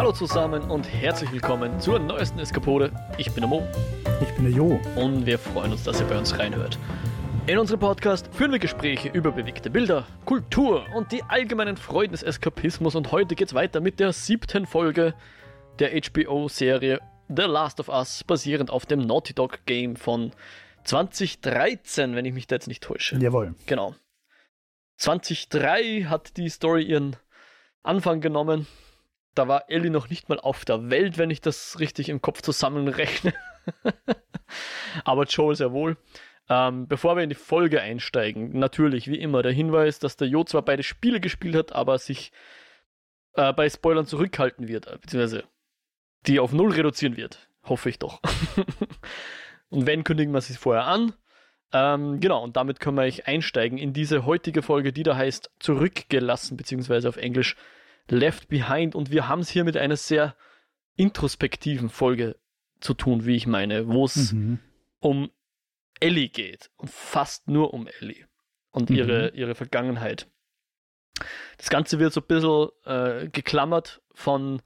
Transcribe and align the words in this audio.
Hallo 0.00 0.12
zusammen 0.12 0.62
und 0.70 0.90
herzlich 0.90 1.30
willkommen 1.30 1.78
zur 1.78 1.98
neuesten 1.98 2.38
Eskapode. 2.38 2.90
Ich 3.18 3.30
bin 3.32 3.42
der 3.42 3.48
Mo. 3.48 3.68
Ich 4.22 4.34
bin 4.34 4.44
der 4.44 4.50
Jo. 4.50 4.80
Und 4.96 5.26
wir 5.26 5.38
freuen 5.38 5.72
uns, 5.72 5.84
dass 5.84 6.00
ihr 6.00 6.06
bei 6.06 6.16
uns 6.16 6.38
reinhört. 6.38 6.78
In 7.46 7.58
unserem 7.58 7.80
Podcast 7.80 8.34
führen 8.34 8.50
wir 8.50 8.58
Gespräche 8.58 9.10
über 9.10 9.30
bewegte 9.30 9.68
Bilder, 9.68 10.06
Kultur 10.24 10.86
und 10.96 11.12
die 11.12 11.22
allgemeinen 11.24 11.76
Freuden 11.76 12.12
des 12.12 12.22
Eskapismus. 12.22 12.94
Und 12.94 13.12
heute 13.12 13.34
geht's 13.34 13.52
weiter 13.52 13.82
mit 13.82 14.00
der 14.00 14.14
siebten 14.14 14.64
Folge 14.64 15.12
der 15.80 15.90
HBO-Serie 15.90 17.00
The 17.28 17.42
Last 17.42 17.78
of 17.78 17.90
Us, 17.90 18.24
basierend 18.24 18.70
auf 18.70 18.86
dem 18.86 19.00
Naughty 19.00 19.34
Dog 19.34 19.66
Game 19.66 19.96
von 19.96 20.32
2013, 20.84 22.16
wenn 22.16 22.24
ich 22.24 22.32
mich 22.32 22.46
da 22.46 22.56
jetzt 22.56 22.68
nicht 22.68 22.82
täusche. 22.82 23.18
Jawohl. 23.18 23.54
Genau. 23.66 23.94
2003 24.96 26.06
hat 26.08 26.38
die 26.38 26.48
Story 26.48 26.84
ihren 26.84 27.16
Anfang 27.82 28.22
genommen. 28.22 28.66
Da 29.34 29.48
war 29.48 29.70
Ellie 29.70 29.90
noch 29.90 30.10
nicht 30.10 30.28
mal 30.28 30.40
auf 30.40 30.64
der 30.64 30.90
Welt, 30.90 31.18
wenn 31.18 31.30
ich 31.30 31.40
das 31.40 31.78
richtig 31.78 32.08
im 32.08 32.20
Kopf 32.20 32.42
zusammenrechne. 32.42 33.32
Aber 35.04 35.24
Joel 35.24 35.54
sehr 35.54 35.72
wohl. 35.72 35.96
Ähm, 36.48 36.88
bevor 36.88 37.16
wir 37.16 37.22
in 37.22 37.28
die 37.28 37.36
Folge 37.36 37.80
einsteigen, 37.80 38.58
natürlich, 38.58 39.06
wie 39.06 39.20
immer, 39.20 39.42
der 39.42 39.52
Hinweis, 39.52 40.00
dass 40.00 40.16
der 40.16 40.26
Jo 40.26 40.42
zwar 40.42 40.62
beide 40.62 40.82
Spiele 40.82 41.20
gespielt 41.20 41.54
hat, 41.54 41.72
aber 41.72 41.96
sich 41.98 42.32
äh, 43.34 43.52
bei 43.52 43.70
Spoilern 43.70 44.04
zurückhalten 44.04 44.66
wird, 44.66 44.88
äh, 44.88 44.98
beziehungsweise 45.00 45.44
die 46.26 46.40
auf 46.40 46.52
Null 46.52 46.72
reduzieren 46.72 47.16
wird. 47.16 47.48
Hoffe 47.62 47.88
ich 47.88 48.00
doch. 48.00 48.20
und 49.68 49.86
wenn, 49.86 50.02
kündigen 50.02 50.34
wir 50.34 50.40
sie 50.40 50.54
vorher 50.54 50.86
an. 50.86 51.14
Ähm, 51.72 52.18
genau, 52.18 52.42
und 52.42 52.56
damit 52.56 52.80
können 52.80 52.96
wir 52.96 53.04
euch 53.04 53.28
einsteigen 53.28 53.78
in 53.78 53.92
diese 53.92 54.26
heutige 54.26 54.62
Folge, 54.62 54.92
die 54.92 55.04
da 55.04 55.16
heißt 55.16 55.52
Zurückgelassen, 55.60 56.56
beziehungsweise 56.56 57.08
auf 57.08 57.16
Englisch 57.16 57.54
Left 58.10 58.48
Behind. 58.48 58.94
Und 58.94 59.10
wir 59.10 59.28
haben 59.28 59.40
es 59.40 59.50
hier 59.50 59.64
mit 59.64 59.76
einer 59.76 59.96
sehr 59.96 60.36
introspektiven 60.96 61.88
Folge 61.88 62.36
zu 62.80 62.94
tun, 62.94 63.26
wie 63.26 63.36
ich 63.36 63.46
meine, 63.46 63.88
wo 63.88 64.04
es 64.04 64.32
mhm. 64.32 64.58
um 65.00 65.30
Ellie 66.00 66.28
geht 66.28 66.70
und 66.76 66.90
fast 66.90 67.48
nur 67.48 67.74
um 67.74 67.86
Ellie 68.00 68.26
und 68.70 68.90
mhm. 68.90 68.96
ihre, 68.96 69.28
ihre 69.30 69.54
Vergangenheit. 69.54 70.28
Das 71.58 71.68
Ganze 71.68 71.98
wird 71.98 72.12
so 72.12 72.20
ein 72.20 72.26
bisschen 72.26 72.68
äh, 72.84 73.28
geklammert 73.28 74.00
von 74.14 74.62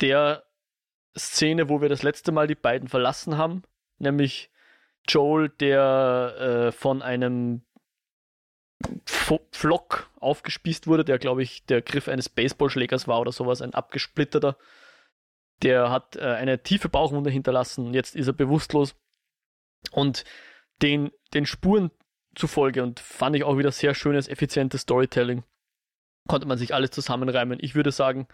der 0.00 0.44
Szene, 1.16 1.68
wo 1.68 1.80
wir 1.80 1.88
das 1.88 2.02
letzte 2.02 2.30
Mal 2.30 2.46
die 2.46 2.54
beiden 2.54 2.88
verlassen 2.88 3.36
haben, 3.36 3.62
nämlich 3.98 4.50
Joel, 5.08 5.48
der 5.48 6.68
äh, 6.68 6.72
von 6.72 7.02
einem 7.02 7.65
Flock 9.52 10.10
aufgespießt 10.20 10.86
wurde, 10.86 11.04
der, 11.04 11.18
glaube 11.18 11.42
ich, 11.42 11.64
der 11.66 11.82
Griff 11.82 12.08
eines 12.08 12.28
Baseballschlägers 12.28 13.08
war 13.08 13.20
oder 13.20 13.32
sowas, 13.32 13.62
ein 13.62 13.74
abgesplitterter. 13.74 14.56
Der 15.62 15.90
hat 15.90 16.16
äh, 16.16 16.20
eine 16.20 16.62
tiefe 16.62 16.88
Bauchwunde 16.88 17.30
hinterlassen, 17.30 17.94
jetzt 17.94 18.14
ist 18.14 18.26
er 18.26 18.34
bewusstlos. 18.34 18.94
Und 19.90 20.24
den, 20.82 21.10
den 21.32 21.46
Spuren 21.46 21.90
zufolge, 22.34 22.82
und 22.82 23.00
fand 23.00 23.34
ich 23.36 23.44
auch 23.44 23.56
wieder 23.56 23.72
sehr 23.72 23.94
schönes, 23.94 24.28
effizientes 24.28 24.82
Storytelling, 24.82 25.42
konnte 26.28 26.46
man 26.46 26.58
sich 26.58 26.74
alles 26.74 26.90
zusammenreimen. 26.90 27.58
Ich 27.60 27.74
würde 27.74 27.92
sagen, 27.92 28.28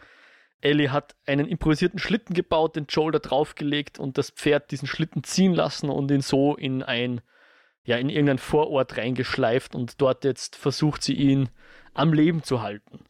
Ellie 0.61 0.91
hat 0.91 1.17
einen 1.27 1.47
improvisierten 1.47 1.99
Schlitten 1.99 2.35
gebaut, 2.35 2.77
den 2.77 2.87
Joel 2.89 3.13
da 3.13 3.19
draufgelegt 3.19 3.99
und 3.99 4.19
das 4.19 4.31
Pferd 4.31 4.71
diesen 4.71 4.89
Schlitten 4.89 5.25
ziehen 5.25 5.55
lassen 5.55 5.91
und 5.91 6.11
ihn 6.11 6.21
so 6.21 6.57
in 6.57 6.83
ein, 6.83 7.21
ja, 7.85 7.97
in 7.97 8.09
irgendein 8.09 8.39
Vorort 8.39 8.97
reingeschleift 8.97 9.75
und 9.75 10.01
dort 10.01 10.25
jetzt 10.25 10.57
versucht 10.57 11.03
sie 11.03 11.15
ihn 11.15 11.49
am 11.95 12.13
Leben 12.13 12.43
zu 12.43 12.63
halten. 12.63 13.01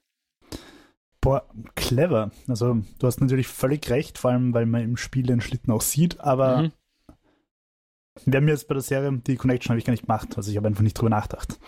Boah, 1.20 1.48
clever. 1.76 2.32
Also, 2.48 2.82
du 2.98 3.06
hast 3.06 3.20
natürlich 3.20 3.46
völlig 3.46 3.88
recht, 3.90 4.18
vor 4.18 4.32
allem, 4.32 4.54
weil 4.54 4.66
man 4.66 4.82
im 4.82 4.96
Spiel 4.96 5.24
den 5.24 5.40
Schlitten 5.40 5.72
auch 5.72 5.82
sieht, 5.82 6.20
aber 6.20 6.62
mhm. 6.62 6.72
wir 8.24 8.38
haben 8.38 8.48
jetzt 8.48 8.66
bei 8.66 8.74
der 8.74 8.82
Serie 8.82 9.12
die 9.18 9.36
Connection 9.36 9.70
habe 9.70 9.78
ich 9.78 9.84
gar 9.84 9.92
nicht 9.92 10.06
gemacht, 10.06 10.36
also 10.36 10.50
ich 10.50 10.56
habe 10.56 10.66
einfach 10.66 10.82
nicht 10.82 10.98
drüber 10.98 11.10
nachgedacht. 11.10 11.58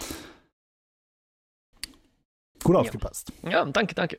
Gut 2.64 2.76
aufgepasst. 2.76 3.32
Ja, 3.42 3.50
ja 3.50 3.64
danke, 3.66 3.94
danke. 3.94 4.18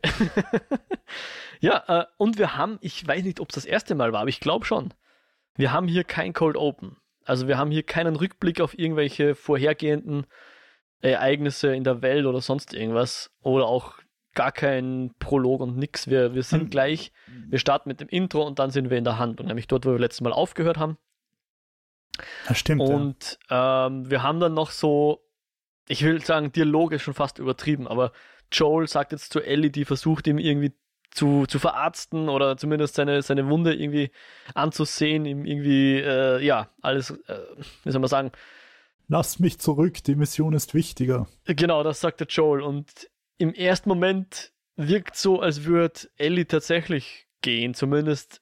ja, 1.59 1.84
äh, 1.88 2.06
und 2.18 2.38
wir 2.38 2.56
haben, 2.56 2.78
ich 2.79 3.06
weiß 3.06 3.24
nicht, 3.24 3.40
ob 3.40 3.50
es 3.50 3.56
das 3.56 3.66
erste 3.66 3.95
Mal 3.95 4.13
war, 4.13 4.22
aber 4.22 4.29
ich 4.29 4.40
glaube 4.40 4.66
schon, 4.66 4.94
wir 5.56 5.74
haben 5.74 5.88
hier 5.88 6.03
kein 6.03 6.31
Cold 6.31 6.56
Open. 6.56 6.97
Also 7.25 7.47
wir 7.47 7.58
haben 7.58 7.72
hier 7.72 7.84
keinen 7.84 8.16
Rückblick 8.16 8.62
auf 8.62 8.78
irgendwelche 8.78 9.36
vorhergehenden 9.36 10.25
Ereignisse 11.02 11.75
in 11.75 11.84
der 11.84 12.02
Welt 12.02 12.25
oder 12.25 12.40
sonst 12.40 12.74
irgendwas. 12.74 13.31
Oder 13.41 13.66
auch 13.66 14.00
gar 14.34 14.52
kein 14.52 15.12
Prolog 15.19 15.62
und 15.62 15.78
nix. 15.78 16.08
Wir, 16.08 16.36
wir 16.36 16.44
sind 16.44 16.62
hm. 16.62 16.69
gleich, 16.69 17.12
wir 17.50 17.59
starten 17.59 17.90
mit 17.90 18.00
dem 18.00 18.09
Intro 18.09 18.46
und 18.46 18.59
dann 18.59 18.69
sind 18.69 18.90
wir 18.90 18.97
in 18.97 19.03
der 19.03 19.18
Hand. 19.18 19.41
Und 19.41 19.47
nämlich 19.47 19.68
dort, 19.68 19.86
wo 19.86 19.91
wir 19.91 20.00
letztes 20.00 20.22
Mal 20.22 20.34
aufgehört 20.34 20.78
haben. 20.78 20.97
Das 22.47 22.58
stimmt. 22.58 22.81
Und 22.81 23.40
ja. 23.50 23.88
ähm, 23.88 24.09
wir 24.09 24.24
haben 24.24 24.40
dann 24.40 24.53
noch 24.53 24.72
so, 24.72 25.25
ich 25.88 26.03
will 26.03 26.24
sagen, 26.24 26.52
Dialog 26.52 26.94
ist 26.94 27.02
schon 27.02 27.13
fast 27.13 27.40
übertrieben, 27.40 27.88
aber 27.88 28.12
Joel 28.52 28.88
sagt 28.88 29.12
jetzt 29.12 29.34
zu 29.34 29.42
Ellie, 29.42 29.72
die 29.72 29.86
versucht 29.86 30.28
ihm 30.28 30.38
irgendwie 30.38 30.74
zu, 31.16 31.46
zu 31.48 31.59
verarzten 31.59 32.30
oder 32.30 32.58
zumindest 32.58 32.96
seine, 32.96 33.22
seine 33.22 33.48
Wunde 33.48 33.74
irgendwie 33.74 34.12
anzusehen, 34.53 35.26
ihm 35.26 35.46
irgendwie, 35.46 35.98
äh, 35.98 36.44
ja, 36.44 36.70
alles, 36.81 37.12
äh, 37.12 37.40
wie 37.84 37.92
soll 37.92 38.02
man 38.02 38.09
sagen. 38.09 38.31
Lass 39.08 39.40
mich 39.40 39.59
zurück, 39.59 40.04
die 40.04 40.16
Mission 40.16 40.54
ist 40.54 40.74
wichtiger. 40.74 41.28
Genau, 41.46 41.84
das 41.84 42.02
sagt 42.02 42.20
der 42.20 42.28
Joel. 42.28 42.62
Und 42.62 43.09
im 43.38 43.54
ersten 43.54 43.90
Moment 43.90 44.52
wirkt 44.75 45.16
so, 45.16 45.40
als 45.40 45.64
würde 45.66 46.02
Ellie 46.18 46.48
tatsächlich 46.48 47.28
gehen. 47.42 47.74
Zumindest 47.74 48.42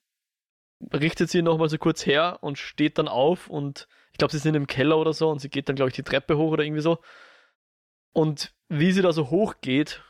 richtet 0.93 1.29
sie 1.29 1.41
nochmal 1.41 1.69
so 1.69 1.77
kurz 1.77 2.05
her 2.05 2.39
und 2.41 2.57
steht 2.57 2.97
dann 2.97 3.07
auf 3.07 3.49
und 3.49 3.87
ich 4.11 4.17
glaube, 4.17 4.31
sie 4.31 4.39
sind 4.39 4.55
im 4.55 4.67
Keller 4.67 4.97
oder 4.97 5.13
so 5.13 5.29
und 5.29 5.39
sie 5.39 5.49
geht 5.49 5.69
dann, 5.69 5.75
glaube 5.75 5.89
ich, 5.89 5.95
die 5.95 6.03
Treppe 6.03 6.37
hoch 6.37 6.51
oder 6.51 6.63
irgendwie 6.63 6.81
so. 6.81 6.99
Und 8.13 8.53
wie 8.69 8.91
sie 8.91 9.01
da 9.01 9.11
so 9.11 9.29
hoch 9.29 9.55
geht, 9.61 10.03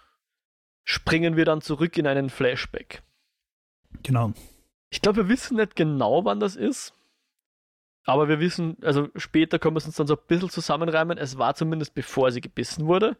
springen 0.83 1.35
wir 1.35 1.45
dann 1.45 1.61
zurück 1.61 1.97
in 1.97 2.07
einen 2.07 2.29
Flashback. 2.29 3.03
Genau. 4.03 4.33
Ich 4.89 5.01
glaube, 5.01 5.23
wir 5.23 5.29
wissen 5.29 5.57
nicht 5.57 5.75
genau, 5.75 6.25
wann 6.25 6.39
das 6.39 6.55
ist. 6.55 6.93
Aber 8.05 8.27
wir 8.27 8.39
wissen, 8.39 8.77
also 8.81 9.07
später 9.15 9.59
können 9.59 9.75
wir 9.75 9.79
es 9.79 9.85
uns 9.85 9.95
dann 9.95 10.07
so 10.07 10.15
ein 10.15 10.27
bisschen 10.27 10.49
zusammenreimen. 10.49 11.17
Es 11.17 11.37
war 11.37 11.55
zumindest 11.55 11.93
bevor 11.93 12.31
sie 12.31 12.41
gebissen 12.41 12.85
wurde. 12.85 13.17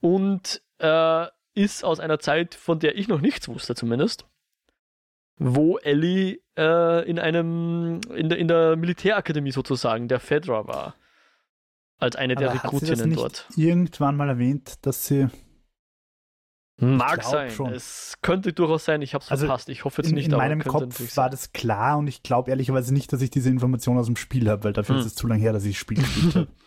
Und 0.00 0.62
äh, 0.78 1.26
ist 1.54 1.84
aus 1.84 2.00
einer 2.00 2.18
Zeit, 2.18 2.54
von 2.54 2.80
der 2.80 2.98
ich 2.98 3.08
noch 3.08 3.20
nichts 3.20 3.48
wusste, 3.48 3.74
zumindest. 3.74 4.26
Wo 5.36 5.78
Ellie 5.78 6.40
äh, 6.56 7.08
in 7.08 7.18
einem, 7.18 8.00
in 8.14 8.28
der, 8.28 8.38
in 8.38 8.48
der 8.48 8.76
Militärakademie 8.76 9.52
sozusagen, 9.52 10.08
der 10.08 10.20
Fedra 10.20 10.66
war. 10.66 10.96
Als 11.98 12.16
eine 12.16 12.34
der 12.34 12.52
Rekrutinnen 12.52 13.14
dort. 13.14 13.46
Irgendwann 13.56 14.16
mal 14.16 14.28
erwähnt, 14.28 14.84
dass 14.84 15.06
sie. 15.06 15.28
Mag 16.76 17.22
sein. 17.22 17.50
Schon. 17.50 17.72
Es 17.72 18.14
könnte 18.20 18.52
durchaus 18.52 18.84
sein, 18.84 19.00
ich 19.00 19.14
habe 19.14 19.22
es 19.22 19.30
also 19.30 19.46
verpasst. 19.46 19.68
Ich 19.68 19.84
hoffe 19.84 20.02
jetzt 20.02 20.10
in, 20.10 20.16
nicht. 20.16 20.26
In 20.26 20.36
meinem 20.36 20.62
Kopf 20.62 21.16
war 21.16 21.30
das 21.30 21.52
klar 21.52 21.98
und 21.98 22.08
ich 22.08 22.22
glaube 22.22 22.50
ehrlicherweise 22.50 22.92
nicht, 22.92 23.12
dass 23.12 23.22
ich 23.22 23.30
diese 23.30 23.48
Information 23.48 23.96
aus 23.96 24.06
dem 24.06 24.16
Spiel 24.16 24.48
habe, 24.48 24.64
weil 24.64 24.72
dafür 24.72 24.96
hm. 24.96 25.00
ist 25.00 25.06
es 25.06 25.14
zu 25.14 25.28
lange 25.28 25.40
her, 25.40 25.52
dass 25.52 25.64
ich 25.64 25.72
das 25.72 25.80
Spiel 25.80 25.98
gespielt 25.98 26.34
habe. 26.34 26.48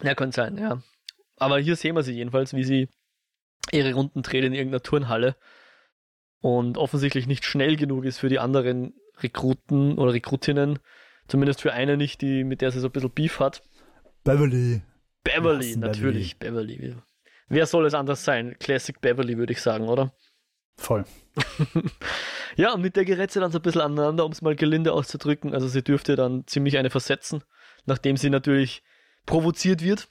Ja, 0.00 0.14
könnte 0.14 0.36
sein, 0.36 0.56
ja. 0.58 0.80
Aber 1.38 1.58
hier 1.58 1.74
sehen 1.74 1.96
wir 1.96 2.04
sie 2.04 2.12
jedenfalls, 2.12 2.54
wie 2.54 2.62
sie 2.62 2.88
ihre 3.72 3.94
Runden 3.94 4.22
dreht 4.22 4.44
in 4.44 4.52
irgendeiner 4.52 4.80
Turnhalle 4.80 5.34
und 6.40 6.78
offensichtlich 6.78 7.26
nicht 7.26 7.44
schnell 7.44 7.74
genug 7.74 8.04
ist 8.04 8.18
für 8.18 8.28
die 8.28 8.38
anderen 8.38 8.94
Rekruten 9.20 9.98
oder 9.98 10.12
Rekrutinnen. 10.12 10.78
Zumindest 11.26 11.60
für 11.60 11.72
eine 11.72 11.96
nicht, 11.96 12.20
die, 12.20 12.44
mit 12.44 12.60
der 12.60 12.70
sie 12.70 12.78
so 12.78 12.86
ein 12.86 12.92
bisschen 12.92 13.10
Beef 13.10 13.40
hat. 13.40 13.62
Beverly. 14.22 14.82
Beverly, 15.24 15.76
natürlich, 15.76 16.38
Beverly. 16.38 16.76
Beverly. 16.76 17.02
Wer 17.48 17.66
soll 17.66 17.86
es 17.86 17.94
anders 17.94 18.24
sein? 18.24 18.56
Classic 18.58 19.00
Beverly, 19.00 19.38
würde 19.38 19.52
ich 19.52 19.62
sagen, 19.62 19.88
oder? 19.88 20.12
Voll. 20.76 21.04
ja, 22.56 22.72
und 22.74 22.82
mit 22.82 22.96
der 22.96 23.04
gerät 23.04 23.30
sie 23.30 23.40
dann 23.40 23.50
so 23.50 23.58
ein 23.58 23.62
bisschen 23.62 23.80
aneinander, 23.80 24.24
um 24.24 24.32
es 24.32 24.42
mal 24.42 24.54
gelinde 24.54 24.92
auszudrücken. 24.92 25.54
Also 25.54 25.66
sie 25.66 25.82
dürfte 25.82 26.14
dann 26.14 26.46
ziemlich 26.46 26.78
eine 26.78 26.90
versetzen, 26.90 27.42
nachdem 27.86 28.16
sie 28.16 28.30
natürlich 28.30 28.82
provoziert 29.26 29.82
wird 29.82 30.08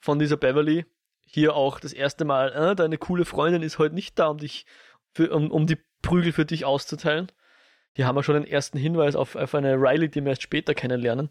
von 0.00 0.18
dieser 0.18 0.36
Beverly. 0.36 0.86
Hier 1.26 1.54
auch 1.54 1.78
das 1.78 1.92
erste 1.92 2.24
Mal, 2.24 2.52
äh, 2.52 2.74
deine 2.74 2.98
coole 2.98 3.24
Freundin 3.24 3.62
ist 3.62 3.78
heute 3.78 3.94
nicht 3.94 4.18
da, 4.18 4.28
um 4.28 4.38
dich, 4.38 4.66
für, 5.12 5.30
um, 5.30 5.50
um 5.50 5.66
die 5.66 5.78
Prügel 6.02 6.32
für 6.32 6.44
dich 6.44 6.64
auszuteilen. 6.64 7.30
Hier 7.94 8.06
haben 8.06 8.16
wir 8.16 8.22
schon 8.22 8.34
den 8.34 8.46
ersten 8.46 8.78
Hinweis 8.78 9.16
auf, 9.16 9.36
auf 9.36 9.54
eine 9.54 9.74
Riley, 9.74 10.08
die 10.08 10.22
wir 10.22 10.30
erst 10.30 10.42
später 10.42 10.74
kennenlernen. 10.74 11.30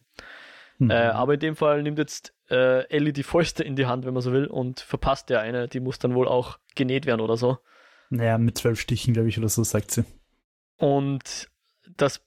Mhm. 0.78 0.92
Äh, 0.92 1.08
aber 1.08 1.34
in 1.34 1.40
dem 1.40 1.56
Fall 1.56 1.84
nimmt 1.84 1.98
jetzt 1.98 2.34
äh, 2.50 2.88
Ellie 2.90 3.13
die 3.13 3.24
Fäuste 3.24 3.63
in 3.63 3.75
die 3.75 3.86
Hand, 3.86 4.06
wenn 4.06 4.13
man 4.13 4.24
so 4.24 4.31
will, 4.31 4.48
und 4.48 4.80
verpasst 4.80 5.30
der 5.30 5.42
eine. 5.42 5.68
Die 5.68 5.80
muss 5.80 6.00
dann 6.00 6.16
wohl 6.16 6.28
auch 6.28 6.60
genäht 6.75 7.06
werden 7.06 7.22
oder 7.22 7.38
so. 7.38 7.60
Naja, 8.10 8.38
mit 8.38 8.57
zwölf 8.57 8.80
Stichen, 8.80 9.13
glaube 9.13 9.30
ich, 9.30 9.38
oder 9.38 9.50
so, 9.50 9.63
sagt 9.63 9.92
sie. 9.92 10.04
Und 10.78 11.50
das 11.98 12.22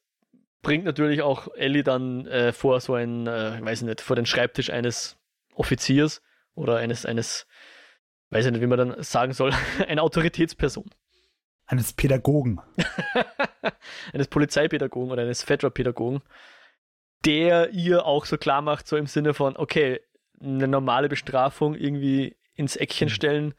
bringt 0.62 0.84
natürlich 0.84 1.22
auch 1.22 1.48
Ellie 1.54 1.82
dann 1.82 2.26
äh, 2.26 2.52
vor 2.52 2.80
so 2.80 2.94
ein, 2.94 3.26
äh, 3.26 3.58
ich 3.58 3.64
weiß 3.64 3.82
nicht, 3.82 4.00
vor 4.00 4.16
den 4.16 4.26
Schreibtisch 4.26 4.70
eines 4.70 5.16
Offiziers 5.54 6.22
oder 6.54 6.76
eines, 6.76 7.04
eines, 7.04 7.46
weiß 8.30 8.46
ich 8.46 8.52
nicht, 8.52 8.60
wie 8.60 8.66
man 8.66 8.78
dann 8.78 9.02
sagen 9.02 9.32
soll, 9.32 9.52
eine 9.88 10.02
Autoritätsperson. 10.02 10.88
Eines 11.66 11.92
Pädagogen. 11.92 12.60
eines 14.12 14.28
Polizeipädagogen 14.28 15.10
oder 15.10 15.22
eines 15.22 15.42
Fedra-Pädagogen, 15.42 16.22
der 17.24 17.70
ihr 17.70 18.04
auch 18.04 18.24
so 18.24 18.36
klar 18.36 18.62
macht, 18.62 18.86
so 18.86 18.96
im 18.96 19.06
Sinne 19.06 19.34
von, 19.34 19.56
okay, 19.56 20.00
eine 20.42 20.68
normale 20.68 21.08
Bestrafung 21.08 21.74
irgendwie 21.74 22.36
ins 22.54 22.76
Eckchen 22.76 23.08
mhm. 23.08 23.12
stellen, 23.12 23.54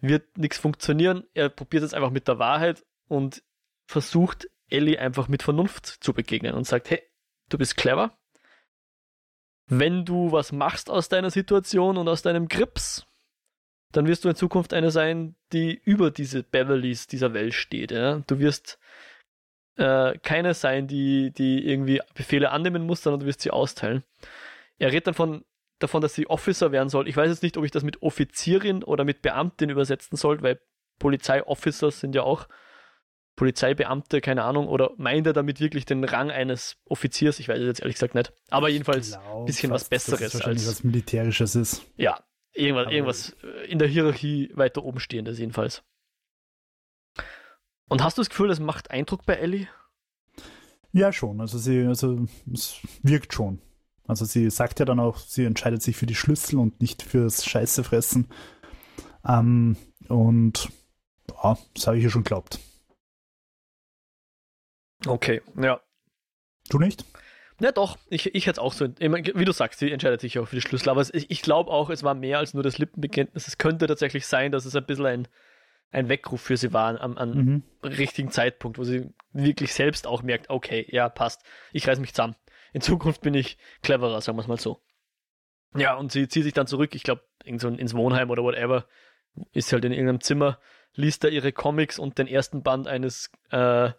wird 0.00 0.38
nichts 0.38 0.58
funktionieren. 0.58 1.24
Er 1.34 1.48
probiert 1.48 1.82
es 1.82 1.94
einfach 1.94 2.10
mit 2.10 2.28
der 2.28 2.38
Wahrheit 2.38 2.84
und 3.08 3.42
versucht 3.86 4.48
Ellie 4.68 4.98
einfach 4.98 5.28
mit 5.28 5.42
Vernunft 5.42 5.86
zu 5.86 6.12
begegnen 6.12 6.54
und 6.54 6.66
sagt, 6.66 6.90
hey, 6.90 7.02
du 7.48 7.58
bist 7.58 7.76
clever. 7.76 8.16
Wenn 9.66 10.04
du 10.04 10.32
was 10.32 10.52
machst 10.52 10.90
aus 10.90 11.08
deiner 11.08 11.30
Situation 11.30 11.96
und 11.96 12.08
aus 12.08 12.22
deinem 12.22 12.48
Grips, 12.48 13.06
dann 13.92 14.06
wirst 14.06 14.24
du 14.24 14.28
in 14.28 14.34
Zukunft 14.34 14.74
eine 14.74 14.90
sein, 14.90 15.36
die 15.52 15.72
über 15.72 16.10
diese 16.10 16.42
Beverlys 16.42 17.06
dieser 17.06 17.32
Welt 17.32 17.54
steht. 17.54 17.92
Ja? 17.92 18.22
Du 18.26 18.38
wirst 18.40 18.78
äh, 19.76 20.18
keine 20.18 20.54
sein, 20.54 20.86
die, 20.86 21.30
die 21.30 21.66
irgendwie 21.66 22.00
Befehle 22.14 22.50
annehmen 22.50 22.84
muss, 22.84 23.02
sondern 23.02 23.20
du 23.20 23.26
wirst 23.26 23.40
sie 23.40 23.50
austeilen. 23.50 24.04
Er 24.78 24.90
redet 24.90 25.06
dann 25.06 25.14
von, 25.14 25.44
davon, 25.84 26.02
dass 26.02 26.14
sie 26.14 26.28
Officer 26.28 26.72
werden 26.72 26.88
soll. 26.88 27.08
Ich 27.08 27.16
weiß 27.16 27.30
jetzt 27.30 27.42
nicht, 27.42 27.56
ob 27.56 27.64
ich 27.64 27.70
das 27.70 27.84
mit 27.84 28.02
Offizierin 28.02 28.82
oder 28.82 29.04
mit 29.04 29.22
Beamtin 29.22 29.70
übersetzen 29.70 30.16
soll, 30.16 30.42
weil 30.42 30.60
Polizeiofficers 30.98 32.00
sind 32.00 32.14
ja 32.14 32.22
auch 32.22 32.48
Polizeibeamte, 33.36 34.20
keine 34.20 34.44
Ahnung, 34.44 34.68
oder 34.68 34.92
meint 34.96 35.26
er 35.26 35.32
damit 35.32 35.60
wirklich 35.60 35.84
den 35.86 36.04
Rang 36.04 36.30
eines 36.30 36.76
Offiziers? 36.84 37.40
Ich 37.40 37.48
weiß 37.48 37.58
es 37.58 37.66
jetzt 37.66 37.80
ehrlich 37.80 37.96
gesagt 37.96 38.14
nicht. 38.14 38.32
Aber 38.50 38.68
jedenfalls 38.68 39.16
ein 39.16 39.44
bisschen 39.44 39.70
was 39.70 39.88
Besseres. 39.88 40.32
Dass 40.32 40.42
als 40.42 40.68
was 40.68 40.84
Militärisches 40.84 41.56
ist. 41.56 41.84
Ja, 41.96 42.20
irgendwas, 42.52 42.92
irgendwas 42.92 43.36
in 43.68 43.78
der 43.78 43.88
Hierarchie 43.88 44.50
weiter 44.54 44.84
oben 44.84 45.00
stehendes 45.00 45.38
jedenfalls. 45.38 45.82
Und 47.88 48.02
hast 48.02 48.18
du 48.18 48.20
das 48.22 48.30
Gefühl, 48.30 48.48
das 48.48 48.60
macht 48.60 48.90
Eindruck 48.90 49.26
bei 49.26 49.34
Ellie? 49.34 49.68
Ja, 50.92 51.12
schon. 51.12 51.40
Also 51.40 51.58
sie, 51.58 51.82
also 51.82 52.24
es 52.52 52.78
wirkt 53.02 53.34
schon. 53.34 53.60
Also 54.06 54.24
sie 54.24 54.50
sagt 54.50 54.80
ja 54.80 54.84
dann 54.84 55.00
auch, 55.00 55.18
sie 55.18 55.44
entscheidet 55.44 55.82
sich 55.82 55.96
für 55.96 56.06
die 56.06 56.14
Schlüssel 56.14 56.58
und 56.58 56.80
nicht 56.80 57.02
fürs 57.02 57.44
Scheißefressen. 57.44 58.28
Ähm, 59.26 59.76
und 60.08 60.68
ja, 61.42 61.56
das 61.74 61.86
habe 61.86 61.96
ich 61.96 62.04
ja 62.04 62.10
schon 62.10 62.24
geglaubt. 62.24 62.58
Okay, 65.06 65.42
ja. 65.60 65.80
Du 66.68 66.78
nicht? 66.78 67.04
Ja, 67.60 67.72
doch. 67.72 67.98
Ich, 68.08 68.34
ich 68.34 68.46
hätte 68.46 68.58
es 68.58 68.58
auch 68.58 68.72
so. 68.72 68.88
Wie 68.88 69.44
du 69.44 69.52
sagst, 69.52 69.78
sie 69.78 69.90
entscheidet 69.90 70.20
sich 70.20 70.38
auch 70.38 70.48
für 70.48 70.56
die 70.56 70.62
Schlüssel. 70.62 70.88
Aber 70.90 71.02
ich, 71.12 71.30
ich 71.30 71.42
glaube 71.42 71.70
auch, 71.70 71.90
es 71.90 72.02
war 72.02 72.14
mehr 72.14 72.38
als 72.38 72.54
nur 72.54 72.62
das 72.62 72.78
Lippenbekenntnis. 72.78 73.46
Es 73.46 73.58
könnte 73.58 73.86
tatsächlich 73.86 74.26
sein, 74.26 74.52
dass 74.52 74.64
es 74.64 74.74
ein 74.74 74.84
bisschen 74.84 75.06
ein, 75.06 75.28
ein 75.90 76.08
Weckruf 76.08 76.40
für 76.40 76.56
sie 76.56 76.72
war 76.72 77.00
am, 77.00 77.16
am 77.16 77.30
mhm. 77.30 77.62
richtigen 77.82 78.30
Zeitpunkt, 78.30 78.78
wo 78.78 78.84
sie 78.84 79.10
wirklich 79.32 79.72
selbst 79.72 80.06
auch 80.06 80.22
merkt, 80.22 80.50
okay, 80.50 80.86
ja, 80.90 81.08
passt. 81.08 81.42
Ich 81.72 81.86
reiß 81.86 82.00
mich 82.00 82.12
zusammen. 82.12 82.34
In 82.74 82.80
Zukunft 82.80 83.22
bin 83.22 83.34
ich 83.34 83.56
cleverer, 83.82 84.20
sagen 84.20 84.36
wir 84.36 84.42
es 84.42 84.48
mal 84.48 84.58
so. 84.58 84.82
Ja, 85.76 85.94
und 85.94 86.12
sie 86.12 86.28
zieht 86.28 86.42
sich 86.42 86.52
dann 86.52 86.66
zurück, 86.66 86.94
ich 86.94 87.04
glaube, 87.04 87.22
so 87.56 87.68
ins 87.68 87.94
Wohnheim 87.94 88.30
oder 88.30 88.42
whatever, 88.42 88.86
ist 89.52 89.72
halt 89.72 89.84
in 89.84 89.92
irgendeinem 89.92 90.20
Zimmer, 90.20 90.58
liest 90.92 91.24
da 91.24 91.28
ihre 91.28 91.52
Comics 91.52 91.98
und 91.98 92.18
den 92.18 92.26
ersten 92.26 92.62
Band 92.62 92.86
eines 92.86 93.30
äh, 93.50 93.92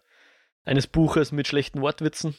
eines 0.64 0.86
Buches 0.86 1.32
mit 1.32 1.46
schlechten 1.46 1.80
Wortwitzen. 1.80 2.36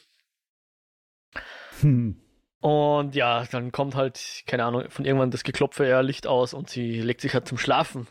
Hm. 1.80 2.20
Und 2.60 3.14
ja, 3.14 3.44
dann 3.50 3.72
kommt 3.72 3.94
halt, 3.94 4.44
keine 4.46 4.64
Ahnung, 4.64 4.90
von 4.90 5.04
irgendwann 5.04 5.30
das 5.30 5.44
Geklopfe, 5.44 5.88
ja, 5.88 6.00
Licht 6.00 6.26
aus 6.26 6.54
und 6.54 6.70
sie 6.70 7.00
legt 7.00 7.20
sich 7.20 7.34
halt 7.34 7.48
zum 7.48 7.58
Schlafen 7.58 8.06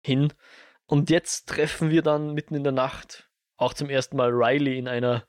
hin. 0.00 0.32
Und 0.86 1.10
jetzt 1.10 1.48
treffen 1.48 1.90
wir 1.90 2.02
dann 2.02 2.34
mitten 2.34 2.54
in 2.54 2.64
der 2.64 2.72
Nacht 2.72 3.30
auch 3.56 3.74
zum 3.74 3.88
ersten 3.88 4.16
Mal 4.16 4.30
Riley 4.30 4.78
in 4.78 4.88
einer 4.88 5.26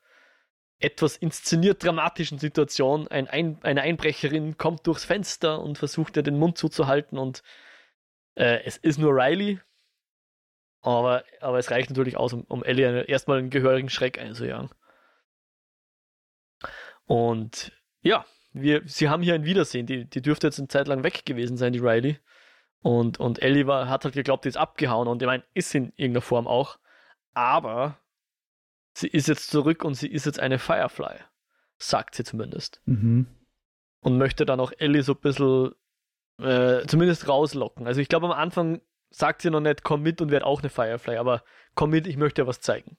etwas 0.84 1.18
inszeniert 1.18 1.84
dramatischen 1.84 2.40
Situation. 2.40 3.08
Ein 3.08 3.28
Ein 3.28 3.58
eine 3.64 3.82
Einbrecherin 3.82 4.58
kommt 4.58 4.86
durchs 4.88 5.06
Fenster 5.06 5.62
und 5.62 5.78
versucht 5.78 6.18
ihr 6.18 6.24
den 6.24 6.38
Mund 6.38 6.58
zuzuhalten 6.58 7.18
und 7.18 7.44
äh, 8.36 8.64
es 8.66 8.78
ist 8.78 8.98
nur 9.00 9.14
Riley, 9.14 9.60
aber, 10.82 11.24
aber 11.40 11.60
es 11.60 11.72
reicht 11.72 11.90
natürlich 11.90 12.18
aus, 12.18 12.34
um, 12.34 12.44
um 12.44 12.64
Ellie 12.64 12.88
eine, 12.88 13.04
erstmal 13.04 13.40
einen 13.40 13.50
gehörigen 13.50 13.90
Schreck 13.90 14.20
einzujagen. 14.20 14.70
Und 17.06 17.72
ja, 18.02 18.26
wir, 18.52 18.82
sie 18.86 19.10
haben 19.10 19.24
hier 19.24 19.36
ein 19.36 19.46
Wiedersehen. 19.46 19.86
Die, 19.86 20.06
die 20.06 20.22
dürfte 20.22 20.48
jetzt 20.48 20.60
eine 20.60 20.68
Zeit 20.68 20.88
lang 20.88 21.04
weg 21.04 21.26
gewesen 21.26 21.58
sein, 21.58 21.74
die 21.74 21.80
Riley. 21.80 22.20
Und, 22.82 23.20
und 23.20 23.42
Ellie 23.42 23.66
war, 23.66 23.88
hat 23.88 24.04
halt 24.04 24.14
geglaubt, 24.14 24.44
die 24.46 24.50
ist 24.50 24.58
abgehauen. 24.58 25.08
Und 25.08 25.22
ich 25.22 25.26
meine, 25.26 25.44
ist 25.54 25.74
in 25.74 25.94
irgendeiner 25.96 26.22
Form 26.22 26.48
auch. 26.48 26.78
Aber 27.34 27.98
sie 28.94 29.08
ist 29.08 29.28
jetzt 29.28 29.50
zurück 29.50 29.84
und 29.84 29.96
sie 29.96 30.08
ist 30.08 30.26
jetzt 30.26 30.40
eine 30.40 30.60
Firefly. 30.60 31.16
Sagt 31.78 32.16
sie 32.16 32.24
zumindest. 32.24 32.82
Mhm. 32.86 33.28
Und 34.02 34.18
möchte 34.18 34.46
dann 34.46 34.60
auch 34.60 34.72
Ellie 34.78 35.04
so 35.04 35.14
ein 35.14 35.22
bisschen 35.22 35.72
äh, 36.40 36.86
zumindest 36.88 37.28
rauslocken. 37.28 37.88
Also 37.88 38.02
ich 38.02 38.10
glaube, 38.10 38.28
am 38.28 38.32
Anfang 38.32 38.82
sagt 39.10 39.42
sie 39.42 39.50
noch 39.50 39.62
nicht, 39.62 39.84
komm 39.84 40.02
mit 40.02 40.22
und 40.22 40.32
werd 40.32 40.44
auch 40.44 40.62
eine 40.62 40.70
Firefly, 40.70 41.18
aber 41.18 41.44
komm 41.76 41.92
mit, 41.92 42.08
ich 42.08 42.18
möchte 42.18 42.42
dir 42.42 42.48
was 42.48 42.62
zeigen. 42.62 42.98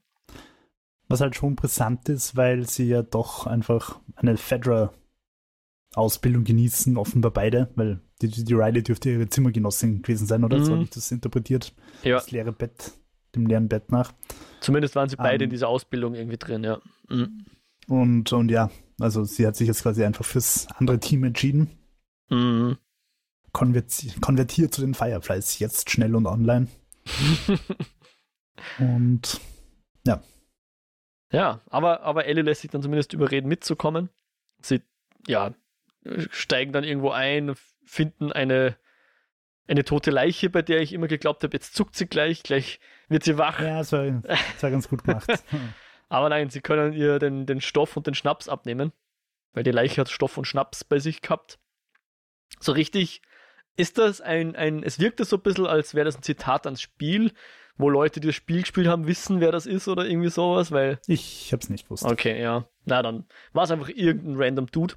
Was 1.08 1.20
halt 1.20 1.36
schon 1.36 1.56
brisant 1.56 2.08
ist, 2.08 2.36
weil 2.36 2.66
sie 2.66 2.88
ja 2.88 3.02
doch 3.02 3.46
einfach 3.46 4.00
eine 4.16 4.36
Fedra-Ausbildung 4.36 6.44
genießen, 6.44 6.96
offenbar 6.96 7.32
beide, 7.32 7.70
weil 7.74 8.00
die, 8.22 8.28
die 8.28 8.54
Riley 8.54 8.82
dürfte 8.82 9.10
ihre 9.10 9.28
Zimmergenossin 9.28 10.02
gewesen 10.02 10.26
sein, 10.26 10.44
oder? 10.44 10.58
Mhm. 10.58 10.64
So 10.64 10.72
habe 10.72 10.82
ich 10.82 10.90
das 10.90 11.12
interpretiert. 11.12 11.74
Ja. 12.02 12.14
Das 12.14 12.30
leere 12.30 12.52
Bett, 12.52 12.92
dem 13.34 13.46
leeren 13.46 13.68
Bett 13.68 13.92
nach. 13.92 14.14
Zumindest 14.64 14.96
waren 14.96 15.08
sie 15.08 15.16
beide 15.16 15.36
um, 15.36 15.42
in 15.42 15.44
ähm. 15.44 15.50
dieser 15.50 15.68
Ausbildung 15.68 16.14
irgendwie 16.14 16.38
drin, 16.38 16.64
ja. 16.64 16.80
Mhm. 17.08 17.44
Und, 17.86 18.32
und 18.32 18.50
ja, 18.50 18.70
also 18.98 19.24
sie 19.24 19.46
hat 19.46 19.56
sich 19.56 19.68
jetzt 19.68 19.82
quasi 19.82 20.04
einfach 20.04 20.24
fürs 20.24 20.66
andere 20.78 20.98
Team 20.98 21.24
entschieden. 21.24 21.70
Mhm 22.30 22.78
konverti 23.54 24.12
konvertiert 24.20 24.74
zu 24.74 24.82
den 24.82 24.92
Fireflies 24.92 25.58
jetzt 25.60 25.88
schnell 25.88 26.14
und 26.14 26.26
online. 26.26 26.68
und 28.78 29.40
ja. 30.06 30.22
Ja, 31.32 31.62
aber, 31.70 32.02
aber 32.02 32.26
Ellie 32.26 32.42
lässt 32.42 32.60
sich 32.60 32.70
dann 32.70 32.82
zumindest 32.82 33.14
überreden, 33.14 33.48
mitzukommen. 33.48 34.10
Sie, 34.60 34.82
ja, 35.26 35.54
steigen 36.30 36.72
dann 36.72 36.84
irgendwo 36.84 37.10
ein, 37.10 37.54
finden 37.84 38.30
eine, 38.30 38.76
eine 39.66 39.84
tote 39.84 40.10
Leiche, 40.10 40.50
bei 40.50 40.60
der 40.60 40.82
ich 40.82 40.92
immer 40.92 41.08
geglaubt 41.08 41.42
habe, 41.42 41.56
jetzt 41.56 41.74
zuckt 41.74 41.96
sie 41.96 42.06
gleich, 42.06 42.42
gleich 42.42 42.80
wird 43.14 43.22
sie 43.22 43.38
wach. 43.38 43.60
Ja, 43.60 43.78
das 43.78 43.92
war, 43.92 44.04
das 44.04 44.62
war 44.62 44.70
ganz 44.70 44.88
gut 44.88 45.04
gemacht. 45.04 45.30
aber 46.08 46.28
nein, 46.28 46.50
sie 46.50 46.60
können 46.60 46.92
ihr 46.92 47.18
den, 47.20 47.46
den 47.46 47.60
Stoff 47.60 47.96
und 47.96 48.06
den 48.08 48.14
Schnaps 48.14 48.48
abnehmen, 48.48 48.92
weil 49.52 49.62
die 49.62 49.70
Leiche 49.70 50.00
hat 50.00 50.10
Stoff 50.10 50.36
und 50.36 50.46
Schnaps 50.46 50.82
bei 50.82 50.98
sich 50.98 51.22
gehabt. 51.22 51.58
So 52.58 52.72
richtig 52.72 53.22
ist 53.76 53.98
das 53.98 54.20
ein, 54.20 54.56
ein, 54.56 54.82
es 54.82 54.98
wirkt 54.98 55.24
so 55.24 55.36
ein 55.36 55.42
bisschen, 55.42 55.66
als 55.66 55.94
wäre 55.94 56.04
das 56.04 56.16
ein 56.16 56.22
Zitat 56.22 56.66
ans 56.66 56.82
Spiel, 56.82 57.32
wo 57.76 57.88
Leute, 57.88 58.18
die 58.18 58.26
das 58.28 58.36
Spiel 58.36 58.60
gespielt 58.60 58.88
haben, 58.88 59.06
wissen, 59.06 59.40
wer 59.40 59.52
das 59.52 59.66
ist 59.66 59.86
oder 59.86 60.06
irgendwie 60.06 60.30
sowas, 60.30 60.72
weil. 60.72 60.98
Ich 61.06 61.52
hab's 61.52 61.68
nicht 61.68 61.84
gewusst. 61.84 62.04
Okay, 62.04 62.40
ja. 62.40 62.68
Na, 62.84 63.00
dann 63.02 63.26
war 63.52 63.64
es 63.64 63.70
einfach 63.70 63.88
irgendein 63.88 64.36
random 64.36 64.66
Dude, 64.66 64.94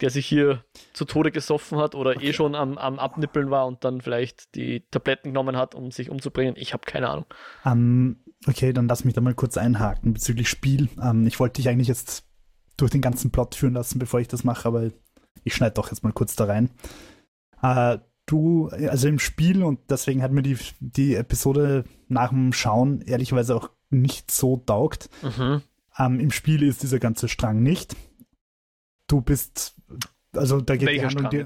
der 0.00 0.10
sich 0.10 0.26
hier 0.26 0.64
zu 0.92 1.04
Tode 1.04 1.30
gesoffen 1.30 1.78
hat 1.78 1.94
oder 1.94 2.12
eh 2.12 2.16
okay. 2.16 2.28
eh 2.28 2.32
schon 2.32 2.54
am, 2.54 2.78
am 2.78 2.98
Abnippeln 2.98 3.50
war 3.50 3.66
und 3.66 3.84
dann 3.84 4.00
vielleicht 4.00 4.54
die 4.54 4.84
Tabletten 4.90 5.30
genommen 5.30 5.56
hat, 5.56 5.74
um 5.74 5.90
sich 5.90 6.10
umzubringen. 6.10 6.54
Ich 6.56 6.72
habe 6.72 6.84
keine 6.86 7.08
Ahnung. 7.08 7.26
Um, 7.64 7.72
ähm, 7.72 8.16
okay, 8.46 8.72
dann 8.72 8.88
lass 8.88 9.04
mich 9.04 9.14
da 9.14 9.20
mal 9.20 9.34
kurz 9.34 9.56
einhaken 9.56 10.12
bezüglich 10.14 10.48
Spiel. 10.48 10.88
Um, 10.96 11.02
ähm, 11.02 11.26
ich 11.26 11.40
wollte 11.40 11.60
dich 11.60 11.68
eigentlich 11.68 11.88
jetzt 11.88 12.24
durch 12.76 12.90
den 12.90 13.00
ganzen 13.00 13.30
Plot 13.30 13.54
führen 13.54 13.74
lassen, 13.74 13.98
bevor 13.98 14.20
ich 14.20 14.28
das 14.28 14.44
mache, 14.44 14.68
aber 14.68 14.90
ich 15.44 15.54
schneide 15.54 15.74
doch 15.74 15.90
jetzt 15.90 16.04
mal 16.04 16.12
kurz 16.12 16.36
da 16.36 16.44
rein. 16.44 16.70
Äh, 17.62 17.98
du, 18.26 18.68
also 18.68 19.08
im 19.08 19.18
Spiel, 19.18 19.62
und 19.62 19.80
deswegen 19.90 20.22
hat 20.22 20.32
mir 20.32 20.42
die, 20.42 20.56
die 20.80 21.14
Episode 21.14 21.84
nach 22.06 22.30
dem 22.30 22.52
Schauen 22.52 23.00
ehrlicherweise 23.00 23.56
auch 23.56 23.70
nicht 23.90 24.30
so 24.30 24.58
taugt. 24.58 25.10
Mhm. 25.22 25.62
Ähm, 25.98 26.20
Im 26.20 26.30
Spiel 26.30 26.62
ist 26.62 26.82
dieser 26.82 26.98
ganze 26.98 27.28
Strang 27.28 27.62
nicht. 27.62 27.96
Du 29.08 29.20
bist, 29.20 29.74
also 30.32 30.60
da 30.60 30.76
geht 30.76 30.88
Welcher 30.88 31.08
die 31.08 31.16
Handlung, 31.16 31.30
die, 31.30 31.44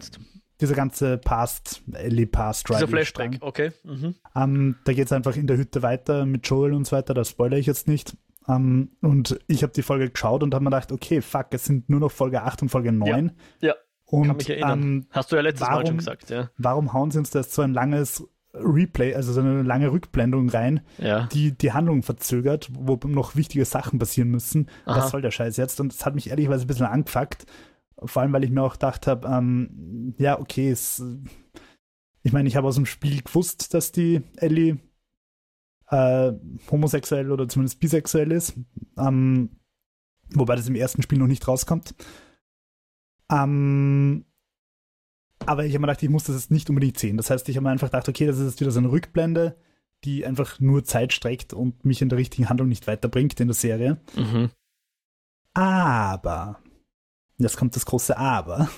dieser 0.61 0.75
ganze 0.75 1.16
Past, 1.19 1.83
Ellie 1.92 2.26
Past 2.26 2.69
Dieser 2.69 2.87
Flashback, 2.87 3.38
okay. 3.40 3.73
Mhm. 3.85 4.14
Ähm, 4.37 4.76
da 4.85 4.92
geht 4.92 5.07
es 5.07 5.12
einfach 5.12 5.37
in 5.37 5.47
der 5.47 5.57
Hütte 5.57 5.83
weiter 5.83 6.26
mit 6.26 6.47
Joel 6.47 6.75
und 6.75 6.87
so 6.87 6.97
weiter, 6.97 7.14
das 7.14 7.31
spoilere 7.31 7.59
ich 7.59 7.66
jetzt 7.66 7.88
nicht. 7.88 8.16
Um, 8.47 8.90
und 9.00 9.38
ich 9.47 9.62
habe 9.62 9.73
die 9.73 9.83
Folge 9.83 10.11
geschaut 10.11 10.42
und 10.42 10.52
habe 10.52 10.64
mir 10.64 10.71
gedacht, 10.71 10.90
okay, 10.90 11.21
fuck, 11.21 11.47
es 11.50 11.64
sind 11.64 11.88
nur 11.88 12.00
noch 12.00 12.11
Folge 12.11 12.42
8 12.42 12.62
und 12.62 12.69
Folge 12.71 12.90
9. 12.90 13.33
Ja. 13.61 13.69
ja. 13.69 13.75
Und, 14.04 14.26
Kann 14.26 14.37
mich 14.37 14.50
erinnern. 14.50 14.83
Ähm, 14.83 15.07
Hast 15.11 15.33
du 15.33 15.37
ja 15.37 15.42
letztes 15.42 15.66
warum, 15.66 15.83
Mal 15.83 15.87
schon 15.87 15.97
gesagt, 15.99 16.31
ja. 16.31 16.50
Warum 16.59 16.92
hauen 16.92 17.11
sie 17.11 17.19
uns 17.19 17.31
da 17.31 17.42
so 17.42 17.62
ein 17.62 17.73
langes 17.73 18.28
Replay, 18.54 19.14
also 19.14 19.32
so 19.32 19.40
eine 19.40 19.62
lange 19.62 19.90
Rückblendung 19.90 20.49
rein, 20.50 20.82
ja. 20.99 21.26
die 21.26 21.52
die 21.56 21.73
Handlung 21.73 22.02
verzögert, 22.02 22.68
wo 22.73 22.99
noch 23.06 23.35
wichtige 23.35 23.64
Sachen 23.64 23.99
passieren 23.99 24.30
müssen. 24.30 24.68
Aha. 24.85 24.99
Was 24.99 25.11
soll 25.11 25.23
der 25.23 25.30
Scheiß 25.30 25.56
jetzt? 25.56 25.80
Und 25.80 25.92
das 25.92 26.04
hat 26.04 26.14
mich 26.14 26.30
ehrlicherweise 26.30 26.64
ein 26.64 26.66
bisschen 26.66 26.87
angefuckt. 26.87 27.47
Vor 28.04 28.23
allem, 28.23 28.32
weil 28.32 28.44
ich 28.44 28.50
mir 28.50 28.62
auch 28.62 28.75
gedacht 28.75 29.06
habe, 29.06 29.28
ähm, 29.28 30.14
ja, 30.18 30.38
okay, 30.38 30.71
es, 30.71 31.02
ich 32.23 32.32
meine, 32.32 32.49
ich 32.49 32.56
habe 32.56 32.66
aus 32.66 32.75
dem 32.75 32.87
Spiel 32.87 33.23
gewusst, 33.23 33.75
dass 33.75 33.92
die 33.92 34.23
Ellie 34.37 34.78
äh, 35.88 36.32
homosexuell 36.71 37.30
oder 37.30 37.49
zumindest 37.49 37.80
bisexuell 37.80 38.32
ist. 38.32 38.54
Ähm, 38.99 39.50
wobei 40.35 40.56
das 40.56 40.68
im 40.68 40.75
ersten 40.75 41.02
Spiel 41.02 41.18
noch 41.18 41.26
nicht 41.26 41.47
rauskommt. 41.47 41.94
Ähm, 43.30 44.25
aber 45.46 45.64
ich 45.64 45.72
habe 45.75 45.80
mir 45.80 45.87
gedacht, 45.88 46.02
ich 46.02 46.08
muss 46.08 46.25
das 46.25 46.37
jetzt 46.37 46.50
nicht 46.50 46.68
unbedingt 46.68 46.99
sehen. 46.99 47.16
Das 47.16 47.30
heißt, 47.30 47.49
ich 47.49 47.56
habe 47.56 47.64
mir 47.64 47.70
einfach 47.70 47.88
gedacht, 47.88 48.08
okay, 48.08 48.26
das 48.26 48.38
ist 48.38 48.50
jetzt 48.50 48.61
wieder 48.61 48.70
so 48.70 48.80
eine 48.80 48.90
Rückblende, 48.90 49.56
die 50.04 50.26
einfach 50.26 50.61
nur 50.61 50.84
Zeit 50.84 51.12
streckt 51.12 51.52
und 51.52 51.84
mich 51.84 52.02
in 52.02 52.08
der 52.08 52.18
richtigen 52.18 52.49
Handlung 52.49 52.68
nicht 52.68 52.87
weiterbringt 52.87 53.38
in 53.40 53.49
der 53.49 53.54
Serie. 53.54 53.99
Mhm. 54.16 54.50
Aber, 55.54 56.58
jetzt 57.38 57.56
kommt 57.56 57.76
das 57.76 57.87
große 57.87 58.16
Aber. 58.16 58.68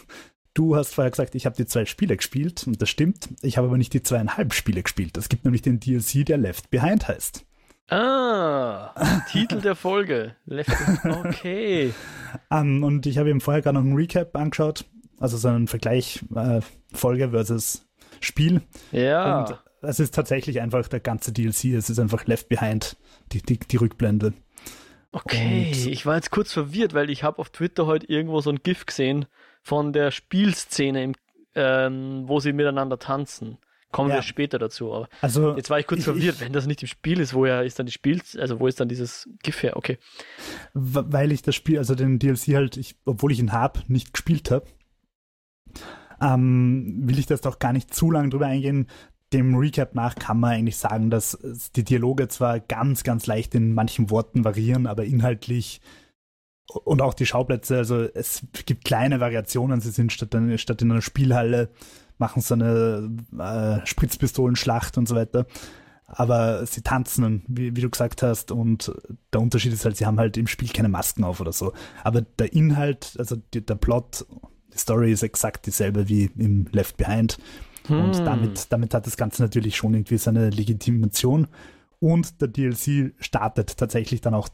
Du 0.55 0.77
hast 0.77 0.95
vorher 0.95 1.11
gesagt, 1.11 1.35
ich 1.35 1.47
habe 1.47 1.57
die 1.57 1.67
zwei 1.67 1.85
Spiele 1.85 2.17
gespielt 2.17 2.67
und 2.67 2.81
das 2.81 2.89
stimmt. 2.89 3.29
Ich 3.43 3.57
habe 3.57 3.67
aber 3.67 3.77
nicht 3.79 3.93
die 3.93 4.03
zweieinhalb 4.03 4.55
Spiele 4.55 4.83
gespielt. 4.83 5.17
Es 5.17 5.29
gibt 5.29 5.45
nämlich 5.45 5.63
den 5.63 5.81
DLC, 5.81 6.25
der 6.25 6.39
Left 6.39 6.71
Behind 6.71 7.09
heißt. 7.09 7.45
Ah, 7.89 8.95
Titel 9.31 9.61
der 9.61 9.75
Folge. 9.75 10.37
Left 10.47 10.71
Okay. 11.05 11.93
um, 12.51 12.83
und 12.85 13.07
ich 13.07 13.19
habe 13.19 13.31
eben 13.31 13.41
vorher 13.41 13.63
gerade 13.63 13.79
noch 13.79 13.85
einen 13.85 13.97
Recap 13.97 14.35
angeschaut, 14.37 14.85
also 15.25 15.39
so 15.39 15.49
einen 15.49 15.69
Vergleich 15.69 16.23
äh, 16.37 16.61
Folge 16.93 17.31
versus 17.31 17.87
Spiel. 18.21 18.61
Ja. 18.93 19.41
Und 19.41 19.59
es 19.81 19.99
ist 19.99 20.15
tatsächlich 20.15 20.61
einfach 20.61 20.87
der 20.89 21.01
ganze 21.01 21.33
DLC. 21.33 21.75
Es 21.75 21.89
ist 21.89 21.99
einfach 21.99 22.27
Left 22.27 22.49
Behind, 22.49 22.97
die, 23.33 23.41
die, 23.41 23.59
die 23.59 23.77
Rückblende. 23.77 24.35
Okay, 25.13 25.69
und 25.69 25.87
ich 25.87 26.05
war 26.07 26.17
jetzt 26.17 26.31
kurz 26.31 26.53
verwirrt, 26.53 26.93
weil 26.93 27.09
ich 27.09 27.23
habe 27.23 27.39
auf 27.39 27.51
Twitter 27.51 27.87
heute 27.87 28.07
irgendwo 28.07 28.41
so 28.41 28.51
ein 28.51 28.61
GIF 28.63 28.85
gesehen 28.85 29.27
von 29.63 29.93
der 29.93 30.11
Spielszene, 30.11 31.05
im, 31.05 31.15
ähm, 31.55 32.25
wo 32.27 32.41
sie 32.41 32.53
miteinander 32.53 32.99
tanzen. 32.99 33.59
Kommen 33.93 34.11
ja. 34.11 34.17
wir 34.17 34.23
später 34.23 34.59
dazu. 34.59 34.93
Aber 34.93 35.09
also, 35.23 35.57
jetzt 35.57 35.71
war 35.71 35.79
ich 35.79 35.87
kurz 35.87 36.01
ich, 36.01 36.05
verwirrt, 36.05 36.35
ich, 36.35 36.41
wenn 36.41 36.53
das 36.53 36.67
nicht 36.67 36.83
im 36.83 36.89
Spiel 36.89 37.21
ist, 37.21 37.33
woher 37.33 37.63
ist 37.63 37.79
dann 37.79 37.87
die 37.87 37.93
Spiel, 37.93 38.21
also 38.39 38.59
wo 38.59 38.67
ist 38.67 38.81
dann 38.81 38.89
dieses 38.89 39.29
GIF 39.43 39.63
her? 39.63 39.77
Okay. 39.77 39.99
Weil 40.75 41.31
ich 41.31 41.43
das 41.43 41.55
Spiel, 41.55 41.79
also 41.79 41.95
den 41.95 42.19
DLC 42.19 42.57
halt, 42.57 42.77
ich, 42.77 42.97
obwohl 43.07 43.31
ich 43.31 43.39
ihn 43.39 43.53
habe, 43.53 43.85
nicht 43.87 44.13
gespielt 44.13 44.51
habe, 44.51 44.67
ähm, 46.21 47.03
will 47.09 47.19
ich 47.19 47.27
das 47.27 47.41
doch 47.41 47.59
gar 47.59 47.73
nicht 47.73 47.93
zu 47.93 48.11
lange 48.11 48.31
drüber 48.31 48.47
eingehen. 48.47 48.89
Dem 49.33 49.57
Recap 49.57 49.95
nach 49.95 50.15
kann 50.15 50.39
man 50.39 50.53
eigentlich 50.53 50.77
sagen, 50.77 51.11
dass 51.11 51.39
die 51.75 51.85
Dialoge 51.85 52.29
zwar 52.29 52.61
ganz, 52.61 53.03
ganz 53.03 53.27
leicht 53.27 53.55
in 53.55 53.75
manchen 53.75 54.11
Worten 54.11 54.45
variieren, 54.45 54.87
aber 54.87 55.05
inhaltlich 55.05 55.81
und 56.85 57.03
auch 57.03 57.15
die 57.15 57.27
Schauplätze, 57.27 57.77
also 57.77 58.03
es 58.03 58.43
gibt 58.65 58.85
kleine 58.85 59.21
Variationen. 59.21 59.81
Sie 59.81 59.91
sind 59.91 60.13
statt, 60.13 60.35
statt 60.57 60.83
in 60.83 60.91
einer 60.91 61.03
Spielhalle 61.03 61.69
machen 62.19 62.43
so 62.43 62.55
eine 62.55 63.11
äh, 63.39 63.87
Spritzpistolenschlacht 63.87 64.97
und 64.97 65.09
so 65.09 65.15
weiter. 65.15 65.47
Aber 66.07 66.65
sie 66.67 66.83
tanzen, 66.83 67.43
wie, 67.49 67.75
wie, 67.77 67.81
du 67.81 67.91
gesagt 67.91 68.23
hast, 68.23 68.53
und 68.53 68.93
der 69.33 69.41
Unterschied 69.41 69.73
ist 69.73 69.85
halt, 69.85 69.97
sie 69.97 70.07
haben 70.07 70.19
halt 70.19 70.37
im 70.37 70.47
Spiel 70.47 70.69
keine 70.69 70.89
Masken 70.89 71.25
auf 71.25 71.41
oder 71.41 71.53
so. 71.53 71.73
Aber 72.03 72.21
der 72.23 72.53
Inhalt, 72.53 73.15
also 73.19 73.37
die, 73.37 73.65
der 73.65 73.75
Plot, 73.75 74.27
die 74.75 74.79
Story 74.79 75.13
ist 75.13 75.23
exakt 75.23 75.67
dieselbe 75.67 76.09
wie 76.09 76.31
im 76.37 76.67
Left 76.73 76.97
Behind. 76.97 77.39
Hm. 77.87 78.05
Und 78.05 78.19
damit, 78.21 78.73
damit 78.73 78.95
hat 78.95 79.07
das 79.07 79.17
Ganze 79.17 79.43
natürlich 79.43 79.77
schon 79.77 79.95
irgendwie 79.95 80.19
seine 80.19 80.51
Legitimation. 80.51 81.49
Und 82.01 82.41
der 82.41 82.49
DLC 82.49 83.15
startet 83.19 83.77
tatsächlich 83.77 84.21
dann 84.21 84.35
auch 84.35 84.49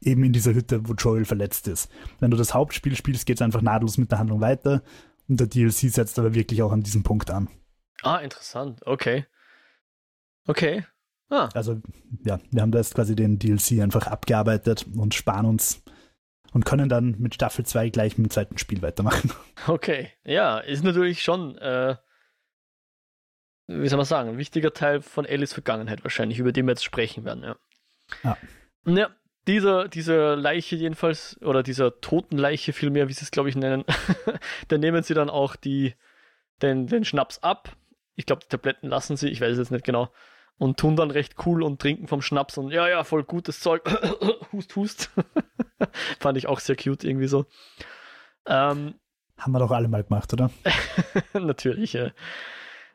eben 0.00 0.24
in 0.24 0.32
dieser 0.32 0.54
Hütte, 0.54 0.88
wo 0.88 0.94
Joel 0.94 1.24
verletzt 1.24 1.68
ist. 1.68 1.90
Wenn 2.20 2.30
du 2.30 2.36
das 2.36 2.54
Hauptspiel 2.54 2.96
spielst, 2.96 3.26
geht 3.26 3.38
es 3.38 3.42
einfach 3.42 3.62
nahtlos 3.62 3.98
mit 3.98 4.10
der 4.10 4.18
Handlung 4.18 4.40
weiter. 4.40 4.82
Und 5.28 5.40
der 5.40 5.46
DLC 5.46 5.90
setzt 5.90 6.18
aber 6.18 6.34
wirklich 6.34 6.62
auch 6.62 6.72
an 6.72 6.82
diesem 6.82 7.02
Punkt 7.02 7.30
an. 7.30 7.48
Ah, 8.02 8.18
interessant. 8.18 8.80
Okay. 8.84 9.26
Okay. 10.46 10.84
Ah. 11.30 11.48
Also, 11.54 11.80
ja, 12.24 12.38
wir 12.50 12.62
haben 12.62 12.70
da 12.70 12.78
jetzt 12.78 12.94
quasi 12.94 13.16
den 13.16 13.38
DLC 13.38 13.80
einfach 13.80 14.06
abgearbeitet 14.06 14.86
und 14.94 15.14
sparen 15.14 15.46
uns 15.46 15.82
und 16.54 16.64
können 16.64 16.88
dann 16.88 17.16
mit 17.18 17.34
Staffel 17.34 17.66
2 17.66 17.90
gleich 17.90 18.16
mit 18.16 18.28
dem 18.28 18.30
zweiten 18.30 18.56
Spiel 18.56 18.80
weitermachen. 18.80 19.30
Okay. 19.66 20.12
Ja, 20.24 20.58
ist 20.58 20.84
natürlich 20.84 21.22
schon, 21.22 21.56
äh, 21.58 21.96
wie 23.66 23.88
soll 23.88 23.96
man 23.96 24.06
sagen, 24.06 24.30
ein 24.30 24.38
wichtiger 24.38 24.72
Teil 24.72 25.00
von 25.00 25.24
Ellis 25.24 25.52
Vergangenheit 25.52 26.04
wahrscheinlich, 26.04 26.38
über 26.38 26.52
den 26.52 26.66
wir 26.66 26.72
jetzt 26.72 26.84
sprechen 26.84 27.24
werden, 27.24 27.42
ja. 27.42 27.56
Ja. 28.22 28.36
Ja, 28.86 29.10
dieser, 29.46 29.88
dieser 29.88 30.36
Leiche 30.36 30.76
jedenfalls, 30.76 31.40
oder 31.42 31.62
dieser 31.62 32.00
toten 32.00 32.36
Leiche 32.36 32.72
vielmehr, 32.72 33.08
wie 33.08 33.14
sie 33.14 33.24
es 33.24 33.30
glaube 33.30 33.48
ich 33.48 33.56
nennen, 33.56 33.84
da 34.68 34.78
nehmen 34.78 35.02
sie 35.02 35.14
dann 35.14 35.30
auch 35.30 35.56
die, 35.56 35.94
den, 36.62 36.86
den 36.86 37.04
Schnaps 37.04 37.38
ab. 37.38 37.76
Ich 38.16 38.26
glaube, 38.26 38.42
die 38.42 38.48
Tabletten 38.48 38.88
lassen 38.88 39.16
sie, 39.16 39.28
ich 39.28 39.40
weiß 39.40 39.52
es 39.52 39.58
jetzt 39.58 39.72
nicht 39.72 39.84
genau. 39.84 40.12
Und 40.56 40.78
tun 40.78 40.94
dann 40.94 41.10
recht 41.10 41.34
cool 41.46 41.62
und 41.62 41.80
trinken 41.80 42.06
vom 42.06 42.22
Schnaps 42.22 42.58
und 42.58 42.70
ja, 42.70 42.86
ja, 42.88 43.02
voll 43.02 43.24
gutes 43.24 43.60
Zeug. 43.60 43.82
hust, 44.52 44.76
hust. 44.76 45.10
Fand 46.20 46.38
ich 46.38 46.46
auch 46.46 46.60
sehr 46.60 46.76
cute 46.76 47.04
irgendwie 47.04 47.26
so. 47.26 47.46
Ähm, 48.46 48.94
Haben 49.38 49.52
wir 49.52 49.58
doch 49.58 49.70
alle 49.70 49.88
mal 49.88 50.04
gemacht, 50.04 50.32
oder? 50.32 50.50
Natürlich, 51.32 51.94
ja. 51.94 52.10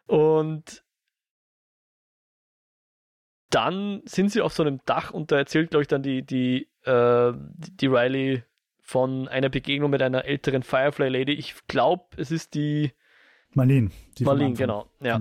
Und 0.08 0.84
dann 3.50 4.02
sind 4.06 4.32
sie 4.32 4.42
auf 4.42 4.54
so 4.54 4.64
einem 4.64 4.80
Dach 4.86 5.12
und 5.12 5.32
da 5.32 5.38
erzählt, 5.38 5.72
glaube 5.72 5.82
ich, 5.82 5.88
dann 5.88 6.04
die, 6.04 6.24
die, 6.24 6.68
äh, 6.84 7.34
die 7.36 7.88
Riley 7.88 8.44
von 8.82 9.28
einer 9.28 9.50
Begegnung 9.50 9.92
mit 9.92 10.02
einer 10.02 10.26
älteren 10.26 10.64
Firefly-Lady. 10.64 11.34
Ich 11.34 11.56
glaube, 11.68 12.06
es 12.18 12.32
ist 12.32 12.54
die 12.54 12.92
Marlene. 13.54 13.92
Die 14.18 14.24
Marlene, 14.24 14.54
genau. 14.54 14.90
Ja. 15.00 15.20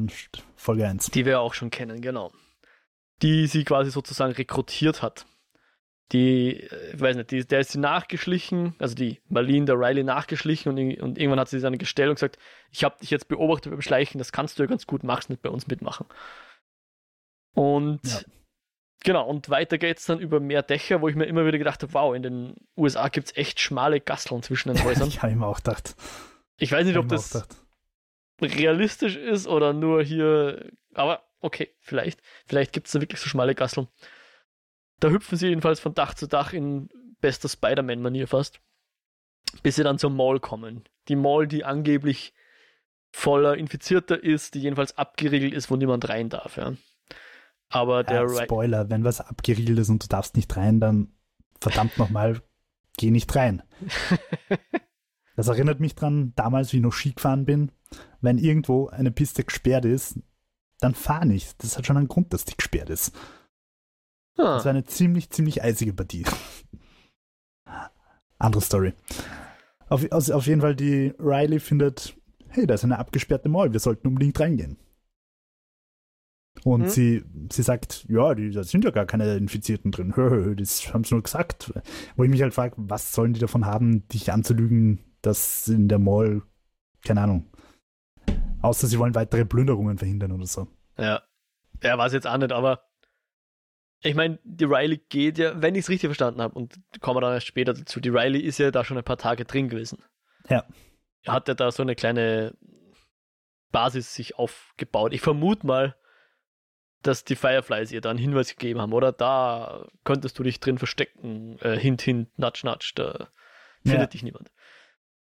Folge 0.57 0.87
1. 0.87 1.11
Die 1.11 1.25
wir 1.25 1.41
auch 1.41 1.55
schon 1.55 1.71
kennen, 1.71 2.01
genau. 2.01 2.33
Die 3.23 3.47
sie 3.47 3.65
quasi 3.65 3.91
sozusagen 3.91 4.33
rekrutiert 4.33 5.03
hat. 5.03 5.27
Die, 6.13 6.61
äh, 6.61 6.95
ich 6.95 7.01
weiß 7.01 7.17
nicht, 7.17 7.31
die, 7.31 7.45
der 7.45 7.61
ist 7.61 7.73
sie 7.73 7.79
nachgeschlichen, 7.79 8.75
also 8.79 8.95
die 8.95 9.21
Marlene 9.29 9.67
der 9.67 9.79
Riley 9.79 10.05
nachgeschlichen 10.05 10.71
und, 10.71 11.01
und 11.01 11.19
irgendwann 11.19 11.41
hat 11.41 11.49
sie 11.49 11.59
seine 11.59 11.79
gestellt 11.79 12.09
und 12.09 12.15
gesagt, 12.15 12.39
ich 12.71 12.85
habe 12.85 12.99
dich 13.01 13.11
jetzt 13.11 13.29
beobachtet 13.29 13.73
beim 13.73 13.83
Schleichen, 13.83 14.19
das 14.19 14.33
kannst 14.33 14.59
du 14.59 14.63
ja 14.63 14.69
ganz 14.69 14.87
gut, 14.87 15.05
machst 15.05 15.31
nicht 15.31 15.43
bei 15.43 15.51
uns 15.51 15.67
mitmachen. 15.67 16.07
Und 17.55 18.05
ja. 18.05 18.21
genau, 19.05 19.29
und 19.29 19.51
weiter 19.51 19.79
geht 19.79 19.99
es 19.99 20.07
dann 20.07 20.21
über 20.21 20.41
mehr 20.41 20.63
Dächer, 20.63 21.01
wo 21.01 21.09
ich 21.09 21.17
mir 21.17 21.27
immer 21.27 21.45
wieder 21.45 21.59
gedacht 21.59 21.83
habe, 21.83 21.93
wow, 21.93 22.15
in 22.15 22.23
den 22.23 22.55
USA 22.77 23.09
gibt 23.09 23.29
es 23.29 23.37
echt 23.37 23.61
schmale 23.61 24.01
Gasteln 24.01 24.43
zwischen 24.43 24.73
den 24.73 24.85
Häusern. 24.85 25.09
ich 25.09 25.23
habe 25.23 25.35
mir 25.35 25.47
auch 25.47 25.59
gedacht. 25.59 25.95
Ich 26.57 26.73
weiß 26.73 26.87
nicht, 26.87 26.97
ob 26.97 27.09
das 27.09 27.47
realistisch 28.41 29.17
ist 29.17 29.47
oder 29.47 29.73
nur 29.73 30.03
hier, 30.03 30.71
aber 30.95 31.25
okay, 31.41 31.75
vielleicht. 31.81 32.21
Vielleicht 32.47 32.73
gibt 32.73 32.87
es 32.87 32.93
da 32.93 33.01
wirklich 33.01 33.21
so 33.21 33.29
schmale 33.29 33.55
Gasteln. 33.55 33.89
Da 35.01 35.11
hüpfen 35.11 35.39
sie 35.39 35.49
jedenfalls 35.49 35.81
von 35.81 35.95
Dach 35.95 36.15
zu 36.15 36.27
Dach 36.27 36.53
in 36.53 36.89
bester 37.21 37.49
Spider-Man-Manier 37.49 38.29
fast, 38.29 38.61
bis 39.63 39.77
sie 39.77 39.85
dann 39.85 39.99
zur 39.99 40.11
Mall 40.11 40.41
kommen. 40.41 40.85
Die 41.09 41.17
Mall, 41.17 41.47
die 41.47 41.65
angeblich 41.65 42.35
voller 43.11 43.57
Infizierter 43.57 44.23
ist, 44.23 44.55
die 44.55 44.61
jedenfalls 44.61 44.97
abgeriegelt 44.99 45.55
ist, 45.55 45.71
wo 45.71 45.77
niemand 45.77 46.09
rein 46.09 46.29
darf. 46.29 46.57
Ja. 46.57 46.75
Aber 47.71 48.05
der 48.05 48.23
ja, 48.23 48.45
Spoiler, 48.45 48.91
wenn 48.91 49.05
was 49.05 49.21
abgeriegelt 49.21 49.79
ist 49.79 49.89
und 49.89 50.03
du 50.03 50.09
darfst 50.09 50.37
nicht 50.37 50.57
rein, 50.57 50.81
dann 50.81 51.13
verdammt 51.61 51.99
nochmal, 51.99 52.41
geh 52.97 53.11
nicht 53.11 53.35
rein. 53.35 53.63
das 55.37 55.49
erinnert 55.49 55.81
mich 55.81 55.95
dran, 55.95 56.33
damals, 56.35 56.73
wie 56.73 56.79
ich 56.79 56.83
noch 56.83 56.93
Ski 56.93 57.13
gefahren 57.13 57.45
bin, 57.45 57.73
wenn 58.21 58.39
irgendwo 58.39 58.89
eine 58.89 59.11
Piste 59.11 59.45
gesperrt 59.45 59.85
ist, 59.85 60.21
dann 60.81 60.95
fahr 60.95 61.25
nicht. 61.25 61.63
Das 61.63 61.77
hat 61.77 61.87
schon 61.87 61.97
einen 61.97 62.09
Grund, 62.09 62.33
dass 62.33 62.45
die 62.45 62.57
gesperrt 62.57 62.91
ist. 62.91 63.13
Ah. 64.39 64.55
Das 64.55 64.65
war 64.65 64.71
eine 64.71 64.85
ziemlich, 64.85 65.31
ziemlich 65.31 65.63
eisige 65.63 65.93
Partie. 65.93 66.25
Andere 68.39 68.63
Story. 68.63 68.95
Auf, 69.89 70.07
also 70.13 70.35
auf 70.35 70.47
jeden 70.47 70.61
Fall, 70.61 70.77
die 70.77 71.13
Riley 71.19 71.61
findet, 71.61 72.17
hey, 72.49 72.67
da 72.67 72.75
ist 72.75 72.85
eine 72.85 72.99
abgesperrte 72.99 73.49
Mall, 73.49 73.73
wir 73.73 73.81
sollten 73.81 74.07
unbedingt 74.07 74.39
reingehen. 74.39 74.79
Und 76.65 76.83
hm? 76.83 76.89
sie, 76.89 77.25
sie 77.53 77.63
sagt, 77.63 78.07
ja, 78.09 78.35
die, 78.35 78.51
da 78.51 78.65
sind 78.65 78.85
ja 78.85 78.91
gar 78.91 79.07
keine 79.07 79.37
Infizierten 79.37 79.93
drin. 79.93 80.13
Das 80.57 80.93
haben 80.93 81.05
sie 81.05 81.15
nur 81.15 81.23
gesagt. 81.23 81.73
Wo 82.17 82.25
ich 82.25 82.31
mich 82.31 82.43
halt 82.43 82.55
frage, 82.55 82.75
was 82.77 83.13
sollen 83.13 83.33
die 83.33 83.41
davon 83.41 83.65
haben, 83.65 84.09
dich 84.09 84.33
anzulügen, 84.33 85.01
dass 85.23 85.69
in 85.69 85.89
der 85.89 85.99
Mall, 85.99 86.43
keine 87.05 87.23
Ahnung, 87.23 87.47
außer 88.63 88.87
sie 88.87 88.99
wollen 88.99 89.15
weitere 89.15 89.45
Plünderungen 89.45 89.99
verhindern 89.99 90.33
oder 90.33 90.47
so. 90.47 90.67
Ja, 90.97 91.23
er 91.81 91.91
ja, 91.91 91.99
weiß 91.99 92.13
jetzt 92.13 92.27
auch 92.27 92.39
nicht, 92.39 92.53
aber 92.53 92.88
ich 94.01 94.15
meine, 94.15 94.39
die 94.45 94.65
Riley 94.65 94.99
geht 95.09 95.39
ja, 95.39 95.61
wenn 95.61 95.75
ich 95.75 95.81
es 95.81 95.89
richtig 95.89 96.09
verstanden 96.09 96.41
habe, 96.41 96.55
und 96.55 96.79
kommen 97.01 97.17
wir 97.17 97.21
dann 97.21 97.35
erst 97.35 97.47
später 97.47 97.75
dazu, 97.75 98.01
die 98.01 98.11
Riley 98.11 98.41
ist 98.41 98.59
ja 98.59 98.71
da 98.71 98.85
schon 98.85 98.99
ein 98.99 99.05
paar 99.05 99.19
Tage 99.19 99.45
drin 99.45 99.69
gewesen. 99.69 100.03
Ja. 100.49 100.65
Hat 101.27 101.49
ja 101.49 101.55
da 101.55 101.71
so 101.71 101.83
eine 101.83 101.95
kleine 101.95 102.57
Basis 103.73 104.15
sich 104.15 104.37
aufgebaut. 104.37 105.13
Ich 105.13 105.21
vermute 105.21 105.67
mal, 105.67 105.97
dass 107.03 107.25
die 107.25 107.37
Fireflies 107.37 107.93
ihr 107.93 108.01
da 108.01 108.11
einen 108.11 108.19
Hinweis 108.19 108.51
gegeben 108.51 108.81
haben, 108.81 108.93
oder? 108.93 109.13
Da 109.13 109.87
könntest 110.05 110.39
du 110.39 110.43
dich 110.43 110.61
drin 110.61 110.79
verstecken. 110.79 111.59
Äh, 111.61 111.77
hint, 111.77 112.03
hint, 112.03 112.37
natsch, 112.39 112.65
natsch, 112.65 112.93
da 112.95 113.29
findet 113.83 114.01
ja. 114.01 114.07
dich 114.07 114.23
niemand. 114.23 114.51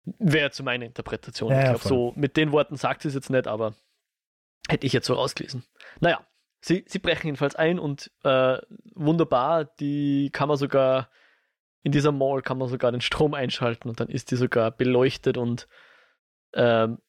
Wäre 0.04 0.52
zu 0.52 0.64
meiner 0.64 0.86
Interpretation. 0.86 1.52
Ja, 1.52 1.60
ich 1.60 1.66
glaube, 1.66 1.88
so 1.88 2.14
mit 2.16 2.38
den 2.38 2.52
Worten 2.52 2.76
sagt 2.76 3.02
sie 3.02 3.10
es 3.10 3.14
jetzt 3.14 3.30
nicht, 3.30 3.48
aber 3.48 3.76
hätte 4.68 4.88
ich 4.88 4.94
jetzt 4.94 5.08
so 5.08 5.14
rausgelesen. 5.14 5.64
Naja, 6.00 6.26
sie, 6.62 6.86
sie 6.88 7.00
brechen 7.00 7.28
jedenfalls 7.28 7.56
ein 7.56 7.80
und 7.80 8.12
äh, 8.24 8.58
wunderbar, 8.96 9.66
die 9.66 10.30
kann 10.32 10.48
man 10.48 10.58
sogar, 10.58 11.10
in 11.84 11.92
dieser 11.92 12.12
Mall 12.12 12.42
kann 12.42 12.58
man 12.58 12.68
sogar 12.68 12.92
den 12.92 13.02
Strom 13.02 13.34
einschalten 13.34 13.90
und 13.90 14.00
dann 14.00 14.10
ist 14.10 14.32
die 14.32 14.36
sogar 14.36 14.72
beleuchtet 14.72 15.38
und 15.38 15.68
ähm, 16.54 17.00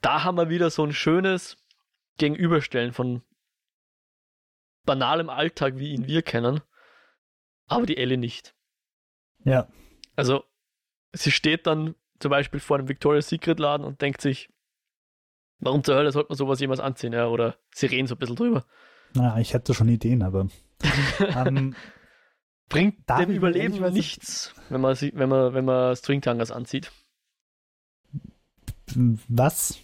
da 0.00 0.24
haben 0.24 0.36
wir 0.36 0.48
wieder 0.48 0.70
so 0.70 0.84
ein 0.84 0.92
schönes 0.92 1.56
Gegenüberstellen 2.18 2.92
von 2.92 3.22
banalem 4.84 5.30
Alltag, 5.30 5.78
wie 5.78 5.92
ihn 5.92 6.06
wir 6.06 6.22
kennen, 6.22 6.60
aber 7.66 7.86
die 7.86 7.96
Ellie 7.96 8.18
nicht. 8.18 8.54
Ja. 9.44 9.68
Also, 10.16 10.44
sie 11.12 11.30
steht 11.30 11.66
dann 11.66 11.94
zum 12.18 12.30
Beispiel 12.30 12.60
vor 12.60 12.78
einem 12.78 12.88
Victoria's 12.88 13.28
Secret 13.28 13.58
Laden 13.58 13.84
und 13.84 14.00
denkt 14.00 14.20
sich, 14.20 14.50
warum 15.64 15.82
zur 15.82 15.96
Hölle 15.96 16.12
sollte 16.12 16.30
man 16.30 16.36
sowas 16.36 16.60
jemals 16.60 16.80
anziehen? 16.80 17.12
Ja, 17.12 17.26
oder 17.26 17.56
sie 17.74 17.86
reden 17.86 18.06
so 18.06 18.14
ein 18.14 18.18
bisschen 18.18 18.36
drüber. 18.36 18.64
Naja, 19.14 19.38
ich 19.38 19.54
hätte 19.54 19.74
schon 19.74 19.88
Ideen, 19.88 20.22
aber. 20.22 20.48
ähm, 21.34 21.74
Bringt 22.68 23.08
dem 23.08 23.30
Überleben 23.30 23.92
nichts, 23.92 24.54
wenn 24.68 24.80
man, 24.80 24.96
wenn 24.96 25.28
man, 25.28 25.54
wenn 25.54 25.64
man 25.64 25.94
Stringtangers 25.96 26.50
anzieht. 26.50 26.90
Was? 29.28 29.78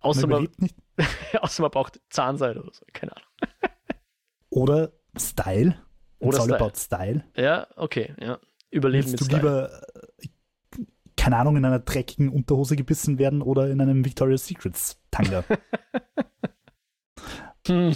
Außer 0.00 0.26
man, 0.26 0.44
man 0.44 0.52
nicht. 0.58 0.76
außer 1.40 1.62
man 1.62 1.70
braucht 1.70 2.00
Zahnseide 2.10 2.60
oder 2.60 2.72
so, 2.72 2.84
keine 2.92 3.16
Ahnung. 3.16 3.28
oder 4.50 4.92
Style. 5.16 5.76
Oder 6.18 6.36
It's 6.36 6.44
Style. 6.44 6.56
about 6.56 6.72
Style. 6.76 7.24
Ja, 7.36 7.66
okay, 7.76 8.14
ja. 8.20 8.38
Überleben 8.70 9.10
Willst 9.10 9.12
mit 9.12 9.20
du 9.20 9.24
Style. 9.24 9.38
lieber, 9.38 9.82
äh, 10.22 10.28
keine 11.20 11.36
Ahnung, 11.36 11.58
in 11.58 11.64
einer 11.66 11.80
dreckigen 11.80 12.30
Unterhose 12.30 12.76
gebissen 12.76 13.18
werden 13.18 13.42
oder 13.42 13.68
in 13.70 13.78
einem 13.82 14.06
Victoria's 14.06 14.46
Secrets 14.46 14.98
Tanga? 15.10 15.44
hm. 17.66 17.94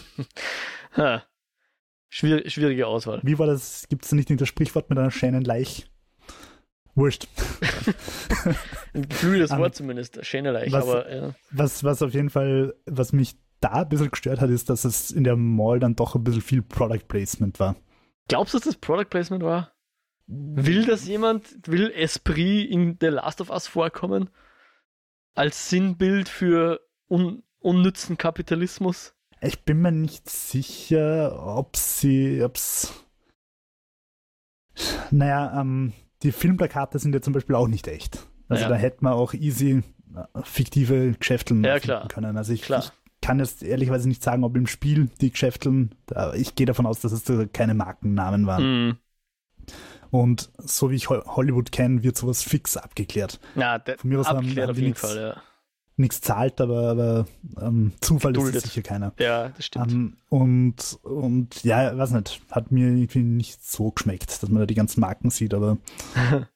Schwier 2.11 2.49
schwierige 2.51 2.87
Auswahl. 2.87 3.21
Wie 3.23 3.39
war 3.39 3.47
das? 3.47 3.89
Gibt 3.89 4.05
es 4.05 4.13
nicht 4.13 4.31
in 4.31 4.37
das 4.37 4.47
Sprichwort 4.47 4.91
mit 4.91 4.99
einer 4.99 5.11
schönen 5.11 5.43
Leich? 5.43 5.91
Wurscht. 6.95 7.27
Ein 8.93 9.09
geflügeltes 9.09 9.53
Um, 9.53 9.59
Wort 9.61 9.75
zumindest, 9.75 10.25
Schäneleicht, 10.25 10.73
was- 10.73 10.85
aber 10.85 11.13
ja. 11.13 11.35
Was, 11.51 11.83
was 11.83 12.03
auf 12.03 12.13
jeden 12.13 12.29
Fall, 12.29 12.75
was 12.85 13.15
mich 13.15 13.37
da 13.61 13.71
ein 13.83 13.89
bisschen 13.89 14.11
gestört 14.11 14.43
hat, 14.43 14.51
ist, 14.51 14.69
dass 14.69 14.85
es 14.85 15.11
in 15.11 15.25
der 15.25 15.37
Mall 15.37 15.81
dann 15.81 15.97
doch 15.97 16.15
ein 16.15 16.23
bisschen 16.23 16.43
viel 16.43 16.61
Product 16.61 17.09
Placement 17.09 17.59
war. 17.59 17.75
Glaubst 18.29 18.53
du, 18.53 18.59
dass 18.59 18.67
das 18.67 18.77
Product 18.77 19.07
Placement 19.09 19.43
war? 19.43 19.74
Will 20.27 20.87
das 20.87 21.07
jemand, 21.07 21.69
will 21.69 21.91
Esprit 21.95 22.71
in 22.71 22.97
The 23.01 23.09
Last 23.09 23.41
of 23.41 23.51
Us 23.51 23.67
vorkommen? 23.67 24.31
Als 25.35 25.69
Sinnbild 25.69 26.29
für 26.29 26.81
un 27.09 27.43
unnützen 27.59 28.17
Kapitalismus? 28.19 29.15
Ich 29.41 29.65
bin 29.65 29.81
mir 29.83 29.93
nicht 29.93 30.29
sicher, 30.31 31.45
ob 31.57 31.77
sie, 31.77 32.43
ob's. 32.43 32.93
Naja, 35.11 35.61
ähm, 35.61 35.93
die 36.23 36.33
Filmplakate 36.33 36.99
sind 36.99 37.15
ja 37.15 37.21
zum 37.21 37.33
Beispiel 37.33 37.55
auch 37.55 37.69
nicht 37.69 37.87
echt. 37.89 38.27
Also 38.49 38.63
Ja. 38.65 38.69
da 38.71 38.75
hätte 38.77 38.99
man 39.05 39.13
auch 39.15 39.35
easy 39.35 39.83
äh, 40.15 40.43
fiktive 40.43 41.13
Geschäfteln 41.13 41.63
Ja, 41.65 41.79
klar. 41.79 42.09
können. 42.09 42.37
Also 42.37 42.53
ich, 42.53 42.63
Klar. 42.63 42.81
ich 42.85 42.91
kann 43.21 43.39
jetzt 43.39 43.63
ehrlicherweise 43.63 44.09
nicht 44.09 44.23
sagen, 44.23 44.45
ob 44.45 44.57
im 44.57 44.67
Spiel 44.67 45.09
die 45.21 45.31
Geschäfteln, 45.31 45.95
da, 46.07 46.35
ich 46.35 46.55
gehe 46.55 46.67
davon 46.67 46.87
aus, 46.87 47.01
dass 47.01 47.13
es 47.13 47.25
keine 47.53 47.75
Markennamen 47.75 48.47
waren. 48.47 48.63
Hm. 48.63 48.97
Und 50.15 50.51
so 50.59 50.91
wie 50.93 50.95
ich 50.95 51.11
Ho- 51.11 51.25
Hollywood 51.27 51.73
kenne, 51.73 52.05
wird 52.05 52.17
sowas 52.17 52.41
fix 52.45 52.77
abgeklärt. 52.77 53.41
Ja, 53.57 53.81
der, 53.81 53.99
Von 53.99 54.11
mir 54.11 54.21
aus 54.21 54.29
haben- 54.29 54.39
abgeklärt 54.39 54.69
haben 54.69 54.75
auf 54.75 54.77
die 54.79 54.87
nix- 54.87 55.01
Fall, 55.01 55.17
ja. 55.17 55.43
Nichts 55.97 56.21
zahlt, 56.21 56.61
aber, 56.61 56.89
aber 56.91 57.27
ähm, 57.61 57.93
Zufall 58.01 58.33
Geduldet. 58.33 58.57
ist 58.65 58.73
sicher 58.73 58.83
keiner. 58.83 59.13
Ja, 59.19 59.49
das 59.49 59.67
stimmt. 59.67 59.91
Ähm, 59.93 60.17
und, 60.29 60.99
und 61.03 61.65
ja, 61.65 61.97
weiß 61.99 62.13
nicht, 62.13 62.43
hat 62.51 62.71
mir 62.71 62.89
irgendwie 62.89 63.23
nicht 63.25 63.65
so 63.65 63.91
geschmeckt, 63.91 64.31
dass 64.43 64.49
man 64.51 64.61
da 64.61 64.67
die 64.67 64.75
ganzen 64.77 65.01
Marken 65.01 65.31
sieht, 65.31 65.53
aber 65.53 65.79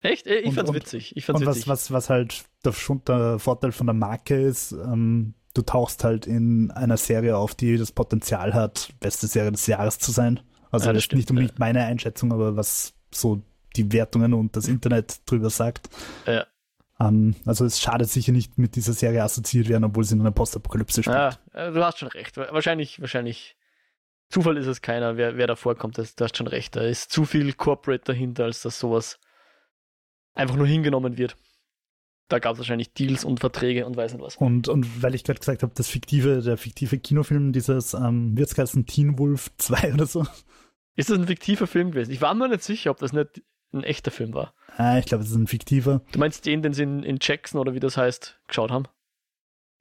Echt? 0.00 0.26
Ich 0.28 0.46
und- 0.46 0.54
fand's 0.54 0.70
und- 0.70 0.76
witzig. 0.76 1.16
Ich 1.16 1.24
fand's 1.24 1.40
und 1.40 1.46
was, 1.46 1.56
witzig. 1.56 1.68
was, 1.68 1.90
was 1.90 2.10
halt 2.10 2.44
der, 2.64 2.72
der 3.08 3.38
Vorteil 3.40 3.72
von 3.72 3.86
der 3.86 3.94
Marke 3.94 4.40
ist, 4.40 4.72
ähm, 4.72 5.34
du 5.54 5.62
tauchst 5.62 6.04
halt 6.04 6.26
in 6.26 6.70
einer 6.70 6.96
Serie 6.98 7.36
auf, 7.36 7.54
die 7.56 7.76
das 7.78 7.90
Potenzial 7.92 8.54
hat, 8.54 8.90
beste 9.00 9.26
Serie 9.26 9.50
des 9.52 9.66
Jahres 9.66 9.98
zu 9.98 10.12
sein. 10.12 10.40
Also 10.70 10.86
Ja, 10.86 10.92
das 10.92 10.98
das 10.98 11.04
stimmt, 11.04 11.18
nicht 11.18 11.30
unbedingt 11.30 11.58
meine 11.58 11.84
Einschätzung, 11.84 12.32
aber 12.32 12.56
was 12.56 12.94
so 13.12 13.42
die 13.76 13.92
Wertungen 13.92 14.34
und 14.34 14.56
das 14.56 14.68
Internet 14.68 15.20
drüber 15.26 15.50
sagt. 15.50 15.88
Ja. 16.26 16.46
Ähm, 16.98 17.36
also 17.44 17.64
es 17.64 17.80
schadet 17.80 18.08
sicher 18.08 18.32
nicht 18.32 18.58
mit 18.58 18.76
dieser 18.76 18.92
Serie 18.92 19.22
assoziiert 19.22 19.68
werden, 19.68 19.84
obwohl 19.84 20.04
sie 20.04 20.14
in 20.14 20.20
einer 20.20 20.30
Postapokalypse 20.30 21.02
spielt. 21.02 21.16
Ja, 21.16 21.38
äh, 21.52 21.72
du 21.72 21.84
hast 21.84 21.98
schon 21.98 22.08
recht. 22.08 22.36
Wahrscheinlich, 22.36 23.00
wahrscheinlich. 23.00 23.56
Zufall 24.28 24.56
ist 24.56 24.66
es 24.66 24.82
keiner, 24.82 25.16
wer, 25.16 25.36
wer 25.36 25.46
da 25.46 25.54
vorkommt. 25.54 25.98
Das, 25.98 26.16
du 26.16 26.24
hast 26.24 26.36
schon 26.36 26.48
recht. 26.48 26.74
Da 26.74 26.80
ist 26.80 27.12
zu 27.12 27.24
viel 27.24 27.52
Corporate 27.52 28.04
dahinter, 28.04 28.44
als 28.44 28.62
dass 28.62 28.80
sowas 28.80 29.20
einfach 30.34 30.56
nur 30.56 30.66
hingenommen 30.66 31.16
wird. 31.16 31.36
Da 32.28 32.38
gab 32.40 32.54
es 32.54 32.58
wahrscheinlich 32.58 32.92
Deals 32.92 33.24
und 33.24 33.38
Verträge 33.40 33.86
und 33.86 33.96
weiß 33.96 34.12
nicht 34.14 34.22
was. 34.22 34.36
Und, 34.36 34.68
und 34.68 35.02
weil 35.02 35.14
ich 35.14 35.22
gerade 35.22 35.38
gesagt 35.38 35.62
habe, 35.62 35.72
das 35.76 35.88
fiktive, 35.88 36.42
der 36.42 36.56
fiktive 36.56 36.98
Kinofilm, 36.98 37.52
dieses, 37.52 37.94
ähm, 37.94 38.36
wird 38.36 38.50
es 38.50 38.58
heißen, 38.58 38.84
Teen 38.86 39.18
Wolf 39.18 39.50
2 39.58 39.94
oder 39.94 40.06
so? 40.06 40.26
Ist 40.96 41.10
das 41.10 41.18
ein 41.18 41.26
fiktiver 41.26 41.66
Film 41.66 41.92
gewesen? 41.92 42.10
Ich 42.10 42.20
war 42.20 42.34
mir 42.34 42.48
nicht 42.48 42.62
sicher, 42.64 42.90
ob 42.90 42.98
das 42.98 43.12
nicht 43.12 43.42
ein 43.72 43.84
echter 43.84 44.10
Film 44.10 44.32
war. 44.34 44.54
Ah, 44.76 44.98
ich 44.98 45.06
glaube, 45.06 45.22
es 45.24 45.30
ist 45.30 45.36
ein 45.36 45.46
fiktiver. 45.46 46.02
Du 46.12 46.18
meinst 46.18 46.46
den, 46.46 46.62
den 46.62 46.72
sie 46.72 46.82
in, 46.82 47.02
in 47.02 47.18
Jackson 47.20 47.60
oder 47.60 47.74
wie 47.74 47.80
das 47.80 47.96
heißt, 47.96 48.40
geschaut 48.48 48.70
haben? 48.70 48.86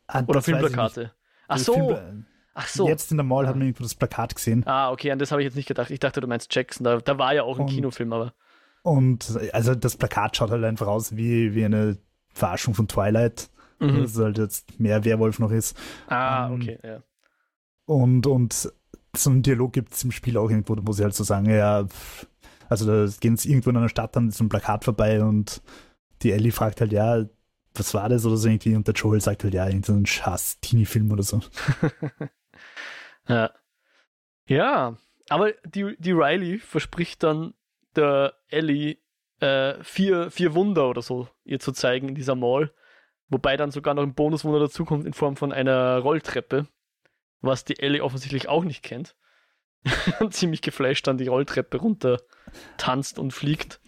Ah, 0.08 0.24
Oder. 0.28 0.42
Filmplakate? 0.42 1.14
Ach 1.48 1.56
Das 1.58 1.66
so, 1.66 1.74
Film- 1.74 2.26
ach 2.54 2.68
so. 2.68 2.88
Jetzt 2.88 3.10
in 3.12 3.18
der 3.18 3.24
Mall 3.26 3.48
hat 3.48 3.56
man 3.56 3.66
irgendwo 3.68 3.84
das 3.84 3.96
Plakat 3.96 4.36
gesehen. 4.36 4.64
Ah, 4.68 4.92
okay, 4.92 5.12
an 5.12 5.18
das 5.20 5.32
habe 5.32 5.42
ich 5.42 5.46
jetzt 5.46 5.56
nicht 5.56 5.68
gedacht. 5.68 5.90
Ich 5.90 6.00
dachte, 6.00 6.22
du 6.22 6.28
meinst 6.28 6.54
Jackson. 6.54 6.84
Da, 6.84 6.98
da 6.98 7.18
war 7.18 7.34
ja 7.34 7.42
auch 7.44 7.58
ein 7.58 7.62
Und- 7.66 7.72
Kinofilm, 7.72 8.14
aber. 8.14 8.34
Und 8.84 9.36
also 9.52 9.74
das 9.74 9.98
Plakat 9.98 10.38
schaut 10.38 10.52
halt 10.52 10.64
einfach 10.64 10.86
aus 10.86 11.16
wie, 11.16 11.56
wie 11.56 11.66
eine 11.66 11.98
Verarschung 12.36 12.76
von 12.76 12.88
Twilight. 12.88 13.50
Mhm. 13.80 14.02
Dass 14.02 14.12
es 14.12 14.20
halt 14.20 14.38
jetzt 14.38 14.80
mehr 14.80 15.04
Werwolf 15.04 15.40
noch 15.40 15.52
ist. 15.52 15.78
Ah, 16.08 16.48
ähm, 16.48 16.54
okay, 16.54 16.80
ja. 16.84 17.04
Und, 17.86 18.28
und 18.28 18.72
so 19.16 19.30
einen 19.30 19.42
Dialog 19.42 19.74
gibt 19.74 19.94
es 19.94 20.04
im 20.04 20.12
Spiel 20.12 20.38
auch 20.38 20.50
irgendwo, 20.50 20.76
wo 20.82 20.92
sie 20.92 21.04
halt 21.04 21.14
so 21.14 21.24
sagen, 21.24 21.50
ja, 21.50 21.86
also 22.70 22.86
da 22.86 23.12
gehen 23.20 23.38
sie 23.38 23.50
irgendwo 23.50 23.72
in 23.72 23.78
einer 23.78 23.90
Stadt 23.90 24.16
an 24.18 24.32
so 24.32 24.44
einem 24.44 24.50
Plakat 24.50 24.86
vorbei 24.86 25.24
und 25.24 25.62
die 26.22 26.32
Ellie 26.32 26.52
fragt 26.52 26.82
halt, 26.82 26.92
ja, 26.92 27.26
was 27.74 27.94
war 27.94 28.08
das 28.10 28.26
oder 28.26 28.38
so 28.38 28.48
irgendwie 28.48 28.76
und 28.76 28.88
der 28.88 28.94
Joel 28.94 29.22
sagt 29.22 29.44
halt, 29.44 29.54
ja, 29.54 29.68
irgendein 29.68 30.06
Schaß 30.06 30.60
Teenie-Film 30.62 31.12
oder 31.12 31.24
so. 31.24 31.42
Ja. 33.28 33.52
Ja, 34.48 34.98
aber 35.30 35.54
die, 35.66 35.96
die 35.98 36.12
Riley 36.12 36.60
verspricht 36.60 37.24
dann 37.24 37.54
der 37.96 38.36
Ellie 38.48 38.98
äh, 39.40 39.84
vier, 39.84 40.32
vier 40.32 40.54
Wunder 40.54 40.90
oder 40.90 41.02
so 41.02 41.28
ihr 41.44 41.60
zu 41.60 41.72
zeigen 41.72 42.10
in 42.10 42.16
dieser 42.16 42.36
Mall. 42.36 42.72
Wobei 43.30 43.58
dann 43.58 43.72
sogar 43.72 43.94
noch 43.94 44.04
ein 44.04 44.14
Bonuswunder 44.14 44.60
dazukommt 44.60 45.06
in 45.06 45.14
Form 45.14 45.36
von 45.36 45.52
einer 45.52 45.98
Rolltreppe, 45.98 46.68
was 47.42 47.66
die 47.66 47.80
Ellie 47.80 48.04
offensichtlich 48.04 48.48
auch 48.48 48.64
nicht 48.64 48.84
kennt. 48.84 49.16
Ziemlich 50.30 50.62
geflasht 50.62 51.08
dann 51.08 51.18
die 51.18 51.28
Rolltreppe 51.28 51.78
runter 51.78 52.22
tanzt 52.78 53.20
und 53.20 53.32
fliegt. 53.32 53.80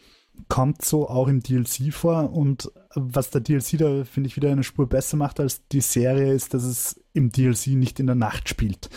Kommt 0.49 0.83
so 0.83 1.07
auch 1.07 1.27
im 1.27 1.41
DLC 1.41 1.91
vor 1.91 2.31
und 2.31 2.71
was 2.93 3.31
der 3.31 3.41
DLC 3.41 3.77
da, 3.77 4.03
finde 4.03 4.27
ich, 4.27 4.35
wieder 4.35 4.51
eine 4.51 4.63
Spur 4.63 4.87
besser 4.87 5.17
macht 5.17 5.39
als 5.39 5.67
die 5.67 5.81
Serie, 5.81 6.31
ist, 6.33 6.53
dass 6.53 6.63
es 6.63 7.03
im 7.13 7.31
DLC 7.31 7.67
nicht 7.69 7.99
in 7.99 8.05
der 8.05 8.15
Nacht 8.15 8.47
spielt, 8.47 8.89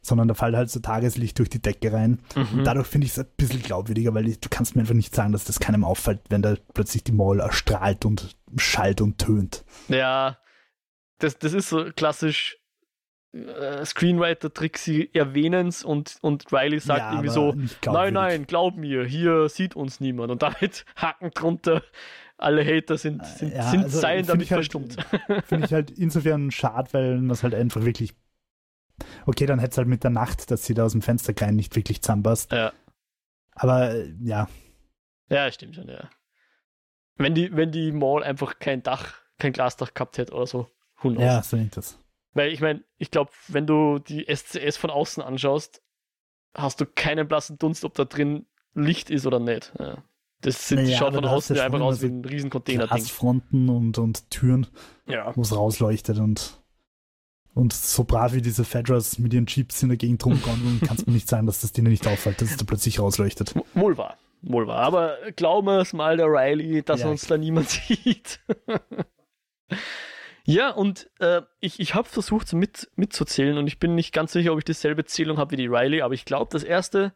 sondern 0.00 0.28
da 0.28 0.34
fällt 0.34 0.54
halt 0.56 0.70
so 0.70 0.80
Tageslicht 0.80 1.38
durch 1.38 1.48
die 1.48 1.60
Decke 1.62 1.92
rein. 1.92 2.20
Mhm. 2.34 2.58
Und 2.60 2.64
dadurch 2.64 2.86
finde 2.86 3.06
ich 3.06 3.12
es 3.12 3.18
ein 3.18 3.26
bisschen 3.36 3.62
glaubwürdiger, 3.62 4.14
weil 4.14 4.28
ich, 4.28 4.40
du 4.40 4.48
kannst 4.48 4.74
mir 4.76 4.82
einfach 4.82 4.94
nicht 4.94 5.14
sagen, 5.14 5.32
dass 5.32 5.44
das 5.44 5.60
keinem 5.60 5.84
auffällt, 5.84 6.20
wenn 6.28 6.42
da 6.42 6.54
plötzlich 6.74 7.04
die 7.04 7.12
Mall 7.12 7.40
erstrahlt 7.40 8.04
und 8.04 8.36
schallt 8.56 9.00
und 9.00 9.18
tönt. 9.18 9.64
Ja, 9.88 10.38
das, 11.18 11.38
das 11.38 11.52
ist 11.52 11.68
so 11.68 11.84
klassisch 11.96 12.56
äh, 13.32 13.84
Screenwriter-Trick, 13.84 14.78
sie 14.78 15.12
erwähnen 15.14 15.68
es 15.68 15.84
und, 15.84 16.16
und 16.22 16.50
Riley 16.52 16.78
sagt 16.80 17.00
Ja, 17.00 17.10
irgendwie 17.12 17.28
so, 17.28 17.54
nein, 17.84 18.14
nein, 18.14 18.46
glaub 18.46 18.76
mir, 18.76 19.04
hier 19.04 19.48
sieht 19.48 19.76
uns 19.76 20.00
niemand. 20.00 20.30
Und 20.30 20.42
damit 20.42 20.86
hacken 20.96 21.30
drunter, 21.32 21.82
alle 22.38 22.64
Hater 22.64 22.96
sind, 22.96 23.26
sind, 23.26 23.52
Ja, 23.52 23.64
sind 23.70 23.84
also 23.84 23.98
seien 24.00 24.26
damit 24.26 24.50
halt- 24.50 24.58
verstummt. 24.58 24.96
Finde 25.44 25.66
ich 25.66 25.72
halt 25.74 25.90
insofern 25.90 26.50
schade, 26.50 26.88
weil 26.92 27.28
das 27.28 27.42
halt 27.42 27.54
einfach 27.54 27.84
wirklich. 27.84 28.14
Okay, 29.26 29.46
dann 29.46 29.58
hätte 29.58 29.72
es 29.72 29.78
halt 29.78 29.88
mit 29.88 30.02
der 30.04 30.10
Nacht, 30.10 30.50
dass 30.50 30.64
sie 30.64 30.74
da 30.74 30.84
aus 30.84 30.92
dem 30.92 31.02
Fenster 31.02 31.34
kein 31.34 31.56
nicht 31.56 31.74
wirklich 31.76 32.02
zusammenpasst. 32.02 32.52
Ja. 32.52 32.72
Aber 33.54 33.90
äh, 33.94 34.12
ja, 34.22 34.48
Ja, 35.28 35.50
stimmt 35.52 35.74
schon, 35.76 35.88
ja. 35.88 36.08
Wenn 37.16 37.34
die, 37.34 37.54
wenn 37.54 37.72
die 37.72 37.90
Mall 37.92 38.22
einfach 38.22 38.58
kein 38.60 38.82
Dach, 38.82 39.14
kein 39.38 39.52
Glasdach 39.52 39.92
gehabt 39.94 40.18
hätte 40.18 40.32
oder 40.34 40.46
so, 40.46 40.68
who 41.02 41.10
knows. 41.10 41.22
ja, 41.22 41.42
so 41.42 41.56
nicht 41.56 41.76
das. 41.76 41.98
Weil 42.34 42.52
ich 42.52 42.60
meine, 42.60 42.84
ich 42.98 43.10
glaube, 43.10 43.30
wenn 43.48 43.66
du 43.66 43.98
die 43.98 44.24
SCS 44.32 44.76
von 44.76 44.90
außen 44.90 45.22
anschaust, 45.22 45.82
hast 46.54 46.80
du 46.80 46.86
keinen 46.86 47.26
blassen 47.26 47.58
Dunst, 47.58 47.84
ob 47.84 47.94
da 47.94 48.04
drin 48.04 48.46
Licht 48.74 49.10
ist 49.10 49.26
oder 49.26 49.40
nicht. 49.40 49.72
Ja. 49.78 50.04
Das 50.42 50.68
sind, 50.68 50.78
die 50.78 50.84
Naja, 50.84 50.98
schaut 50.98 51.14
von 51.14 51.24
außen 51.24 51.56
ja 51.56 51.64
einfach 51.64 51.80
aus 51.80 52.00
wie 52.00 52.06
ein 52.06 52.24
riesen 52.24 52.50
Container-Ding. 52.50 52.88
Glasfronten 52.88 53.68
und, 53.68 53.98
und 53.98 54.30
Türen, 54.30 54.68
Ja. 55.06 55.34
wo 55.36 55.40
es 55.42 55.54
rausleuchtet 55.56 56.18
und 56.20 56.57
Und 57.54 57.72
so 57.72 58.04
brav 58.04 58.34
wie 58.34 58.42
diese 58.42 58.64
Fedras 58.64 59.18
mit 59.18 59.32
ihren 59.32 59.46
Jeeps 59.46 59.82
in 59.82 59.88
der 59.88 59.98
Gegend 59.98 60.24
rumkommen, 60.24 60.80
kannst 60.86 61.06
du 61.06 61.10
mir 61.10 61.14
nicht 61.14 61.28
sagen, 61.28 61.46
dass 61.46 61.60
das 61.60 61.72
denen 61.72 61.90
nicht 61.90 62.06
auffällt, 62.06 62.40
dass 62.40 62.50
es 62.50 62.56
da 62.56 62.64
plötzlich 62.64 63.00
rausleuchtet. 63.00 63.54
Wohl 63.74 63.98
wahr. 63.98 64.16
Wohl 64.42 64.66
wahr. 64.68 64.78
Aber 64.78 65.16
glauben 65.34 65.66
wir 65.66 65.80
es 65.80 65.92
mal, 65.92 66.16
der 66.16 66.26
Riley, 66.26 66.82
dass 66.82 67.00
ja. 67.00 67.08
uns 67.08 67.26
da 67.26 67.36
niemand 67.36 67.68
sieht. 67.70 68.40
ja, 70.44 70.70
und 70.70 71.10
äh, 71.18 71.42
ich, 71.58 71.80
ich 71.80 71.94
habe 71.94 72.08
versucht, 72.08 72.52
mit, 72.52 72.90
mitzuzählen 72.94 73.58
und 73.58 73.66
ich 73.66 73.80
bin 73.80 73.94
nicht 73.96 74.12
ganz 74.12 74.32
sicher, 74.32 74.52
ob 74.52 74.58
ich 74.58 74.64
dieselbe 74.64 75.04
Zählung 75.04 75.38
habe 75.38 75.52
wie 75.52 75.56
die 75.56 75.66
Riley, 75.66 76.02
aber 76.02 76.14
ich 76.14 76.24
glaube, 76.24 76.50
das 76.52 76.62
erste, 76.62 77.12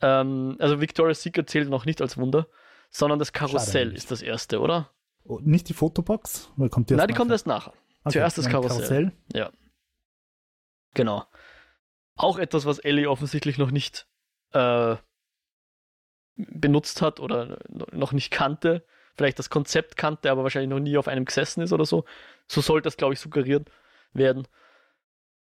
ähm, 0.00 0.56
also 0.58 0.80
Victoria's 0.80 1.22
Secret 1.22 1.48
zählt 1.48 1.68
noch 1.68 1.84
nicht 1.84 2.02
als 2.02 2.18
Wunder, 2.18 2.48
sondern 2.90 3.18
das 3.18 3.32
Karussell 3.32 3.92
ist 3.92 4.10
das 4.10 4.22
erste, 4.22 4.60
oder? 4.60 4.90
Oh, 5.24 5.38
nicht 5.42 5.68
die 5.68 5.74
Fotobox? 5.74 6.50
Kommt 6.70 6.90
die 6.90 6.94
Nein, 6.94 7.06
die 7.06 7.12
nachher? 7.12 7.16
kommt 7.16 7.30
erst 7.30 7.46
nachher. 7.46 7.72
Okay, 8.06 8.12
Zuerst 8.12 8.38
das 8.38 8.48
Karussell. 8.48 8.76
Karussell. 8.76 9.12
Ja. 9.32 9.50
Genau. 10.94 11.24
Auch 12.14 12.38
etwas, 12.38 12.64
was 12.64 12.78
Ellie 12.78 13.10
offensichtlich 13.10 13.58
noch 13.58 13.72
nicht 13.72 14.06
äh, 14.52 14.94
benutzt 16.36 17.02
hat 17.02 17.18
oder 17.18 17.58
noch 17.68 18.12
nicht 18.12 18.30
kannte. 18.30 18.86
Vielleicht 19.16 19.40
das 19.40 19.50
Konzept 19.50 19.96
kannte, 19.96 20.30
aber 20.30 20.44
wahrscheinlich 20.44 20.70
noch 20.70 20.78
nie 20.78 20.96
auf 20.96 21.08
einem 21.08 21.24
gesessen 21.24 21.62
ist 21.62 21.72
oder 21.72 21.84
so. 21.84 22.04
So 22.46 22.60
sollte 22.60 22.84
das, 22.84 22.96
glaube 22.96 23.14
ich, 23.14 23.18
suggeriert 23.18 23.72
werden. 24.12 24.46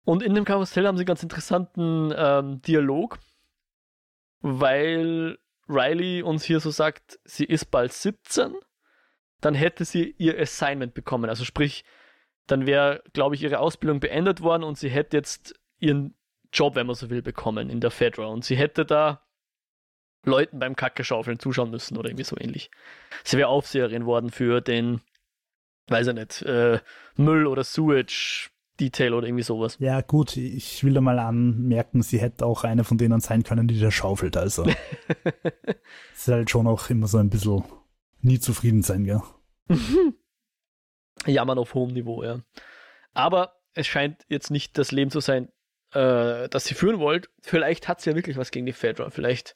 Und 0.03 0.21
in 0.21 0.35
dem 0.35 0.43
Karussell 0.43 0.85
haben 0.85 0.97
sie 0.97 1.03
einen 1.03 1.07
ganz 1.07 1.23
interessanten 1.23 2.13
ähm, 2.13 2.61
Dialog, 2.63 3.19
weil 4.41 5.37
Riley 5.69 6.21
uns 6.21 6.43
hier 6.43 6.59
so 6.59 6.69
sagt, 6.69 7.17
sie 7.23 7.45
ist 7.45 7.71
bald 7.71 7.93
17, 7.93 8.55
dann 9.39 9.55
hätte 9.55 9.85
sie 9.85 10.15
ihr 10.17 10.37
Assignment 10.37 10.93
bekommen. 10.93 11.29
Also 11.29 11.45
sprich, 11.45 11.85
dann 12.47 12.65
wäre, 12.65 13.04
glaube 13.13 13.36
ich, 13.36 13.43
ihre 13.43 13.60
Ausbildung 13.60 13.99
beendet 13.99 14.41
worden 14.41 14.63
und 14.63 14.77
sie 14.77 14.89
hätte 14.89 15.17
jetzt 15.17 15.60
ihren 15.80 16.15
Job, 16.54 16.75
wenn 16.75 16.88
man 16.88 16.95
so 16.95 17.10
will, 17.10 17.21
bekommen 17.21 17.69
in 17.69 17.80
der 17.80 17.91
Fedra. 17.91 18.25
Und 18.25 18.43
sie 18.43 18.58
hätte 18.58 18.86
da 18.86 19.21
Leuten 20.25 20.60
beim 20.60 20.75
Kacke-Schaufeln 20.75 21.39
zuschauen 21.39 21.71
müssen 21.71 21.97
oder 21.97 22.10
irgendwie 22.10 22.25
so 22.25 22.38
ähnlich. 22.38 22.69
Sie 23.23 23.38
wäre 23.38 23.49
Aufseherin 23.49 24.06
worden 24.06 24.30
für 24.30 24.62
den, 24.62 25.01
weiß 25.88 26.08
ich 26.08 26.13
nicht, 26.13 26.41
äh, 26.43 26.80
Müll 27.15 27.47
oder 27.47 27.63
Sewage 27.63 28.49
Detail 28.80 29.13
oder 29.13 29.27
irgendwie 29.27 29.43
sowas. 29.43 29.77
Ja, 29.80 30.01
gut, 30.01 30.38
ich 30.38 30.84
will 30.84 30.93
da 30.93 31.01
mal 31.01 31.19
anmerken, 31.19 32.01
sie 32.01 32.19
hätte 32.19 32.45
auch 32.45 32.63
eine 32.63 32.84
von 32.84 32.97
denen 32.97 33.19
sein 33.19 33.43
können, 33.43 33.67
die 33.67 33.80
da 33.80 33.91
schaufelt, 33.91 34.38
also. 34.38 34.65
ist 36.13 36.27
halt 36.27 36.49
schon 36.49 36.67
auch 36.67 36.89
immer 36.89 37.08
so 37.08 37.17
ein 37.17 37.30
bisschen 37.30 37.63
nie 38.21 38.39
zufrieden 38.39 38.82
sein, 38.82 39.04
gell? 39.04 39.21
Jammern 41.26 41.58
auf 41.58 41.74
hohem 41.74 41.93
Niveau, 41.93 42.24
ja. 42.24 42.41
Aber 43.13 43.54
es 43.74 43.88
scheint 43.88 44.26
jetzt 44.30 44.52
nicht 44.52 44.78
das 44.78 44.91
Leben 44.91 45.12
zu 45.12 45.19
sein, 45.19 45.50
äh, 45.93 46.50
das 46.50 46.65
sie 46.65 46.74
führen 46.74 47.00
wollt. 47.00 47.30
Vielleicht 47.41 47.88
hat 47.88 48.02
sie 48.02 48.10
ja 48.10 48.15
wirklich 48.15 48.38
was 48.38 48.52
gegen 48.52 48.65
die 48.65 48.74
Fedra. 48.74 49.10
Vielleicht 49.10 49.56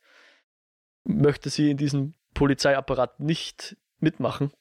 möchte 1.03 1.49
sie 1.49 1.71
in 1.71 1.77
diesem 1.77 2.13
Polizeiapparat 2.33 3.19
nicht 3.19 3.77
mitmachen. 3.99 4.51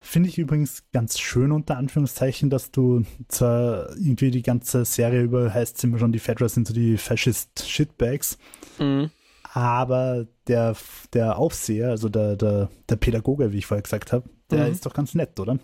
Finde 0.00 0.28
ich 0.28 0.38
übrigens 0.38 0.84
ganz 0.92 1.18
schön 1.18 1.50
unter 1.52 1.78
Anführungszeichen, 1.78 2.50
dass 2.50 2.70
du 2.70 3.04
zwar 3.28 3.90
irgendwie 3.96 4.30
die 4.30 4.42
ganze 4.42 4.84
Serie 4.84 5.22
über 5.22 5.52
heißt 5.52 5.82
immer 5.84 5.98
schon, 5.98 6.12
die 6.12 6.18
Fedra 6.18 6.48
sind 6.48 6.68
so 6.68 6.74
die 6.74 6.96
Fascist 6.98 7.68
Shitbags, 7.68 8.38
mhm. 8.78 9.10
aber 9.52 10.26
der, 10.46 10.76
der 11.12 11.38
Aufseher, 11.38 11.90
also 11.90 12.08
der, 12.08 12.36
der, 12.36 12.68
der 12.88 12.96
Pädagoge, 12.96 13.52
wie 13.52 13.58
ich 13.58 13.66
vorher 13.66 13.82
gesagt 13.82 14.12
habe, 14.12 14.28
der 14.50 14.66
mhm. 14.66 14.72
ist 14.72 14.86
doch 14.86 14.94
ganz 14.94 15.14
nett, 15.14 15.40
oder? 15.40 15.58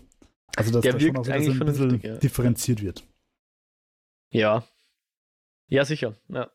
Also 0.55 0.71
dass 0.71 0.81
der 0.81 0.93
da 0.93 0.99
schon 0.99 1.17
auch 1.17 1.25
so 1.25 1.31
ein 1.31 1.59
bisschen 1.59 2.01
ja. 2.01 2.17
differenziert 2.17 2.81
wird. 2.81 3.03
Ja. 4.31 4.63
Ja, 5.67 5.85
sicher, 5.85 6.15
ja. 6.27 6.51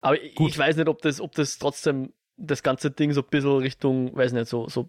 Aber 0.00 0.16
Gut. 0.36 0.50
ich 0.50 0.58
weiß 0.58 0.76
nicht, 0.76 0.88
ob 0.88 1.02
das, 1.02 1.20
ob 1.20 1.34
das 1.34 1.58
trotzdem 1.58 2.12
das 2.36 2.62
ganze 2.62 2.90
Ding 2.90 3.12
so 3.12 3.22
ein 3.22 3.28
bisschen 3.28 3.58
Richtung, 3.58 4.14
weiß 4.16 4.32
nicht, 4.32 4.48
so, 4.48 4.68
so 4.68 4.88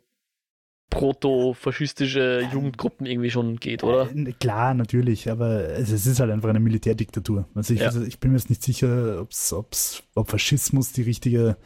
proto-faschistische 0.90 2.50
Jugendgruppen 2.52 3.06
irgendwie 3.06 3.30
schon 3.30 3.58
geht, 3.58 3.84
oder? 3.84 4.10
Äh, 4.12 4.34
klar, 4.34 4.74
natürlich, 4.74 5.30
aber 5.30 5.70
es, 5.70 5.92
es, 5.92 6.06
ist 6.06 6.20
halt 6.20 6.32
einfach 6.32 6.50
eine 6.50 6.60
Militärdiktatur. 6.60 7.48
Also 7.54 7.74
ich, 7.74 7.82
ja. 7.82 7.88
also 7.88 8.02
ich 8.04 8.20
bin 8.20 8.32
mir 8.32 8.38
jetzt 8.38 8.50
nicht 8.50 8.64
sicher, 8.64 9.22
ob's, 9.22 9.54
ob's, 9.54 10.04
ob 10.16 10.30
Faschismus 10.30 10.92
die 10.92 11.04
richtige, 11.04 11.58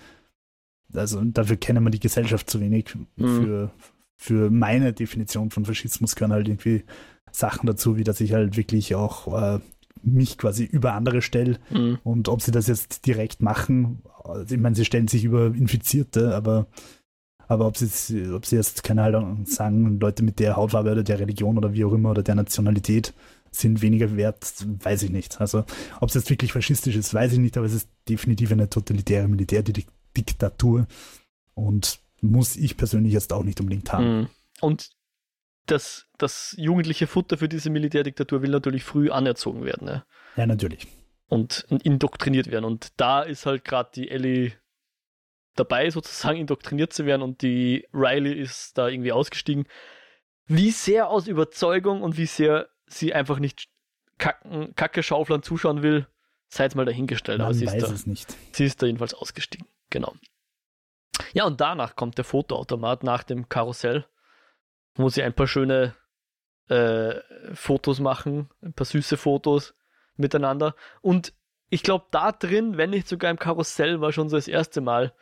also 0.93 1.21
dafür 1.23 1.57
kennen 1.57 1.83
wir 1.83 1.89
die 1.89 2.01
Gesellschaft 2.01 2.49
zu 2.49 2.59
wenig. 2.59 2.95
Mhm. 3.15 3.43
Für, 3.43 3.71
für 4.17 4.49
meine 4.49 4.93
Definition 4.93 5.51
von 5.51 5.65
Faschismus 5.65 6.15
gehören 6.15 6.33
halt 6.33 6.47
irgendwie 6.47 6.83
Sachen 7.31 7.67
dazu, 7.67 7.97
wie 7.97 8.03
dass 8.03 8.21
ich 8.21 8.33
halt 8.33 8.57
wirklich 8.57 8.95
auch 8.95 9.57
äh, 9.57 9.59
mich 10.03 10.37
quasi 10.37 10.65
über 10.65 10.93
andere 10.93 11.21
stelle. 11.21 11.59
Mhm. 11.71 11.99
Und 12.03 12.29
ob 12.29 12.41
sie 12.41 12.51
das 12.51 12.67
jetzt 12.67 13.05
direkt 13.05 13.41
machen, 13.41 14.01
also 14.23 14.53
ich 14.53 14.61
meine, 14.61 14.75
sie 14.75 14.85
stellen 14.85 15.07
sich 15.07 15.23
über 15.23 15.47
Infizierte, 15.47 16.35
aber, 16.35 16.67
aber 17.47 17.67
ob, 17.67 17.77
sie, 17.77 18.31
ob 18.31 18.45
sie 18.45 18.55
jetzt, 18.55 18.83
keine 18.83 19.03
Ahnung, 19.03 19.45
sagen, 19.45 19.99
Leute 19.99 20.23
mit 20.23 20.39
der 20.39 20.55
Hautfarbe 20.55 20.91
oder 20.91 21.03
der 21.03 21.19
Religion 21.19 21.57
oder 21.57 21.73
wie 21.73 21.85
auch 21.85 21.93
immer 21.93 22.11
oder 22.11 22.23
der 22.23 22.35
Nationalität 22.35 23.13
sind 23.51 23.81
weniger 23.81 24.15
wert, 24.17 24.65
weiß 24.83 25.03
ich 25.03 25.11
nicht. 25.11 25.39
Also 25.39 25.63
ob 25.99 26.09
es 26.09 26.15
jetzt 26.15 26.29
wirklich 26.29 26.53
faschistisch 26.53 26.95
ist, 26.95 27.13
weiß 27.13 27.33
ich 27.33 27.39
nicht, 27.39 27.57
aber 27.57 27.67
es 27.67 27.73
ist 27.73 27.89
definitiv 28.09 28.51
eine 28.51 28.69
totalitäre 28.69 29.27
Militärdiktatur 29.27 30.87
und 31.53 31.99
muss 32.23 32.55
ich 32.55 32.77
persönlich 32.77 33.13
jetzt 33.13 33.33
auch 33.33 33.43
nicht 33.43 33.59
unbedingt 33.59 33.91
haben. 33.91 34.19
Mhm. 34.19 34.29
Und 34.61 34.89
das, 35.65 36.07
das 36.17 36.55
jugendliche 36.57 37.07
Futter 37.07 37.37
für 37.37 37.49
diese 37.49 37.69
Militärdiktatur 37.69 38.41
will 38.41 38.49
natürlich 38.49 38.83
früh 38.83 39.09
anerzogen 39.09 39.63
werden. 39.65 39.85
Ne? 39.85 40.05
Ja, 40.35 40.45
natürlich. 40.45 40.87
Und 41.27 41.65
indoktriniert 41.83 42.51
werden. 42.51 42.65
Und 42.65 42.93
da 42.97 43.21
ist 43.21 43.45
halt 43.45 43.63
gerade 43.63 43.89
die 43.95 44.09
Ellie 44.09 44.53
dabei, 45.55 45.89
sozusagen 45.89 46.37
indoktriniert 46.37 46.93
zu 46.93 47.05
werden 47.05 47.21
und 47.21 47.41
die 47.41 47.87
Riley 47.93 48.33
ist 48.33 48.77
da 48.77 48.87
irgendwie 48.87 49.11
ausgestiegen. 49.11 49.65
Wie 50.47 50.71
sehr 50.71 51.09
aus 51.09 51.27
Überzeugung 51.27 52.01
und 52.01 52.17
wie 52.17 52.25
sehr 52.25 52.69
sie 52.87 53.13
einfach 53.13 53.39
nicht 53.39 53.69
Kacken, 54.17 54.75
Kacke-Schauflern 54.75 55.43
zuschauen 55.43 55.81
will, 55.81 56.07
seid 56.49 56.75
mal 56.75 56.85
dahingestellt. 56.85 57.39
Man 57.39 57.45
Aber 57.47 57.53
sie 57.53 57.65
weiß 57.65 57.75
ist, 57.75 57.89
da, 57.89 57.93
es 57.93 58.07
nicht. 58.07 58.35
sie 58.51 58.65
ist 58.65 58.81
da 58.81 58.85
jedenfalls 58.85 59.13
ausgestiegen. 59.13 59.67
Genau. 59.89 60.13
Ja, 61.33 61.45
und 61.45 61.61
danach 61.61 61.95
kommt 61.95 62.17
der 62.17 62.25
Fotoautomat 62.25 63.03
nach 63.03 63.23
dem 63.23 63.49
Karussell 63.49 64.05
wo 64.95 65.09
sie 65.09 65.23
ein 65.23 65.33
paar 65.33 65.47
schöne 65.47 65.95
äh, 66.69 67.15
Fotos 67.53 67.99
machen, 67.99 68.49
ein 68.61 68.73
paar 68.73 68.85
süße 68.85 69.17
Fotos 69.17 69.75
miteinander. 70.15 70.75
Und 71.01 71.33
ich 71.69 71.83
glaube, 71.83 72.05
da 72.11 72.31
drin, 72.31 72.77
wenn 72.77 72.91
nicht 72.91 73.07
sogar 73.07 73.31
im 73.31 73.39
Karussell, 73.39 74.01
war 74.01 74.11
schon 74.11 74.29
so 74.29 74.37
das 74.37 74.47
erste 74.47 74.81
Mal, 74.81 75.13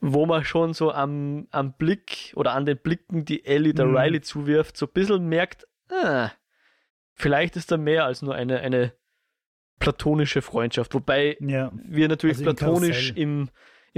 wo 0.00 0.26
man 0.26 0.44
schon 0.44 0.74
so 0.74 0.92
am, 0.92 1.48
am 1.50 1.76
Blick 1.76 2.32
oder 2.36 2.52
an 2.52 2.66
den 2.66 2.78
Blicken, 2.78 3.24
die 3.24 3.44
Ellie 3.44 3.74
der 3.74 3.86
mhm. 3.86 3.96
Riley 3.96 4.20
zuwirft, 4.20 4.76
so 4.76 4.86
ein 4.86 4.92
bisschen 4.92 5.26
merkt, 5.28 5.66
ah, 5.90 6.30
vielleicht 7.14 7.56
ist 7.56 7.72
da 7.72 7.76
mehr 7.76 8.04
als 8.04 8.22
nur 8.22 8.34
eine, 8.34 8.60
eine 8.60 8.92
platonische 9.78 10.42
Freundschaft. 10.42 10.94
Wobei 10.94 11.36
ja. 11.40 11.72
wir 11.74 12.08
natürlich 12.08 12.38
also 12.38 12.52
platonisch 12.52 13.10
im, 13.10 13.16
im 13.16 13.50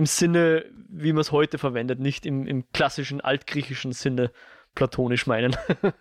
Sinne, 0.07 0.65
wie 0.89 1.13
man 1.13 1.21
es 1.21 1.33
heute 1.33 1.59
verwendet, 1.59 2.01
nicht 2.01 2.27
im, 2.27 2.47
im 2.47 2.71
klassischen 2.73 3.21
altgriechischen 3.21 3.93
Sinne 3.93 4.31
platonisch 4.75 5.27
meinen. 5.27 5.57
um, 5.83 5.93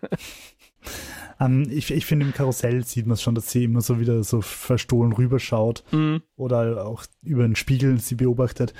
ähm, 1.39 1.67
ich, 1.69 1.91
ich 1.91 2.05
finde, 2.05 2.25
im 2.25 2.33
Karussell 2.33 2.83
sieht 2.83 3.07
man 3.07 3.13
es 3.13 3.21
schon, 3.21 3.35
dass 3.35 3.51
sie 3.51 3.63
immer 3.63 3.81
so 3.81 3.99
wieder 3.99 4.23
so 4.23 4.41
verstohlen 4.41 5.13
rüberschaut 5.13 5.83
mhm. 5.91 6.21
oder 6.35 6.85
auch 6.85 7.05
über 7.23 7.43
den 7.43 7.55
Spiegel 7.55 7.99
sie 7.99 8.15
beobachtet. 8.15 8.73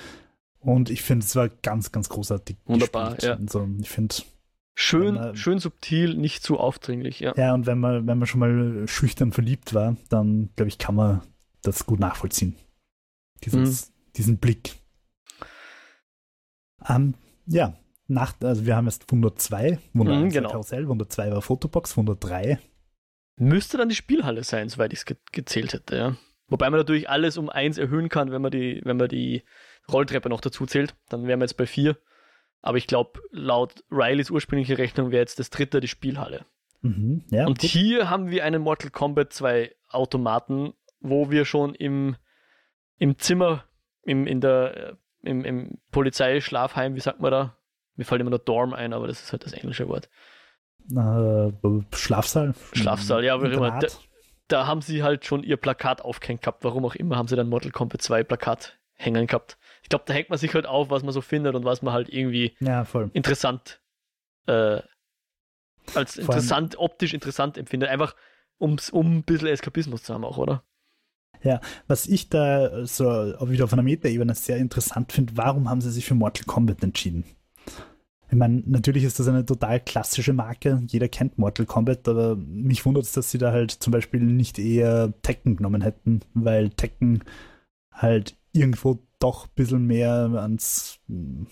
Und 0.60 0.89
ich 0.89 1.01
finde, 1.01 1.25
es 1.25 1.36
war 1.36 1.49
ganz, 1.49 1.91
ganz 1.91 2.10
großartig. 2.10 2.58
Wunderbar, 2.65 3.15
gespielt. 3.15 3.38
ja. 3.38 3.43
Also, 3.43 3.67
ich 3.79 3.89
finde. 3.89 4.15
Schön, 4.75 5.15
man, 5.15 5.36
schön 5.36 5.60
subtil, 5.60 6.15
nicht 6.15 6.43
zu 6.43 6.58
aufdringlich, 6.58 7.19
ja. 7.19 7.34
Ja, 7.36 7.53
und 7.53 7.65
wenn 7.65 7.79
man, 7.79 8.08
wenn 8.08 8.17
man 8.17 8.27
schon 8.27 8.39
mal 8.39 8.88
schüchtern 8.88 9.34
verliebt 9.34 9.73
war, 9.73 9.97
dann, 10.10 10.49
glaube 10.55 10.69
ich, 10.69 10.77
kann 10.77 10.95
man 10.95 11.21
das 11.63 11.86
gut 11.86 11.99
nachvollziehen. 11.99 12.55
Dieses, 13.43 13.89
mhm. 13.89 13.93
Diesen 14.15 14.38
Blick. 14.38 14.78
Um, 16.87 17.15
ja, 17.45 17.75
nach, 18.07 18.33
also 18.41 18.65
wir 18.65 18.75
haben 18.75 18.85
jetzt 18.85 19.11
Wunder 19.11 19.35
2, 19.35 19.79
Wunder 19.93 20.15
mhm, 20.15 20.23
1 20.25 20.33
genau. 20.33 20.49
Karussell, 20.49 20.87
Wunder 20.87 21.07
2 21.07 21.31
war 21.31 21.41
Fotobox, 21.41 21.97
Wunder 21.97 22.15
3. 22.15 22.59
Müsste 23.37 23.77
dann 23.77 23.89
die 23.89 23.95
Spielhalle 23.95 24.43
sein, 24.43 24.69
soweit 24.69 24.93
ich 24.93 24.99
es 24.99 25.05
ge 25.05 25.17
gezählt 25.31 25.73
hätte, 25.73 25.95
ja. 25.95 26.15
Wobei 26.47 26.69
man 26.69 26.79
natürlich 26.79 27.09
alles 27.09 27.37
um 27.37 27.49
1 27.49 27.77
erhöhen 27.77 28.09
kann, 28.09 28.31
wenn 28.31 28.41
man 28.41 28.51
die, 28.51 28.81
wenn 28.83 28.97
man 28.97 29.07
die 29.07 29.43
Rolltreppe 29.91 30.29
noch 30.29 30.41
dazu 30.41 30.65
zählt. 30.65 30.95
Dann 31.09 31.27
wären 31.27 31.39
wir 31.39 31.45
jetzt 31.45 31.57
bei 31.57 31.67
4. 31.67 31.95
Aber 32.61 32.77
ich 32.77 32.87
glaube, 32.87 33.21
laut 33.31 33.83
Rileys 33.91 34.31
ursprüngliche 34.31 34.77
Rechnung 34.77 35.11
wäre 35.11 35.21
jetzt 35.21 35.39
das 35.39 35.49
dritte 35.49 35.79
die 35.79 35.87
Spielhalle. 35.87 36.45
Mhm, 36.81 37.23
ja, 37.29 37.45
Und 37.45 37.59
gut. 37.59 37.69
hier 37.69 38.09
haben 38.09 38.29
wir 38.31 38.43
einen 38.43 38.61
Mortal 38.61 38.89
Kombat 38.89 39.31
2 39.31 39.73
Automaten, 39.89 40.73
wo 40.99 41.29
wir 41.29 41.45
schon 41.45 41.75
im, 41.75 42.15
im 42.97 43.17
Zimmer, 43.17 43.65
im, 44.03 44.27
in 44.27 44.41
der 44.41 44.97
im, 45.23 45.43
im 45.45 45.77
Polizeischlafheim, 45.91 46.95
wie 46.95 46.99
sagt 46.99 47.19
man 47.19 47.32
da? 47.32 47.55
Mir 47.95 48.05
fällt 48.05 48.21
immer 48.21 48.29
nur 48.29 48.39
Dorm 48.39 48.73
ein, 48.73 48.93
aber 48.93 49.08
das 49.08 49.21
ist 49.21 49.32
halt 49.32 49.45
das 49.45 49.53
englische 49.53 49.88
Wort. 49.89 50.10
äh, 50.89 51.51
Schlafsaal. 51.95 52.53
Schlafsaal, 52.73 53.23
ja, 53.23 53.34
aber 53.34 53.51
immer. 53.51 53.79
Da, 53.79 53.88
da 54.47 54.67
haben 54.67 54.82
sie 54.82 55.03
halt 55.03 55.25
schon 55.25 55.43
ihr 55.43 55.58
Plakat 55.58 56.01
aufgehängt 56.01 56.41
gehabt. 56.41 56.63
Warum 56.63 56.86
auch 56.86 56.95
immer 56.95 57.17
haben 57.17 57.27
sie 57.27 57.36
dann 57.36 57.49
Mortal 57.49 57.71
Kombat 57.71 58.01
2 58.01 58.23
Plakat 58.23 58.79
hängen 58.93 59.27
gehabt. 59.27 59.58
Ich 59.84 59.89
glaube, 59.89 60.05
da 60.08 60.13
hängt 60.13 60.29
man 60.29 60.39
sich 60.39 60.53
halt 60.53 60.65
auf, 60.65 60.89
was 60.89 61.03
man 61.03 61.13
so 61.13 61.21
findet 61.21 61.55
und 61.55 61.65
was 61.65 61.82
man 61.82 61.93
halt 61.93 62.10
irgendwie 62.10 62.55
Ja, 62.60 62.86
interessant, 63.13 63.82
äh, 64.47 64.82
als 65.95 66.15
Vor 66.15 66.23
interessant, 66.25 66.77
optisch 66.77 67.13
interessant 67.13 67.58
empfindet. 67.58 67.89
Einfach 67.89 68.15
um 68.58 68.77
ein 69.17 69.23
bisschen 69.23 69.47
Eskapismus 69.47 70.03
zu 70.03 70.13
haben 70.13 70.25
auch, 70.25 70.38
oder? 70.38 70.63
Was 71.87 72.07
ich 72.07 72.29
da 72.29 72.85
so 72.85 73.09
auch 73.09 73.49
wieder 73.49 73.63
auf 73.63 73.73
einer 73.73 73.81
Metaebene 73.81 74.35
sehr 74.35 74.57
interessant 74.57 75.11
finde, 75.11 75.37
warum 75.37 75.69
haben 75.69 75.81
sie 75.81 75.91
sich 75.91 76.05
für 76.05 76.15
Mortal 76.15 76.45
Kombat 76.45 76.83
entschieden? 76.83 77.23
Ich 78.31 78.37
meine, 78.37 78.61
natürlich 78.65 79.05
ist 79.05 79.19
das 79.19 79.27
eine 79.27 79.45
total 79.45 79.79
klassische 79.79 80.33
Marke. 80.33 80.83
Jeder 80.87 81.07
kennt 81.07 81.39
Mortal 81.39 81.65
Kombat, 81.65 82.07
aber 82.07 82.35
mich 82.35 82.85
wundert 82.85 83.05
es, 83.05 83.13
dass 83.13 83.31
sie 83.31 83.39
da 83.39 83.51
halt 83.51 83.71
zum 83.71 83.91
Beispiel 83.91 84.21
nicht 84.21 84.59
eher 84.59 85.13
Tekken 85.23 85.55
genommen 85.55 85.81
hätten, 85.81 86.21
weil 86.35 86.69
Tekken 86.69 87.23
halt 87.91 88.35
irgendwo 88.51 88.99
doch 89.19 89.45
ein 89.45 89.51
bisschen 89.55 89.85
mehr 89.87 90.11
ans 90.13 90.99
mm, 91.07 91.43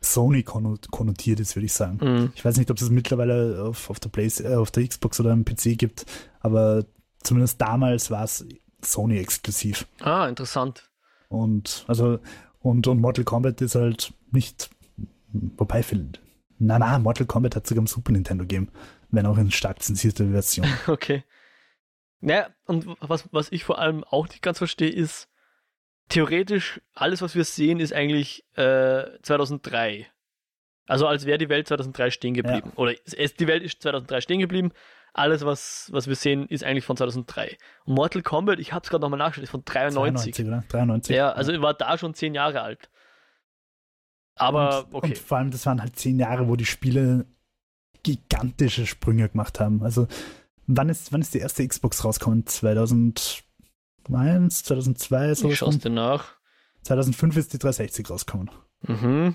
Sony 0.00 0.40
konno- 0.40 0.78
konnotiert 0.90 1.40
ist, 1.40 1.56
würde 1.56 1.66
ich 1.66 1.72
sagen. 1.72 1.98
Mhm. 2.02 2.32
Ich 2.34 2.44
weiß 2.44 2.58
nicht, 2.58 2.70
ob 2.70 2.76
es 2.76 2.82
es 2.82 2.90
mittlerweile 2.90 3.64
auf, 3.64 3.88
auf, 3.88 3.98
der 3.98 4.10
Play, 4.10 4.26
äh, 4.26 4.54
auf 4.54 4.70
der 4.70 4.86
Xbox 4.86 5.18
oder 5.18 5.32
am 5.32 5.44
PC 5.44 5.76
gibt, 5.78 6.04
aber 6.40 6.84
zumindest 7.22 7.60
damals 7.60 8.10
war 8.10 8.24
es 8.24 8.46
Sony 8.86 9.18
exklusiv. 9.18 9.86
Ah, 10.00 10.26
interessant. 10.28 10.90
Und 11.28 11.84
also 11.88 12.18
und, 12.60 12.86
und 12.86 13.00
Mortal 13.00 13.24
Kombat 13.24 13.60
ist 13.60 13.74
halt 13.74 14.12
nicht 14.32 14.70
wobei 15.32 15.82
viel. 15.82 16.10
Na 16.58 16.78
na, 16.78 16.98
Mortal 16.98 17.26
Kombat 17.26 17.56
hat 17.56 17.66
sogar 17.66 17.82
im 17.82 17.86
Super 17.86 18.12
Nintendo 18.12 18.44
gegeben, 18.44 18.70
wenn 19.10 19.26
auch 19.26 19.38
in 19.38 19.50
stark 19.50 19.82
zensierter 19.82 20.28
Version. 20.28 20.66
Okay. 20.86 21.24
Naja, 22.20 22.48
und 22.64 22.86
was, 23.00 23.28
was 23.30 23.52
ich 23.52 23.64
vor 23.64 23.78
allem 23.78 24.02
auch 24.02 24.26
nicht 24.28 24.42
ganz 24.42 24.58
verstehe, 24.58 24.90
ist, 24.90 25.28
theoretisch, 26.08 26.80
alles, 26.94 27.20
was 27.20 27.34
wir 27.34 27.44
sehen, 27.44 27.78
ist 27.78 27.92
eigentlich 27.92 28.44
äh, 28.56 29.04
2003. 29.22 30.06
Also 30.86 31.06
als 31.06 31.26
wäre 31.26 31.38
die 31.38 31.48
Welt 31.48 31.68
2003 31.68 32.10
stehen 32.10 32.34
geblieben. 32.34 32.72
Oder 32.76 32.94
es, 33.04 33.34
die 33.34 33.46
Welt 33.46 33.62
ist 33.62 33.82
2003 33.82 34.20
stehen 34.20 34.40
geblieben. 34.40 34.72
Alles, 35.16 35.46
was, 35.46 35.88
was 35.92 36.08
wir 36.08 36.14
sehen, 36.14 36.46
ist 36.46 36.62
eigentlich 36.62 36.84
von 36.84 36.98
2003. 36.98 37.56
Und 37.86 37.94
Mortal 37.94 38.20
Kombat, 38.20 38.58
ich 38.58 38.74
habe 38.74 38.84
es 38.84 38.90
gerade 38.90 39.00
nochmal 39.00 39.18
nachgeschaut, 39.18 39.44
ist 39.44 39.50
von 39.50 39.64
93. 39.64 40.34
93, 40.34 40.46
oder? 40.46 40.64
93. 40.68 41.16
Ja, 41.16 41.32
also 41.32 41.58
war 41.62 41.72
da 41.72 41.96
schon 41.96 42.12
zehn 42.12 42.34
Jahre 42.34 42.60
alt. 42.60 42.90
Aber, 44.34 44.84
und, 44.84 44.94
okay. 44.94 45.06
und 45.08 45.18
vor 45.18 45.38
allem, 45.38 45.50
das 45.50 45.64
waren 45.64 45.80
halt 45.80 45.96
zehn 45.96 46.18
Jahre, 46.18 46.48
wo 46.48 46.56
die 46.56 46.66
Spiele 46.66 47.24
gigantische 48.02 48.84
Sprünge 48.84 49.30
gemacht 49.30 49.58
haben. 49.58 49.82
Also, 49.82 50.06
wann 50.66 50.90
ist, 50.90 51.14
wann 51.14 51.22
ist 51.22 51.32
die 51.32 51.38
erste 51.38 51.66
Xbox 51.66 52.04
rausgekommen? 52.04 52.46
2001, 52.46 53.44
2002, 54.64 55.34
so. 55.34 55.48
ich 55.48 55.56
schaue 55.56 55.70
es 55.70 55.78
dir 55.78 55.88
nach. 55.88 56.34
2005 56.82 57.38
ist 57.38 57.54
die 57.54 57.58
360 57.58 58.10
rausgekommen. 58.10 58.50
Mhm. 58.82 59.34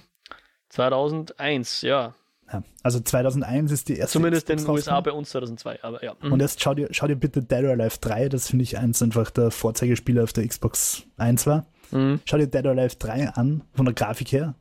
2001, 0.70 1.82
ja. 1.82 2.14
Ja. 2.52 2.64
Also 2.84 3.00
2001 3.00 3.72
ist 3.72 3.90
die 3.90 3.98
erste 3.98 4.14
Zumindest 4.14 4.50
in 4.50 4.58
Xbox 4.58 4.84
den 4.86 4.94
USA, 4.94 5.02
bei 5.02 5.12
uns 5.12 5.30
2002, 5.30 5.84
aber 5.84 6.04
ja. 6.04 6.16
Mhm. 6.22 6.34
Und 6.34 6.40
jetzt 6.42 6.62
schau 6.62 6.74
dir, 6.74 6.88
schau 6.92 7.08
dir 7.08 7.16
bitte 7.16 7.42
Dead 7.42 7.64
or 7.64 7.72
Alive 7.72 7.98
3, 8.02 8.30
das 8.30 8.48
finde 8.48 8.64
ich 8.64 8.78
eins 8.78 9.02
einfach 9.02 9.32
der 9.32 9.52
Vorzeigespiele 9.52 10.24
auf 10.24 10.34
der 10.34 10.48
Xbox 10.48 11.04
1 11.18 11.48
war. 11.48 11.66
Mhm. 11.92 12.20
Schau 12.26 12.38
dir 12.38 12.48
Dead 12.48 12.66
or 12.66 12.72
Alive 12.72 12.96
3 12.98 13.30
an, 13.30 13.64
von 13.74 13.86
der 13.86 13.94
Grafik 13.94 14.32
her, 14.32 14.56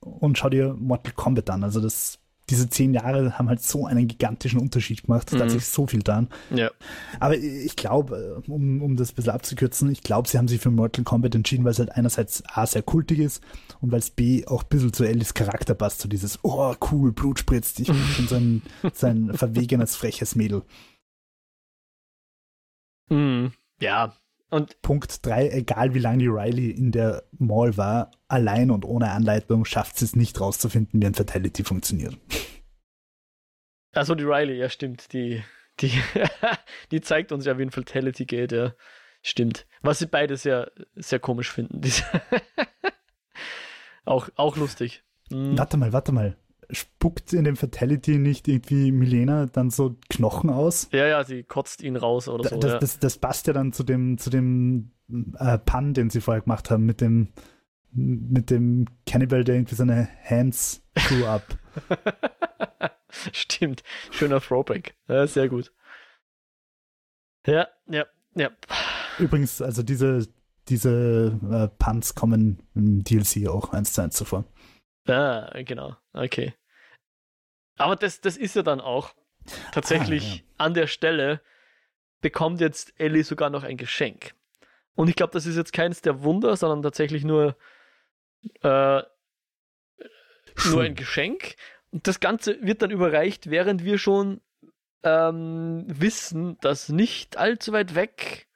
und 0.00 0.38
schau 0.38 0.48
dir 0.48 0.74
Mortal 0.74 1.12
Kombat 1.12 1.50
an. 1.50 1.64
Also 1.64 1.80
das, 1.80 2.18
diese 2.50 2.68
zehn 2.70 2.94
Jahre 2.94 3.38
haben 3.38 3.48
halt 3.48 3.62
so 3.62 3.86
einen 3.86 4.08
gigantischen 4.08 4.58
Unterschied 4.60 5.04
gemacht. 5.04 5.32
Da 5.32 5.38
hat 5.38 5.46
Mhm. 5.46 5.50
sich 5.50 5.66
so 5.66 5.86
viel 5.86 6.00
getan. 6.00 6.28
Ja. 6.50 6.70
Aber 7.20 7.36
ich 7.36 7.76
glaube, 7.76 8.42
um, 8.48 8.82
um 8.82 8.96
das 8.96 9.12
ein 9.12 9.14
bisschen 9.16 9.32
abzukürzen, 9.32 9.90
ich 9.90 10.02
glaube, 10.02 10.28
sie 10.28 10.38
haben 10.38 10.48
sich 10.48 10.60
für 10.60 10.70
Mortal 10.70 11.04
Kombat 11.04 11.34
entschieden, 11.34 11.64
weil 11.64 11.72
es 11.72 11.78
halt 11.78 11.92
einerseits 11.92 12.42
A 12.46 12.66
sehr 12.66 12.82
kultig 12.82 13.18
ist 13.18 13.42
und 13.80 13.92
weil 13.92 13.98
es 14.00 14.10
B 14.10 14.46
auch 14.46 14.62
ein 14.62 14.68
bisschen 14.68 14.92
zu 14.92 15.04
Ellis 15.04 15.34
Charakter 15.34 15.74
passt, 15.74 16.00
so 16.00 16.08
dieses, 16.08 16.38
oh 16.42 16.74
cool, 16.90 17.12
Blut 17.12 17.38
spritzt, 17.38 17.80
ich 17.80 17.88
bin 17.88 17.96
schon 18.16 18.28
so 18.28 18.34
ein, 18.36 18.62
so 18.94 19.06
ein 19.06 19.32
verwegenes, 19.36 19.96
freches 19.96 20.34
Mädel. 20.34 20.62
Mhm. 23.10 23.52
Ja. 23.80 24.14
Und 24.50 24.80
Punkt 24.80 25.24
3, 25.26 25.50
egal 25.50 25.94
wie 25.94 25.98
lange 25.98 26.18
die 26.18 26.28
Riley 26.28 26.70
in 26.70 26.90
der 26.90 27.24
Mall 27.32 27.76
war, 27.76 28.10
allein 28.28 28.70
und 28.70 28.84
ohne 28.84 29.10
Anleitung 29.10 29.64
schafft 29.64 29.98
sie 29.98 30.06
es 30.06 30.16
nicht 30.16 30.40
rauszufinden, 30.40 31.02
wie 31.02 31.06
ein 31.06 31.14
Fatality 31.14 31.64
funktioniert. 31.64 32.16
also 33.92 34.14
die 34.14 34.24
Riley, 34.24 34.56
ja 34.58 34.70
stimmt, 34.70 35.12
die, 35.12 35.42
die, 35.80 35.92
die 36.90 37.00
zeigt 37.02 37.32
uns 37.32 37.44
ja, 37.44 37.58
wie 37.58 37.62
ein 37.62 37.70
Fatality 37.70 38.24
geht, 38.24 38.52
ja. 38.52 38.74
Stimmt. 39.20 39.66
Was 39.82 39.98
sie 39.98 40.06
beide 40.06 40.36
sehr, 40.36 40.70
sehr 40.94 41.18
komisch 41.18 41.50
finden. 41.50 41.80
Auch, 44.04 44.30
auch 44.36 44.56
lustig. 44.56 45.04
Mhm. 45.28 45.58
Warte 45.58 45.76
mal, 45.76 45.92
warte 45.92 46.12
mal. 46.12 46.34
Spuckt 46.70 47.32
in 47.32 47.44
dem 47.44 47.56
Fatality 47.56 48.18
nicht 48.18 48.46
irgendwie 48.48 48.92
Milena 48.92 49.46
dann 49.46 49.70
so 49.70 49.96
Knochen 50.10 50.50
aus? 50.50 50.88
Ja, 50.92 51.06
ja, 51.06 51.24
sie 51.24 51.42
kotzt 51.42 51.82
ihn 51.82 51.96
raus 51.96 52.28
oder 52.28 52.42
Da- 52.44 52.50
so. 52.50 52.56
das, 52.58 52.72
ja. 52.72 52.78
das, 52.78 52.98
das 52.98 53.18
passt 53.18 53.46
ja 53.46 53.52
dann 53.54 53.72
zu 53.72 53.84
dem, 53.84 54.18
zu 54.18 54.28
dem 54.30 54.92
äh, 55.38 55.58
Pun, 55.58 55.94
den 55.94 56.10
sie 56.10 56.20
vorher 56.20 56.42
gemacht 56.42 56.70
haben, 56.70 56.84
mit 56.84 57.00
dem, 57.00 57.28
mit 57.92 58.50
dem 58.50 58.84
Cannibal, 59.06 59.44
der 59.44 59.54
irgendwie 59.56 59.74
seine 59.76 60.08
Hands 60.28 60.82
screw 60.98 61.24
up. 61.26 61.42
Stimmt. 63.32 63.82
Schöner 64.10 64.40
Throwback. 64.40 64.94
Ja, 65.08 65.26
sehr 65.26 65.48
gut. 65.48 65.72
Ja, 67.46 67.66
ja, 67.88 68.04
ja. 68.34 68.50
Übrigens, 69.18 69.62
also 69.62 69.82
diese, 69.82 70.28
diese 70.68 71.38
äh, 71.50 71.68
Puns 71.82 72.14
kommen 72.14 72.62
im 72.74 73.02
DLC 73.04 73.48
auch 73.48 73.72
eins 73.72 73.94
zu 73.94 74.02
eins 74.02 74.16
zuvor. 74.16 74.44
Ah, 75.08 75.50
genau. 75.62 75.96
Okay. 76.12 76.54
Aber 77.76 77.96
das, 77.96 78.20
das 78.20 78.36
ist 78.36 78.56
ja 78.56 78.62
dann 78.62 78.80
auch 78.80 79.14
tatsächlich 79.72 80.44
an 80.58 80.74
der 80.74 80.86
Stelle 80.86 81.40
bekommt 82.20 82.60
jetzt 82.60 82.92
Ellie 82.98 83.24
sogar 83.24 83.50
noch 83.50 83.62
ein 83.62 83.76
Geschenk. 83.76 84.34
Und 84.94 85.08
ich 85.08 85.14
glaube, 85.14 85.32
das 85.32 85.46
ist 85.46 85.56
jetzt 85.56 85.72
keins 85.72 86.02
der 86.02 86.22
Wunder, 86.22 86.56
sondern 86.56 86.82
tatsächlich 86.82 87.24
nur, 87.24 87.56
äh, 88.62 89.02
nur 90.70 90.82
ein 90.82 90.96
Geschenk. 90.96 91.54
Und 91.92 92.06
das 92.06 92.18
Ganze 92.18 92.60
wird 92.60 92.82
dann 92.82 92.90
überreicht, 92.90 93.48
während 93.48 93.84
wir 93.84 93.98
schon 93.98 94.40
ähm, 95.04 95.84
wissen, 95.86 96.58
dass 96.60 96.88
nicht 96.88 97.36
allzu 97.36 97.72
weit 97.72 97.94
weg 97.94 98.48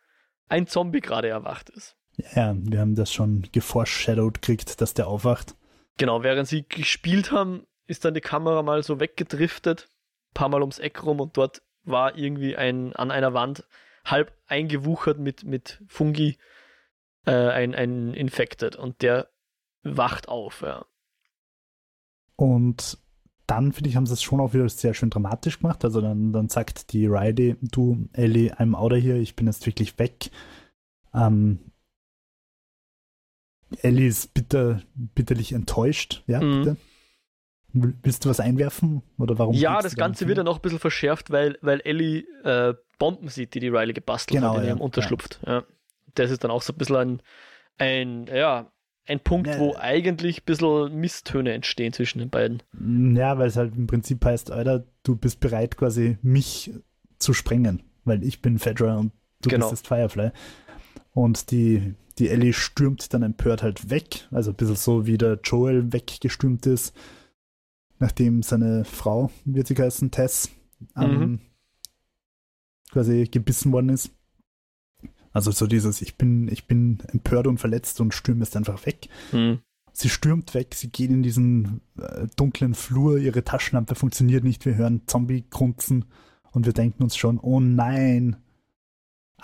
ein 0.49 0.67
Zombie 0.67 1.01
gerade 1.01 1.29
erwacht 1.29 1.71
ist. 1.71 1.97
Ja, 2.35 2.55
wir 2.57 2.81
haben 2.81 2.97
das 2.97 3.13
schon 3.13 3.49
geforeshadowed 3.53 4.43
gekriegt, 4.43 4.81
dass 4.81 4.95
der 4.95 5.07
aufwacht. 5.07 5.55
Genau, 5.99 6.23
während 6.23 6.49
sie 6.49 6.67
gespielt 6.69 7.33
haben, 7.33 7.67
ist 7.87 8.05
dann 8.05 8.15
die 8.15 8.21
Kamera 8.21 8.63
mal 8.63 8.83
so 8.83 9.01
weggedriftet, 9.01 9.89
ein 10.31 10.35
paar 10.35 10.49
Mal 10.49 10.61
ums 10.61 10.79
Eck 10.79 11.03
rum 11.05 11.21
und 11.21 11.37
dort 11.37 11.63
war 11.85 12.17
irgendwie 12.17 12.57
ein 12.57 12.95
an 12.95 13.11
einer 13.11 13.35
Wand 13.35 13.65
halb 14.05 14.33
eingewuchert 14.47 15.19
mit, 15.19 15.45
mit 15.45 15.83
Fungi 15.89 16.39
äh, 17.27 17.33
ein, 17.33 17.75
ein 17.75 18.15
Infected 18.15 18.77
und 18.77 19.03
der 19.03 19.29
wacht 19.83 20.29
auf, 20.29 20.63
ja. 20.63 20.85
Und 22.37 22.99
dann, 23.47 23.73
finde 23.73 23.91
ich, 23.91 23.97
haben 23.97 24.07
sie 24.07 24.15
es 24.15 24.23
schon 24.23 24.41
auch 24.41 24.55
wieder 24.55 24.69
sehr 24.69 24.95
schön 24.95 25.11
dramatisch 25.11 25.59
gemacht. 25.61 25.85
Also 25.85 26.01
dann, 26.01 26.33
dann 26.33 26.49
sagt 26.49 26.93
die 26.93 27.07
Riley, 27.07 27.57
du, 27.61 28.09
Ellie, 28.13 28.53
I'm 28.55 28.75
out 28.75 28.93
of 28.93 28.99
here, 28.99 29.19
ich 29.19 29.37
bin 29.37 29.47
jetzt 29.47 29.67
wirklich 29.67 29.99
weg. 29.99 30.31
Ähm, 31.13 31.72
Ellie 33.83 34.07
ist 34.09 34.35
bitter, 34.35 34.83
bitterlich 34.95 35.53
enttäuscht. 35.53 36.23
Ja, 36.27 36.41
Mhm. 36.41 36.59
bitte. 36.65 36.77
Will- 37.75 37.95
Willst 38.03 38.25
du 38.25 38.29
was 38.29 38.39
einwerfen? 38.41 39.03
Oder 39.19 39.39
warum? 39.39 39.55
Ja, 39.55 39.81
das 39.81 39.97
Ganze 39.97 40.29
wird 40.29 40.39
dann 40.39 40.45
noch 40.45 40.57
ein 40.59 40.63
bisschen 40.63 40.79
verschärft, 40.79 41.31
weil, 41.31 41.57
weil 41.63 41.81
Ellie 41.85 42.25
äh, 42.45 42.75
Bomben 42.99 43.29
sieht, 43.29 43.55
die 43.55 43.61
die 43.61 43.69
Riley 43.69 43.95
gebastelt 43.95 44.41
Genau, 44.41 44.53
hat 44.53 44.59
in 44.59 44.65
ja, 44.65 44.69
ihrem 44.71 44.81
Unterschlupf. 44.81 45.39
Ja. 45.47 45.65
Das 46.15 46.31
ist 46.31 46.45
dann 46.45 46.51
auch 46.51 46.61
so 46.63 46.73
ein 46.75 46.77
bisschen 46.77 46.97
ein, 46.97 47.23
ein 47.79 48.27
ja, 48.27 48.71
ein 49.07 49.21
Punkt, 49.21 49.49
Ja. 49.49 49.59
wo 49.59 49.75
eigentlich 49.77 50.43
ein 50.43 50.45
bisschen 50.45 50.95
Misstöne 51.01 51.53
entstehen 51.53 51.93
zwischen 51.95 52.19
den 52.19 52.29
beiden. 52.31 52.63
Ja, 53.17 53.39
weil 53.39 53.49
es 53.49 53.57
halt 53.57 53.75
im 53.75 53.87
Prinzip 53.87 54.25
heißt, 54.25 54.51
Alter, 54.51 54.85
du 55.03 55.17
bist 55.17 55.41
bereit, 55.41 55.77
quasi 55.77 56.19
mich 56.23 56.71
zu 57.19 57.33
sprengen, 57.33 57.83
weil 58.05 58.23
ich 58.23 58.43
bin 58.43 58.59
Fedra 58.59 58.99
und 58.99 59.13
du 59.41 59.49
Genau. 59.51 59.71
bist 59.71 59.83
jetzt 59.83 59.89
Firefly. 59.89 60.31
Und 61.15 61.51
die, 61.51 61.95
die 62.19 62.29
Ellie 62.29 62.53
stürmt 62.53 63.13
dann 63.13 63.23
empört 63.23 63.63
halt 63.63 63.91
weg, 63.91 64.29
also 64.31 64.51
ein 64.51 64.57
bisschen 64.57 64.77
so 64.77 65.07
wie 65.07 65.19
der 65.19 65.39
Joel 65.45 65.93
weggestürmt 65.93 66.67
ist, 66.67 66.95
nachdem 67.99 68.43
seine 68.43 68.85
Frau, 68.85 69.31
wird 69.45 69.67
sie 69.67 69.75
heißen, 69.77 70.11
Tess, 70.11 70.51
ähm, 70.97 71.19
Mhm. 71.21 71.41
quasi 72.91 73.29
gebissen 73.31 73.73
worden 73.73 73.91
ist. 73.91 74.11
Also 75.33 75.51
so 75.51 75.67
dieses, 75.67 76.03
ich 76.03 76.17
bin, 76.17 76.49
ich 76.49 76.67
bin 76.67 76.99
empört 77.09 77.47
und 77.47 77.59
verletzt 77.59 78.01
und 78.01 78.13
stürme 78.13 78.45
jetzt 78.45 78.57
einfach 78.57 78.85
weg. 78.85 79.09
Hm. 79.31 79.61
Sie 79.95 80.09
stürmt 80.09 80.55
weg, 80.55 80.75
sie 80.75 80.91
geht 80.91 81.11
in 81.11 81.23
diesen 81.23 81.81
äh, 81.99 82.27
dunklen 82.37 82.75
Flur, 82.75 83.19
ihre 83.19 83.45
Taschenlampe 83.45 83.95
funktioniert 83.95 84.45
nicht, 84.45 84.65
wir 84.65 84.75
hören 84.77 85.03
Zombie 85.07 85.45
grunzen 85.49 86.07
und 86.51 86.67
wir 86.67 86.73
denken 86.73 87.03
uns 87.03 87.17
schon, 87.17 87.39
oh 87.39 87.61
nein. 87.61 88.37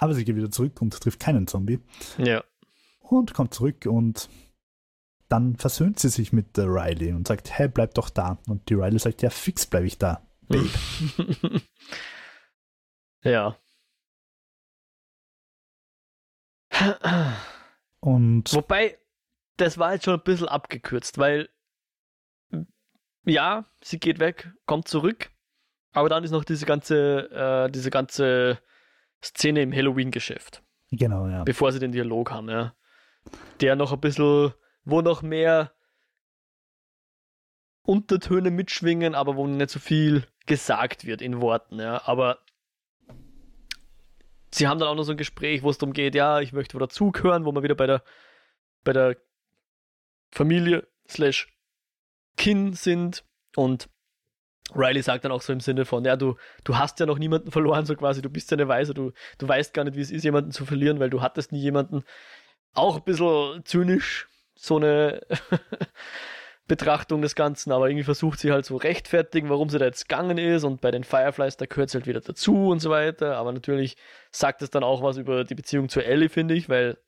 Aber 0.00 0.14
sie 0.14 0.24
geht 0.24 0.36
wieder 0.36 0.50
zurück 0.50 0.80
und 0.80 0.98
trifft 1.00 1.18
keinen 1.18 1.48
Zombie. 1.48 1.80
Ja. 2.18 2.44
Und 3.00 3.34
kommt 3.34 3.52
zurück 3.52 3.84
und 3.86 4.28
dann 5.28 5.56
versöhnt 5.56 5.98
sie 5.98 6.08
sich 6.08 6.32
mit 6.32 6.56
der 6.56 6.66
Riley 6.66 7.12
und 7.12 7.26
sagt, 7.26 7.50
hey, 7.50 7.68
bleib 7.68 7.94
doch 7.94 8.08
da. 8.08 8.38
Und 8.46 8.68
die 8.70 8.74
Riley 8.74 8.98
sagt, 8.98 9.22
ja, 9.22 9.30
fix 9.30 9.66
bleibe 9.66 9.86
ich 9.86 9.98
da, 9.98 10.22
Babe. 10.46 10.70
ja. 13.24 13.56
Und 18.00 18.54
Wobei, 18.54 18.98
das 19.56 19.78
war 19.78 19.94
jetzt 19.94 20.04
schon 20.04 20.14
ein 20.14 20.22
bisschen 20.22 20.48
abgekürzt, 20.48 21.18
weil 21.18 21.48
ja, 23.24 23.66
sie 23.82 23.98
geht 23.98 24.20
weg, 24.20 24.52
kommt 24.64 24.86
zurück, 24.86 25.30
aber 25.92 26.08
dann 26.08 26.22
ist 26.22 26.30
noch 26.30 26.44
diese 26.44 26.66
ganze, 26.66 27.30
äh, 27.30 27.70
diese 27.70 27.90
ganze 27.90 28.60
Szene 29.22 29.62
im 29.62 29.72
Halloween-Geschäft. 29.72 30.62
genau, 30.90 31.26
ja. 31.26 31.44
Bevor 31.44 31.72
sie 31.72 31.78
den 31.78 31.92
Dialog 31.92 32.30
haben, 32.30 32.48
ja. 32.48 32.74
Der 33.60 33.76
noch 33.76 33.92
ein 33.92 34.00
bisschen, 34.00 34.52
wo 34.84 35.02
noch 35.02 35.22
mehr 35.22 35.72
Untertöne 37.82 38.50
mitschwingen, 38.50 39.14
aber 39.14 39.36
wo 39.36 39.46
nicht 39.46 39.70
so 39.70 39.78
viel 39.78 40.24
gesagt 40.46 41.04
wird 41.04 41.22
in 41.22 41.40
Worten, 41.40 41.78
ja. 41.78 42.02
Aber 42.06 42.38
sie 44.52 44.66
haben 44.66 44.78
dann 44.78 44.88
auch 44.88 44.94
noch 44.94 45.04
so 45.04 45.12
ein 45.12 45.18
Gespräch, 45.18 45.62
wo 45.62 45.70
es 45.70 45.78
darum 45.78 45.92
geht, 45.92 46.14
ja, 46.14 46.40
ich 46.40 46.52
möchte 46.52 46.76
wieder 46.76 46.88
zuhören, 46.88 47.44
wo 47.44 47.52
wir 47.52 47.62
wieder 47.62 47.74
bei 47.74 47.86
der, 47.86 48.02
bei 48.84 48.92
der 48.92 49.16
Familie 50.30 50.86
slash 51.08 51.48
Kin 52.36 52.74
sind 52.74 53.24
und 53.56 53.88
Riley 54.74 55.02
sagt 55.02 55.24
dann 55.24 55.32
auch 55.32 55.42
so 55.42 55.52
im 55.52 55.60
Sinne 55.60 55.84
von, 55.84 56.04
ja, 56.04 56.16
du, 56.16 56.36
du 56.64 56.76
hast 56.76 57.00
ja 57.00 57.06
noch 57.06 57.18
niemanden 57.18 57.50
verloren, 57.50 57.86
so 57.86 57.94
quasi, 57.94 58.20
du 58.20 58.30
bist 58.30 58.50
ja 58.50 58.56
eine 58.56 58.68
Weise, 58.68 58.94
du, 58.94 59.12
du 59.38 59.48
weißt 59.48 59.72
gar 59.72 59.84
nicht, 59.84 59.96
wie 59.96 60.00
es 60.00 60.10
ist, 60.10 60.24
jemanden 60.24 60.50
zu 60.50 60.66
verlieren, 60.66 61.00
weil 61.00 61.10
du 61.10 61.22
hattest 61.22 61.52
nie 61.52 61.60
jemanden. 61.60 62.04
Auch 62.74 62.96
ein 62.96 63.04
bisschen 63.04 63.64
zynisch, 63.64 64.28
so 64.54 64.76
eine 64.76 65.22
Betrachtung 66.68 67.22
des 67.22 67.34
Ganzen, 67.34 67.72
aber 67.72 67.88
irgendwie 67.88 68.04
versucht 68.04 68.38
sie 68.38 68.52
halt 68.52 68.66
so 68.66 68.76
rechtfertigen, 68.76 69.48
warum 69.48 69.70
sie 69.70 69.78
da 69.78 69.86
jetzt 69.86 70.08
gegangen 70.08 70.36
ist 70.36 70.64
und 70.64 70.82
bei 70.82 70.90
den 70.90 71.02
Fireflies, 71.02 71.56
da 71.56 71.64
gehört 71.64 71.88
sie 71.90 71.98
halt 71.98 72.06
wieder 72.06 72.20
dazu 72.20 72.68
und 72.68 72.80
so 72.80 72.90
weiter, 72.90 73.36
aber 73.36 73.52
natürlich 73.52 73.96
sagt 74.30 74.60
es 74.60 74.70
dann 74.70 74.84
auch 74.84 75.02
was 75.02 75.16
über 75.16 75.44
die 75.44 75.54
Beziehung 75.54 75.88
zu 75.88 76.04
Ellie, 76.04 76.28
finde 76.28 76.54
ich, 76.54 76.68
weil 76.68 76.98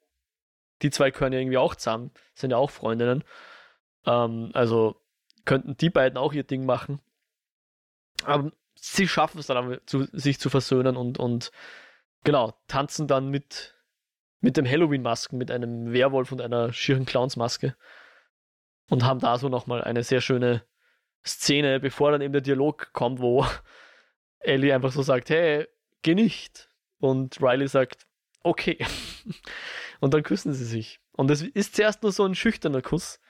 die 0.81 0.91
zwei 0.91 1.11
gehören 1.11 1.35
ja 1.35 1.41
irgendwie 1.41 1.59
auch 1.59 1.75
zusammen, 1.75 2.11
sind 2.35 2.53
ja 2.53 2.57
auch 2.57 2.71
Freundinnen. 2.71 3.23
Ähm, 4.07 4.51
also 4.55 4.97
könnten 5.45 5.77
die 5.77 5.91
beiden 5.91 6.17
auch 6.17 6.33
ihr 6.33 6.45
Ding 6.45 6.65
machen. 6.65 7.01
Aber 8.25 8.53
sie 8.75 9.09
schaffen 9.09 9.39
es 9.39 9.47
dann, 9.47 9.81
sich 9.87 10.39
zu 10.39 10.51
versöhnen 10.51 10.97
und, 10.97 11.19
und 11.19 11.51
genau, 12.25 12.55
tanzen 12.67 13.07
dann 13.07 13.29
mit, 13.29 13.75
mit 14.41 14.57
dem 14.57 14.67
Halloween-Masken, 14.67 15.39
mit 15.39 15.51
einem 15.51 15.93
Werwolf 15.93 16.33
und 16.33 16.41
einer 16.41 16.73
schieren 16.73 17.07
Clowns-Maske. 17.07 17.77
Und 18.89 19.05
haben 19.05 19.21
da 19.21 19.39
so 19.39 19.49
nochmal 19.49 19.85
eine 19.85 20.03
sehr 20.03 20.21
schöne 20.21 20.65
Szene, 21.25 21.79
bevor 21.79 22.11
dann 22.11 22.23
eben 22.23 22.33
der 22.33 22.43
Dialog 22.43 22.93
kommt, 22.93 23.21
wo 23.21 23.47
Ellie 24.41 24.75
einfach 24.75 24.93
so 24.93 25.03
sagt, 25.03 25.31
hey, 25.31 25.69
geh 26.03 26.15
nicht. 26.15 26.71
Und 26.99 27.41
Riley 27.41 27.69
sagt, 27.69 28.07
okay. 28.43 28.79
Und 30.01 30.15
dann 30.15 30.23
küssen 30.23 30.53
sie 30.55 30.65
sich. 30.65 31.01
Und 31.13 31.31
es 31.31 31.43
ist 31.43 31.77
zuerst 31.77 32.03
nur 32.03 32.13
so 32.13 32.25
ein 32.25 32.35
schüchterner 32.35 32.83
Kuss, 32.83 33.21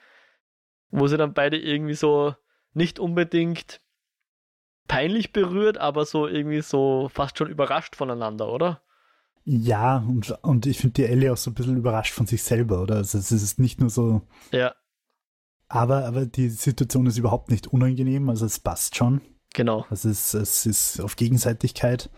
wo 0.91 1.09
sie 1.09 1.17
dann 1.17 1.35
beide 1.35 1.59
irgendwie 1.59 1.95
so 1.95 2.35
nicht 2.73 3.01
unbedingt 3.01 3.81
peinlich 4.89 5.33
berührt, 5.33 5.79
aber 5.79 6.05
so 6.05 6.27
irgendwie 6.27 6.61
so 6.63 7.09
fast 7.13 7.39
schon 7.39 7.49
überrascht 7.51 7.97
voneinander, 7.97 8.49
oder? 8.53 8.83
Ja, 9.45 9.99
und, 9.99 10.31
und 10.43 10.67
ich 10.67 10.79
finde 10.79 10.95
die 10.95 11.05
Ellie 11.07 11.33
auch 11.33 11.37
so 11.37 11.51
ein 11.51 11.55
bisschen 11.55 11.77
überrascht 11.77 12.13
von 12.13 12.27
sich 12.27 12.43
selber, 12.43 12.83
oder? 12.83 12.97
Also 12.97 13.19
es 13.19 13.31
ist 13.33 13.59
nicht 13.59 13.81
nur 13.81 13.91
so. 13.91 14.23
Ja. 14.53 14.75
Aber, 15.69 16.05
aber 16.05 16.27
die 16.27 16.49
Situation 16.51 17.07
ist 17.07 17.17
überhaupt 17.19 17.51
nicht 17.51 17.69
unangenehm, 17.69 18.29
also 18.29 18.45
es 18.47 18.59
passt 18.59 18.97
schon. 18.97 19.21
Genau. 19.55 19.87
Also 19.89 20.09
es, 20.09 20.35
es 20.35 20.67
ist 20.67 21.01
auf 21.01 21.17
Gegenseitigkeit. 21.17 22.11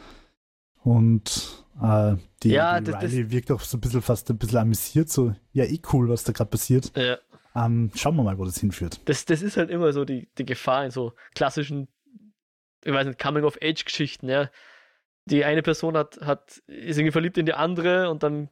Und 0.83 1.65
äh, 1.81 2.17
die, 2.43 2.51
Ja, 2.51 2.81
die 2.81 2.91
das- 2.91 3.03
Riley 3.03 3.31
wirkt 3.31 3.51
auch 3.51 3.61
so 3.61 3.77
ein 3.77 3.81
bisschen 3.81 4.03
fast 4.03 4.29
ein 4.31 4.39
bisschen 4.39 4.59
amüsiert, 4.59 5.09
so, 5.09 5.35
ja, 5.53 5.65
eh 5.65 5.81
cool, 5.93 6.09
was 6.09 6.25
da 6.25 6.33
gerade 6.33 6.51
passiert. 6.51 6.93
Ja. 6.97 7.19
Ähm, 7.55 7.91
schauen 7.95 8.17
wir 8.17 8.23
mal, 8.23 8.39
wo 8.39 8.45
das 8.45 8.59
hinführt. 8.59 9.01
Das, 9.05 9.25
das 9.27 9.43
ist 9.43 9.57
halt 9.59 9.71
immer 9.71 9.93
so 9.93 10.05
die, 10.05 10.29
die 10.39 10.47
Gefahr 10.47 10.85
in 10.87 10.91
so 10.91 11.13
klassischen, 11.35 11.89
ich 12.85 12.93
weiß 12.93 13.07
nicht, 13.07 13.19
Coming-of-Age-Geschichten, 13.21 14.29
ja. 14.29 14.51
Die 15.27 15.45
eine 15.45 15.63
Person 15.63 15.97
hat, 15.97 16.21
hat, 16.23 16.63
ist 16.67 16.99
irgendwie 16.99 17.13
verliebt 17.13 17.39
in 17.39 17.47
die 17.47 17.55
andere 17.55 18.11
und 18.11 18.23
dann 18.25 18.49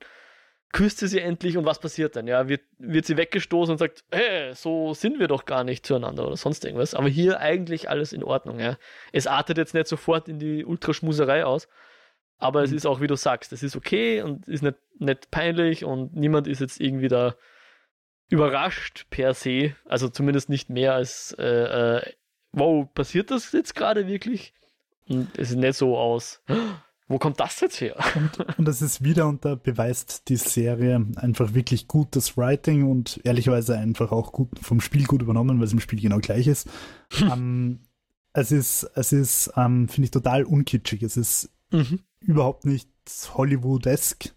küsst 0.73 0.99
sie 0.99 1.09
sie 1.09 1.19
endlich 1.19 1.57
und 1.57 1.64
was 1.64 1.81
passiert 1.81 2.14
dann? 2.14 2.29
Ja, 2.29 2.49
wird, 2.49 2.61
wird 2.79 3.05
sie 3.05 3.16
weggestoßen 3.16 3.73
und 3.73 3.79
sagt, 3.79 4.05
hey, 4.12 4.55
so 4.55 4.95
sind 4.95 5.19
wir 5.19 5.27
doch 5.27 5.45
gar 5.47 5.64
nicht 5.64 5.85
zueinander 5.85 6.27
oder 6.27 6.37
sonst 6.37 6.64
irgendwas. 6.64 6.95
Aber 6.95 7.09
hier 7.09 7.40
eigentlich 7.40 7.90
alles 7.90 8.12
in 8.12 8.23
Ordnung, 8.23 8.61
ja. 8.61 8.79
Es 9.12 9.27
artet 9.27 9.59
jetzt 9.59 9.75
nicht 9.75 9.88
sofort 9.88 10.29
in 10.29 10.38
die 10.38 10.64
Ultraschmuserei 10.64 11.45
aus, 11.45 11.66
aber 12.38 12.62
es 12.62 12.71
Mhm. 12.71 12.77
ist 12.77 12.87
auch, 12.87 13.01
wie 13.01 13.09
du 13.09 13.16
sagst, 13.16 13.53
es 13.53 13.64
ist 13.64 13.75
okay 13.75 14.23
und 14.23 14.47
ist 14.47 14.62
nicht, 14.62 14.77
nicht 15.01 15.31
peinlich 15.33 15.85
und 15.85 16.14
niemand 16.14 16.47
ist 16.47 16.61
jetzt 16.61 16.81
irgendwie 16.81 17.09
da 17.09 17.35
überrascht 18.29 19.07
per 19.11 19.35
se, 19.35 19.75
also 19.87 20.09
zumindest 20.09 20.49
nicht 20.49 20.71
mehr 20.71 20.95
als, 20.95 21.35
äh, 21.38 21.97
äh, 21.97 22.12
wow, 22.53 22.87
passiert 22.95 23.31
das 23.31 23.53
jetzt 23.53 23.75
gerade 23.75 24.07
wirklich? 24.07 24.53
Und 25.09 25.29
es 25.39 25.51
ist 25.51 25.57
nicht 25.57 25.77
so 25.77 25.97
aus, 25.99 26.41
wo 27.09 27.19
kommt 27.19 27.41
das 27.41 27.61
jetzt 27.61 27.81
her? 27.81 27.97
Und 28.57 28.67
das 28.67 28.83
ist 28.83 29.03
wieder, 29.03 29.27
und 29.27 29.45
da 29.45 29.57
beweist 29.57 30.29
die 30.29 30.37
Serie 30.37 31.05
einfach 31.17 31.55
wirklich 31.55 31.89
gutes 31.89 32.37
Writing 32.37 32.89
und 32.89 33.21
ehrlicherweise 33.25 33.77
einfach 33.77 34.13
auch 34.13 34.33
gut 34.33 34.59
vom 34.61 34.81
Spiel 34.81 35.07
gut 35.07 35.23
übernommen, 35.23 35.59
weil 35.59 35.67
es 35.67 35.73
im 35.73 35.81
Spiel 35.81 36.01
genau 36.01 36.19
gleich 36.19 36.47
ist. 36.47 36.69
ähm, 37.21 37.81
es 38.33 38.53
ist, 38.53 38.85
es 38.95 39.13
ist, 39.13 39.53
ähm, 39.57 39.89
finde 39.89 40.05
ich, 40.05 40.11
total 40.13 40.45
unkitschig. 40.45 41.03
Es 41.03 41.17
ist 41.17 41.51
Mhm. 41.73 42.01
überhaupt 42.21 42.65
nicht 42.67 42.89
Hollywood-esk, 43.35 44.35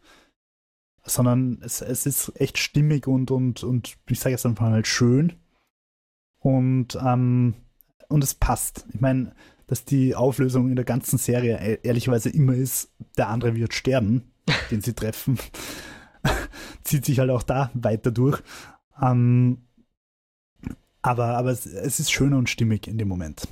sondern 1.04 1.60
es, 1.64 1.82
es 1.82 2.06
ist 2.06 2.32
echt 2.40 2.58
stimmig 2.58 3.08
und, 3.08 3.32
und, 3.32 3.64
und 3.64 3.98
ich 4.08 4.20
sage 4.20 4.32
jetzt 4.32 4.46
einfach 4.46 4.70
mal 4.70 4.86
schön. 4.86 5.34
Und, 6.40 6.98
ähm, 7.04 7.56
und 8.14 8.24
es 8.24 8.34
passt. 8.36 8.86
Ich 8.94 9.02
meine, 9.02 9.36
dass 9.68 9.86
die 9.86 10.16
Auflösung 10.16 10.70
in 10.70 10.76
der 10.76 10.86
ganzen 10.86 11.18
Serie 11.18 11.58
e- 11.60 11.80
ehrlicherweise 11.84 12.30
immer 12.30 12.54
ist, 12.54 12.92
der 13.18 13.30
andere 13.30 13.56
wird 13.56 13.74
sterben, 13.74 14.32
den 14.72 14.82
sie 14.82 14.94
treffen. 14.94 15.40
Zieht 16.84 17.06
sich 17.06 17.20
halt 17.20 17.30
auch 17.32 17.44
da 17.44 17.72
weiter 17.74 18.12
durch. 18.12 18.42
Ähm, 19.02 19.64
aber 21.02 21.38
aber 21.38 21.52
es, 21.52 21.66
es 21.66 22.00
ist 22.00 22.12
schön 22.12 22.34
und 22.34 22.50
stimmig 22.50 22.88
in 22.88 22.98
dem 22.98 23.08
Moment. 23.08 23.48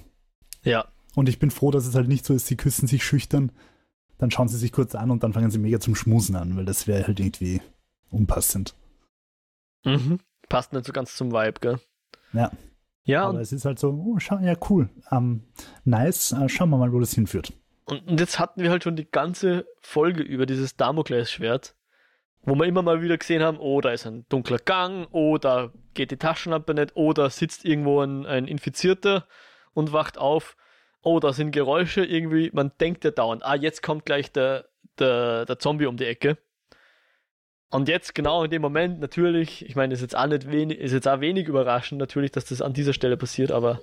Ja, 0.64 0.86
Und 1.16 1.28
ich 1.28 1.40
bin 1.40 1.52
froh, 1.52 1.72
dass 1.72 1.86
es 1.88 1.96
halt 1.96 2.08
nicht 2.08 2.26
so 2.26 2.34
ist, 2.34 2.48
sie 2.48 2.56
küssen 2.56 2.88
sich 2.88 3.04
schüchtern, 3.04 3.52
dann 4.20 4.32
schauen 4.32 4.48
sie 4.48 4.58
sich 4.58 4.72
kurz 4.72 4.94
an 4.96 5.10
und 5.12 5.24
dann 5.24 5.34
fangen 5.34 5.50
sie 5.52 5.58
mega 5.60 5.80
zum 5.80 5.96
Schmusen 5.96 6.36
an, 6.36 6.56
weil 6.56 6.66
das 6.66 6.86
wäre 6.88 7.08
halt 7.08 7.20
irgendwie 7.20 7.62
unpassend. 8.12 8.76
mhm. 9.84 10.20
passt 10.50 10.72
nicht 10.74 10.86
so 10.86 10.94
ganz 10.94 11.16
zum 11.16 11.32
Vibe, 11.32 11.60
gell? 11.62 11.80
Ja. 12.34 12.52
Ja, 13.04 13.26
Aber 13.26 13.42
es 13.42 13.52
ist 13.52 13.66
halt 13.66 13.80
so, 13.80 13.90
oh, 13.90 14.20
schau, 14.20 14.38
ja, 14.40 14.56
cool. 14.70 14.90
Ähm, 15.12 15.44
nice, 15.86 16.34
äh, 16.34 16.48
schauen 16.50 16.70
wir 16.70 16.78
mal, 16.78 16.92
wo 16.94 17.00
das 17.00 17.14
hinführt. 17.14 17.54
und, 17.86 18.08
und 18.08 18.20
jetzt 18.20 18.40
hatten 18.40 18.62
wir 18.62 18.70
halt 18.70 18.84
schon 18.84 18.96
die 18.96 19.10
ganze 19.10 19.66
Folge 19.82 20.22
über 20.22 20.46
dieses 20.46 20.76
Damoklesschwert, 20.76 21.76
wo 22.44 22.56
wir 22.56 22.66
immer 22.66 22.82
mal 22.82 23.02
wieder 23.02 23.18
gesehen 23.18 23.44
haben, 23.44 23.58
oh, 23.60 23.82
da 23.82 23.92
ist 23.92 24.06
ein 24.06 24.26
dunkler 24.30 24.58
Gang, 24.60 25.08
oh, 25.12 25.38
da 25.38 25.72
geht 25.94 26.12
die 26.12 26.18
Taschenlampe 26.18 26.74
nicht, 26.74 26.92
oh, 26.96 27.14
da 27.14 27.30
sitzt 27.30 27.66
irgendwo 27.66 28.02
ein, 28.02 28.26
ein 28.26 28.48
Infizierter 28.48 29.28
und 29.74 29.94
wacht 29.94 30.18
auf, 30.18 30.56
oh, 31.02 31.20
da 31.20 31.34
sind 31.34 31.52
Geräusche 31.52 32.06
irgendwie, 32.06 32.52
man 32.54 32.72
denkt 32.80 33.04
ja 33.04 33.12
dauernd, 33.12 33.44
ah, 33.44 33.56
jetzt 33.56 33.82
kommt 33.82 34.06
gleich 34.06 34.32
der, 34.32 34.66
der, 35.00 35.46
der 35.46 35.60
Zombie 35.60 35.86
um 35.88 35.98
die 35.98 36.06
Ecke. 36.06 36.38
Und 37.72 37.88
jetzt 37.88 38.14
genau 38.14 38.44
in 38.44 38.52
dem 38.52 38.62
Moment 38.62 39.00
natürlich, 39.00 39.66
ich 39.66 39.76
meine, 39.76 39.94
ist 39.94 40.02
jetzt 40.02 40.16
auch 40.16 40.28
nicht 40.28 40.52
wenig, 40.52 40.78
ist 40.78 40.92
jetzt 40.92 41.08
auch 41.08 41.22
wenig 41.22 41.48
überraschend 41.48 42.00
natürlich, 42.00 42.32
dass 42.32 42.46
das 42.46 42.62
an 42.62 42.74
dieser 42.74 42.94
Stelle 42.94 43.16
passiert, 43.16 43.52
aber 43.52 43.82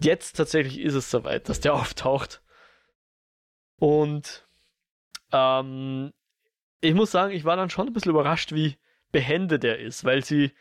jetzt 0.00 0.36
tatsächlich 0.36 0.80
ist 0.80 0.94
es 0.94 1.10
soweit, 1.10 1.48
dass 1.48 1.60
der 1.60 1.74
auftaucht. 1.74 2.40
Und 3.80 4.46
ähm, 5.32 6.12
ich 6.80 6.94
muss 6.94 7.10
sagen, 7.10 7.32
ich 7.32 7.44
war 7.44 7.56
dann 7.56 7.68
schon 7.68 7.88
ein 7.88 7.92
bisschen 7.92 8.10
überrascht, 8.10 8.52
wie 8.52 8.76
behende 9.10 9.58
der 9.58 9.80
ist, 9.80 10.04
weil 10.04 10.24
sie 10.24 10.52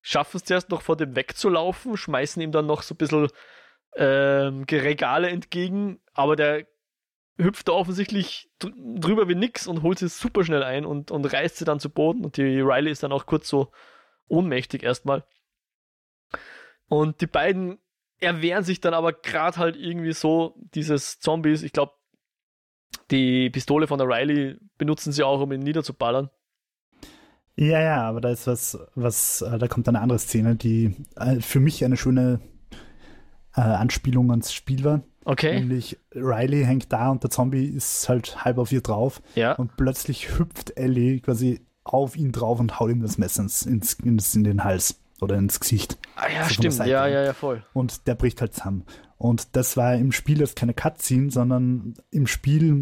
schaffen 0.00 0.36
es 0.36 0.44
zuerst 0.44 0.70
noch 0.70 0.82
vor 0.82 0.96
dem 0.96 1.16
wegzulaufen, 1.16 1.96
schmeißen 1.96 2.40
ihm 2.40 2.52
dann 2.52 2.66
noch 2.66 2.82
so 2.82 2.94
ein 2.94 2.98
bisschen 2.98 3.28
ähm, 3.96 4.64
Regale 4.70 5.28
entgegen, 5.28 6.00
aber 6.12 6.36
der 6.36 6.66
hüpft 7.42 7.68
da 7.68 7.72
offensichtlich 7.72 8.50
dr- 8.58 8.72
drüber 8.76 9.28
wie 9.28 9.34
nix 9.34 9.66
und 9.66 9.82
holt 9.82 9.98
sie 9.98 10.08
super 10.08 10.44
schnell 10.44 10.62
ein 10.62 10.84
und, 10.84 11.10
und 11.10 11.24
reißt 11.24 11.56
sie 11.56 11.64
dann 11.64 11.80
zu 11.80 11.90
Boden 11.90 12.24
und 12.24 12.36
die 12.36 12.60
Riley 12.60 12.90
ist 12.90 13.02
dann 13.02 13.12
auch 13.12 13.26
kurz 13.26 13.48
so 13.48 13.70
ohnmächtig 14.28 14.82
erstmal. 14.82 15.24
Und 16.88 17.20
die 17.20 17.26
beiden 17.26 17.78
erwehren 18.18 18.64
sich 18.64 18.80
dann 18.80 18.94
aber 18.94 19.12
gerade 19.12 19.56
halt 19.56 19.76
irgendwie 19.76 20.12
so, 20.12 20.54
dieses 20.74 21.20
Zombies. 21.20 21.62
Ich 21.62 21.72
glaube, 21.72 21.92
die 23.10 23.50
Pistole 23.50 23.86
von 23.86 23.98
der 23.98 24.08
Riley 24.08 24.58
benutzen 24.76 25.12
sie 25.12 25.22
auch, 25.22 25.40
um 25.40 25.52
ihn 25.52 25.60
niederzuballern. 25.60 26.30
Ja, 27.56 27.80
ja, 27.80 28.02
aber 28.08 28.20
da 28.20 28.30
ist 28.30 28.46
was, 28.46 28.78
was, 28.94 29.42
äh, 29.42 29.58
da 29.58 29.68
kommt 29.68 29.88
eine 29.88 30.00
andere 30.00 30.18
Szene, 30.18 30.56
die 30.56 30.96
äh, 31.16 31.40
für 31.40 31.60
mich 31.60 31.84
eine 31.84 31.96
schöne 31.96 32.40
äh, 33.54 33.60
Anspielung 33.60 34.30
ans 34.30 34.52
Spiel 34.52 34.84
war. 34.84 35.02
Okay. 35.24 35.60
Nämlich 35.60 35.98
Riley 36.14 36.64
hängt 36.64 36.92
da 36.92 37.10
und 37.10 37.22
der 37.22 37.30
Zombie 37.30 37.66
ist 37.66 38.08
halt 38.08 38.44
halb 38.44 38.58
auf 38.58 38.72
ihr 38.72 38.80
drauf. 38.80 39.20
Ja. 39.34 39.52
Und 39.52 39.76
plötzlich 39.76 40.38
hüpft 40.38 40.76
Ellie 40.76 41.20
quasi 41.20 41.60
auf 41.84 42.16
ihn 42.16 42.32
drauf 42.32 42.60
und 42.60 42.80
haut 42.80 42.90
ihm 42.90 43.02
das 43.02 43.18
Messer 43.18 43.42
ins, 43.42 43.62
ins, 43.62 43.94
ins 43.94 44.34
in 44.34 44.44
den 44.44 44.64
Hals 44.64 45.00
oder 45.20 45.36
ins 45.36 45.60
Gesicht. 45.60 45.98
Ah 46.16 46.28
ja, 46.32 46.44
so 46.44 46.54
stimmt. 46.54 46.78
Ja, 46.78 47.06
ja, 47.06 47.22
ja, 47.22 47.32
voll. 47.32 47.62
Und 47.72 48.06
der 48.06 48.14
bricht 48.14 48.40
halt 48.40 48.54
zusammen. 48.54 48.84
Und 49.18 49.54
das 49.54 49.76
war 49.76 49.94
im 49.96 50.12
Spiel 50.12 50.40
jetzt 50.40 50.56
keine 50.56 50.72
Cutscene, 50.72 51.30
sondern 51.30 51.94
im 52.10 52.26
Spiel 52.26 52.74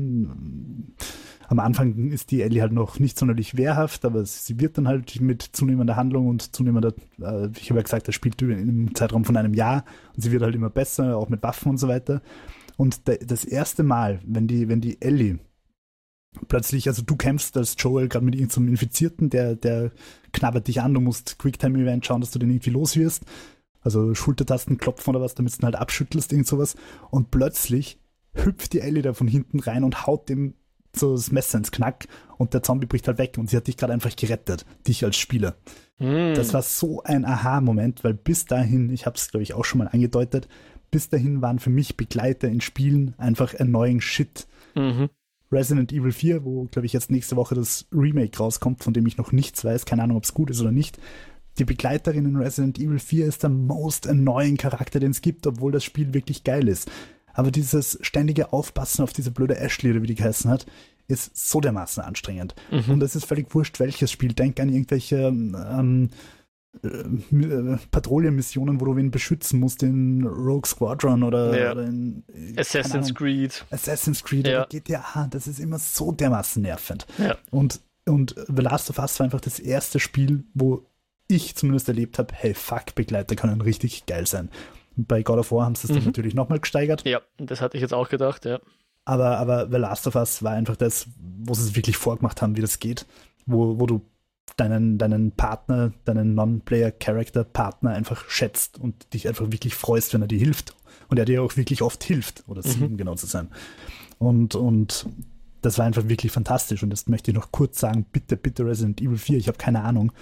am 1.49 1.61
Anfang 1.61 2.11
ist 2.11 2.30
die 2.30 2.42
Ellie 2.42 2.61
halt 2.61 2.72
noch 2.72 2.99
nicht 2.99 3.18
sonderlich 3.18 3.57
wehrhaft, 3.57 4.05
aber 4.05 4.24
sie 4.24 4.61
wird 4.61 4.76
dann 4.76 4.86
halt 4.86 5.18
mit 5.20 5.42
zunehmender 5.42 5.96
Handlung 5.96 6.28
und 6.28 6.55
zunehmender, 6.55 6.92
äh, 7.20 7.49
ich 7.57 7.70
habe 7.70 7.80
ja 7.80 7.82
gesagt, 7.82 8.07
das 8.07 8.14
spielt 8.14 8.40
im 8.42 8.94
Zeitraum 8.94 9.24
von 9.24 9.36
einem 9.36 9.55
Jahr 9.55 9.84
und 10.14 10.22
sie 10.22 10.30
wird 10.30 10.42
halt 10.42 10.55
immer 10.55 10.68
besser, 10.68 11.16
auch 11.16 11.30
mit 11.30 11.42
Waffen 11.42 11.70
und 11.70 11.78
so 11.78 11.88
weiter. 11.88 12.20
Und 12.76 13.01
das 13.09 13.44
erste 13.44 13.82
Mal, 13.82 14.20
wenn 14.24 14.46
die, 14.46 14.68
wenn 14.68 14.82
die 14.82 15.01
Ellie 15.01 15.38
plötzlich, 16.49 16.86
also 16.86 17.03
du 17.03 17.16
kämpfst 17.16 17.57
als 17.57 17.76
Joel 17.78 18.09
gerade 18.09 18.26
mit 18.26 18.34
irgendeinem 18.34 18.68
Infizierten, 18.68 19.30
der, 19.30 19.57
der 19.57 19.90
knabbert 20.32 20.68
dich 20.68 20.82
an, 20.82 20.94
du 20.94 21.01
musst 21.01 21.38
Quicktime-Event 21.38 22.05
schauen, 22.05 22.20
dass 22.20 22.30
du 22.30 22.38
den 22.38 22.51
irgendwie 22.51 22.70
los 22.70 22.94
wirst. 22.96 23.24
Also 23.80 24.14
Schultertasten 24.14 24.76
klopfen 24.76 25.11
oder 25.11 25.24
was, 25.24 25.34
damit 25.34 25.55
du 25.55 25.62
ihn 25.62 25.64
halt 25.64 25.76
abschüttelst, 25.76 26.30
irgend 26.30 26.46
sowas. 26.46 26.76
Und 27.11 27.30
plötzlich 27.30 27.99
hüpft 28.34 28.74
die 28.74 28.80
Ellie 28.80 29.03
da 29.03 29.14
von 29.14 29.26
hinten 29.26 29.61
rein 29.61 29.82
und 29.82 30.07
haut 30.07 30.28
dem 30.28 30.55
so 30.95 31.12
das 31.12 31.32
Messer 31.32 31.59
ins 31.59 31.70
Knack 31.70 32.09
und 32.36 32.55
der 32.55 32.62
Zombie 32.62 32.86
bricht 32.86 33.09
halt 33.09 33.18
weg 33.18 33.36
und 33.39 33.51
sie 33.51 33.57
hat 33.57 33.66
dich 33.66 33.76
gerade 33.76 33.93
einfach 33.93 34.14
gerettet, 34.14 34.64
dich 34.86 35.05
als 35.05 35.16
Spieler. 35.16 35.57
Mm. 35.99 36.34
Das 36.34 36.55
war 36.55 36.62
so 36.62 37.03
ein 37.03 37.24
Aha-Moment, 37.24 38.05
weil 38.05 38.14
bis 38.14 38.47
dahin, 38.47 38.91
ich 38.91 39.07
habe 39.07 39.16
es 39.16 39.30
glaube 39.30 39.43
ich 39.43 39.55
auch 39.55 39.64
schon 39.64 39.78
mal 39.78 39.89
angedeutet, 39.89 40.49
bis 40.91 41.09
dahin 41.09 41.43
waren 41.43 41.59
für 41.59 41.70
mich 41.70 41.97
Begleiter 41.97 42.49
in 42.49 42.61
Spielen 42.61 43.14
einfach 43.18 43.55
erneuing 43.55 44.01
Shit. 44.01 44.47
Mhm. 44.74 45.11
Resident 45.51 45.93
Evil 45.93 46.12
4, 46.12 46.45
wo 46.45 46.64
glaube 46.70 46.86
ich 46.86 46.93
jetzt 46.93 47.11
nächste 47.11 47.36
Woche 47.36 47.55
das 47.55 47.86
Remake 47.93 48.39
rauskommt, 48.39 48.84
von 48.84 48.93
dem 48.93 49.07
ich 49.07 49.16
noch 49.16 49.32
nichts 49.32 49.64
weiß, 49.64 49.86
keine 49.86 50.03
Ahnung, 50.03 50.18
ob 50.18 50.24
es 50.24 50.34
gut 50.34 50.51
ist 50.51 50.61
oder 50.61 50.72
nicht. 50.72 50.99
Die 51.59 51.64
Begleiterin 51.64 52.26
in 52.26 52.36
Resident 52.36 52.78
Evil 52.78 52.99
4 52.99 53.26
ist 53.26 53.43
der 53.43 53.51
most 53.51 54.07
annoying 54.07 54.57
Charakter, 54.57 55.01
den 55.01 55.11
es 55.11 55.22
gibt, 55.22 55.47
obwohl 55.47 55.72
das 55.72 55.84
Spiel 55.84 56.14
wirklich 56.14 56.45
geil 56.45 56.68
ist. 56.68 56.91
Aber 57.39 57.53
dieses 57.53 58.01
ständige 58.01 58.53
Aufpassen 58.53 59.05
auf 59.05 59.12
diese 59.12 59.30
blöde 59.30 59.57
Ashley, 59.57 59.93
oder 59.93 60.03
wie 60.03 60.09
die 60.09 60.16
geheißen 60.16 60.51
hat, 60.51 60.66
ist 61.07 61.36
so 61.36 61.61
dermaßen 61.61 62.03
anstrengend. 62.03 62.57
Mhm. 62.72 62.95
Und 62.95 63.03
es 63.05 63.14
ist 63.14 63.26
völlig 63.26 63.55
wurscht, 63.55 63.78
welches 63.78 64.11
Spiel. 64.11 64.32
Denk 64.32 64.59
an 64.59 64.68
irgendwelche 64.68 65.18
ähm, 65.18 66.11
äh, 66.82 67.76
Patrouillenmissionen, 67.93 68.80
wo 68.80 68.86
du 68.86 68.97
wen 68.97 69.12
beschützen 69.12 69.61
musst 69.61 69.84
in 69.84 70.26
Rogue 70.26 70.66
Squadron 70.66 71.22
oder, 71.22 71.57
ja. 71.57 71.70
oder 71.70 71.84
in 71.84 72.24
Assassin's 72.57 73.14
Creed. 73.14 73.64
Assassin's 73.70 74.24
Creed 74.24 74.49
ja. 74.49 74.62
oder 74.62 74.68
GTA. 74.68 75.28
Das 75.30 75.47
ist 75.47 75.61
immer 75.61 75.78
so 75.78 76.11
dermaßen 76.11 76.61
nervend. 76.61 77.07
Ja. 77.18 77.36
Und, 77.53 77.80
und 78.05 78.34
The 78.49 78.62
Last 78.62 78.91
of 78.91 78.99
Us 78.99 79.20
war 79.20 79.24
einfach 79.24 79.41
das 79.41 79.61
erste 79.61 80.01
Spiel, 80.01 80.43
wo 80.55 80.84
ich 81.28 81.55
zumindest 81.55 81.86
erlebt 81.86 82.18
habe, 82.18 82.34
hey, 82.34 82.53
fuck, 82.53 82.97
Begleiter 82.97 83.36
können 83.36 83.61
richtig 83.61 84.07
geil 84.07 84.26
sein. 84.26 84.51
Bei 85.07 85.22
God 85.22 85.38
of 85.38 85.53
War 85.53 85.64
haben 85.64 85.74
sie 85.74 85.86
es 85.86 85.90
mhm. 85.90 85.96
dann 85.96 86.05
natürlich 86.07 86.34
nochmal 86.34 86.61
gesteigert. 86.61 87.05
Ja, 87.05 87.20
das 87.38 87.61
hatte 87.61 87.76
ich 87.76 87.82
jetzt 87.82 87.94
auch 87.94 88.09
gedacht, 88.09 88.44
ja. 88.44 88.61
Aber, 89.05 89.38
aber 89.38 89.68
The 89.70 89.76
Last 89.78 90.07
of 90.07 90.16
Us 90.16 90.42
war 90.42 90.53
einfach 90.53 90.76
das, 90.76 91.07
wo 91.18 91.55
sie 91.55 91.62
es 91.62 91.76
wirklich 91.76 91.96
vorgemacht 91.96 92.42
haben, 92.42 92.57
wie 92.57 92.61
das 92.61 92.78
geht. 92.78 93.07
Wo, 93.46 93.80
wo 93.80 93.86
du 93.86 94.03
deinen, 94.57 94.99
deinen 94.99 95.32
Partner, 95.32 95.92
deinen 96.05 96.34
Non-Player-Character-Partner 96.34 97.90
einfach 97.90 98.28
schätzt 98.28 98.78
und 98.78 99.12
dich 99.14 99.28
einfach 99.28 99.51
wirklich 99.51 99.74
freust, 99.74 100.12
wenn 100.12 100.22
er 100.22 100.28
dir 100.28 100.38
hilft. 100.38 100.74
Und 101.09 101.18
er 101.18 101.24
dir 101.24 101.42
auch 101.42 101.57
wirklich 101.57 101.80
oft 101.80 102.05
hilft, 102.05 102.44
oder 102.49 102.62
sie, 102.62 102.82
um 102.82 102.92
mhm. 102.92 102.96
genau 102.99 103.14
zu 103.14 103.26
sein. 103.26 103.49
Und, 104.18 104.55
und 104.55 105.07
das 105.62 105.78
war 105.78 105.86
einfach 105.86 106.09
wirklich 106.09 106.32
fantastisch. 106.32 106.82
Und 106.82 106.90
jetzt 106.90 107.09
möchte 107.09 107.30
ich 107.30 107.36
noch 107.36 107.51
kurz 107.51 107.80
sagen, 107.80 108.05
bitte, 108.12 108.36
bitte 108.36 108.66
Resident 108.66 109.01
Evil 109.01 109.16
4, 109.16 109.38
ich 109.38 109.49
habe 109.49 109.59
keine 109.59 109.82
Ahnung. 109.82 110.12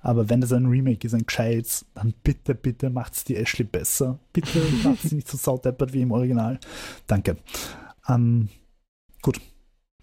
Aber 0.00 0.28
wenn 0.28 0.40
das 0.40 0.52
ein 0.52 0.66
Remake 0.66 1.06
ist, 1.06 1.14
ein 1.14 1.26
gescheites, 1.26 1.86
dann 1.94 2.14
bitte, 2.22 2.54
bitte 2.54 2.90
macht's 2.90 3.24
die 3.24 3.36
Ashley 3.36 3.64
besser. 3.64 4.18
Bitte 4.32 4.60
macht 4.84 5.02
sie 5.02 5.16
nicht 5.16 5.28
so 5.28 5.36
saudeppert 5.36 5.92
wie 5.92 6.02
im 6.02 6.12
Original. 6.12 6.58
Danke. 7.06 7.36
Ähm, 8.08 8.48
gut. 9.22 9.40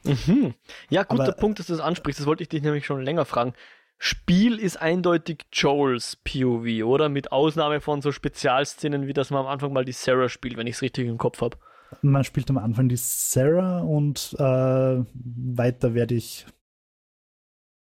Mhm. 0.03 0.53
Ja, 0.89 1.03
guter 1.03 1.23
Aber, 1.23 1.31
Punkt, 1.33 1.59
dass 1.59 1.67
du 1.67 1.73
das 1.73 1.81
ansprichst. 1.81 2.19
Das 2.19 2.27
wollte 2.27 2.43
ich 2.43 2.49
dich 2.49 2.61
nämlich 2.61 2.85
schon 2.85 3.01
länger 3.01 3.25
fragen. 3.25 3.53
Spiel 3.97 4.59
ist 4.59 4.77
eindeutig 4.77 5.45
Joels 5.53 6.17
POV, 6.17 6.83
oder? 6.83 7.07
Mit 7.07 7.31
Ausnahme 7.31 7.79
von 7.79 8.01
so 8.01 8.11
Spezialszenen, 8.11 9.07
wie 9.07 9.13
das 9.13 9.29
man 9.29 9.41
am 9.41 9.47
Anfang 9.47 9.71
mal 9.71 9.85
die 9.85 9.93
Sarah 9.93 10.27
spielt, 10.27 10.57
wenn 10.57 10.67
ich 10.67 10.75
es 10.75 10.81
richtig 10.81 11.07
im 11.07 11.17
Kopf 11.17 11.41
habe. 11.41 11.57
Man 12.01 12.23
spielt 12.23 12.49
am 12.49 12.57
Anfang 12.57 12.89
die 12.89 12.97
Sarah 12.97 13.79
und 13.79 14.35
äh, 14.37 15.03
weiter 15.13 15.93
werde 15.93 16.15
ich 16.15 16.45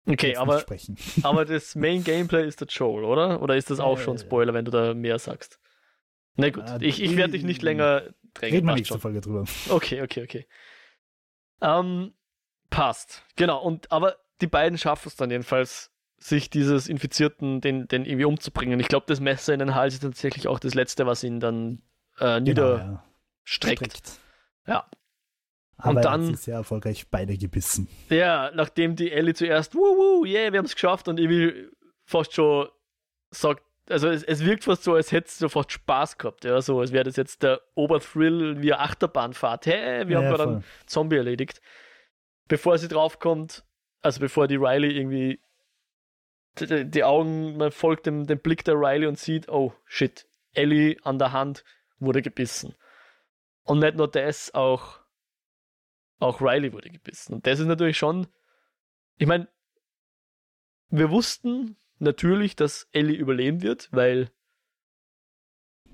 Okay, 0.08 0.36
aber, 0.36 0.64
aber 1.22 1.44
das 1.44 1.74
Main 1.74 2.02
Gameplay 2.02 2.46
ist 2.46 2.60
der 2.60 2.68
Joel, 2.68 3.04
oder? 3.04 3.42
Oder 3.42 3.56
ist 3.56 3.70
das 3.70 3.78
auch 3.78 3.98
schon 3.98 4.18
Spoiler, 4.18 4.54
wenn 4.54 4.64
du 4.64 4.70
da 4.70 4.94
mehr 4.94 5.18
sagst? 5.18 5.60
Na 6.36 6.50
gut, 6.50 6.64
äh, 6.64 6.84
ich, 6.84 7.02
ich 7.02 7.16
werde 7.16 7.32
dich 7.32 7.44
nicht 7.44 7.62
länger 7.62 8.14
drängen. 8.34 8.54
Reden 8.54 8.66
wir 8.66 8.74
nächste 8.74 8.98
Folge 8.98 9.20
drüber. 9.20 9.44
Okay, 9.68 10.02
okay, 10.02 10.22
okay. 10.22 10.46
Ähm, 11.60 12.14
passt. 12.70 13.24
Genau, 13.36 13.62
und 13.62 13.92
aber 13.92 14.16
die 14.40 14.46
beiden 14.46 14.78
schaffen 14.78 15.08
es 15.08 15.16
dann 15.16 15.30
jedenfalls, 15.30 15.90
sich 16.20 16.50
dieses 16.50 16.88
Infizierten, 16.88 17.60
den, 17.60 17.86
den 17.86 18.04
irgendwie 18.04 18.24
umzubringen. 18.24 18.80
Ich 18.80 18.88
glaube, 18.88 19.06
das 19.06 19.20
Messer 19.20 19.52
in 19.52 19.60
den 19.60 19.74
Hals 19.74 19.94
ist 19.94 20.00
tatsächlich 20.00 20.48
auch 20.48 20.58
das 20.58 20.74
Letzte, 20.74 21.06
was 21.06 21.22
ihn 21.22 21.38
dann 21.38 21.82
äh, 22.18 22.40
niederstreckt. 22.40 23.00
Genau, 23.80 24.08
ja. 24.66 24.74
ja. 24.74 24.90
Aber 25.78 25.96
und 25.96 26.04
dann 26.04 26.34
sehr 26.34 26.56
erfolgreich 26.56 27.06
beide 27.08 27.38
gebissen. 27.38 27.88
Ja, 28.10 28.50
nachdem 28.52 28.96
die 28.96 29.12
Ellie 29.12 29.34
zuerst, 29.34 29.74
wuhu, 29.74 30.24
yeah, 30.24 30.52
wir 30.52 30.58
haben 30.58 30.66
es 30.66 30.74
geschafft 30.74 31.06
und 31.06 31.20
irgendwie 31.20 31.68
fast 32.04 32.34
schon 32.34 32.68
sagt, 33.30 33.62
also 33.88 34.08
es, 34.08 34.24
es 34.24 34.44
wirkt 34.44 34.64
fast 34.64 34.82
so, 34.82 34.94
als 34.94 35.12
hätte 35.12 35.28
es 35.28 35.38
sofort 35.38 35.70
Spaß 35.70 36.18
gehabt, 36.18 36.44
ja, 36.44 36.60
so 36.60 36.80
als 36.80 36.92
wäre 36.92 37.04
das 37.04 37.16
jetzt 37.16 37.42
der 37.44 37.60
Oberthrill 37.74 38.60
wie 38.60 38.74
Achterbahnfahrt. 38.74 39.66
Hey, 39.66 40.08
wir 40.08 40.18
ja, 40.18 40.22
haben 40.22 40.30
gerade 40.30 40.42
einen 40.50 40.64
Zombie 40.86 41.16
erledigt. 41.16 41.60
Bevor 42.48 42.76
sie 42.78 42.88
draufkommt, 42.88 43.64
also 44.02 44.20
bevor 44.20 44.48
die 44.48 44.56
Riley 44.56 44.90
irgendwie 44.90 45.40
die, 46.58 46.90
die 46.90 47.04
Augen, 47.04 47.56
man 47.56 47.70
folgt 47.70 48.06
dem, 48.06 48.26
dem 48.26 48.40
Blick 48.40 48.64
der 48.64 48.74
Riley 48.74 49.06
und 49.06 49.18
sieht, 49.18 49.48
oh 49.48 49.72
shit, 49.84 50.26
Ellie 50.54 50.96
an 51.04 51.18
der 51.18 51.32
Hand 51.32 51.64
wurde 52.00 52.20
gebissen. 52.20 52.74
Und 53.62 53.78
nicht 53.78 53.96
nur 53.96 54.08
das, 54.08 54.52
auch 54.54 55.00
auch 56.18 56.40
Riley 56.40 56.72
wurde 56.72 56.90
gebissen. 56.90 57.34
Und 57.34 57.46
das 57.46 57.60
ist 57.60 57.66
natürlich 57.66 57.98
schon, 57.98 58.26
ich 59.16 59.26
meine, 59.26 59.48
wir 60.90 61.10
wussten 61.10 61.76
natürlich, 61.98 62.56
dass 62.56 62.88
Ellie 62.92 63.16
überleben 63.16 63.62
wird, 63.62 63.88
weil 63.92 64.30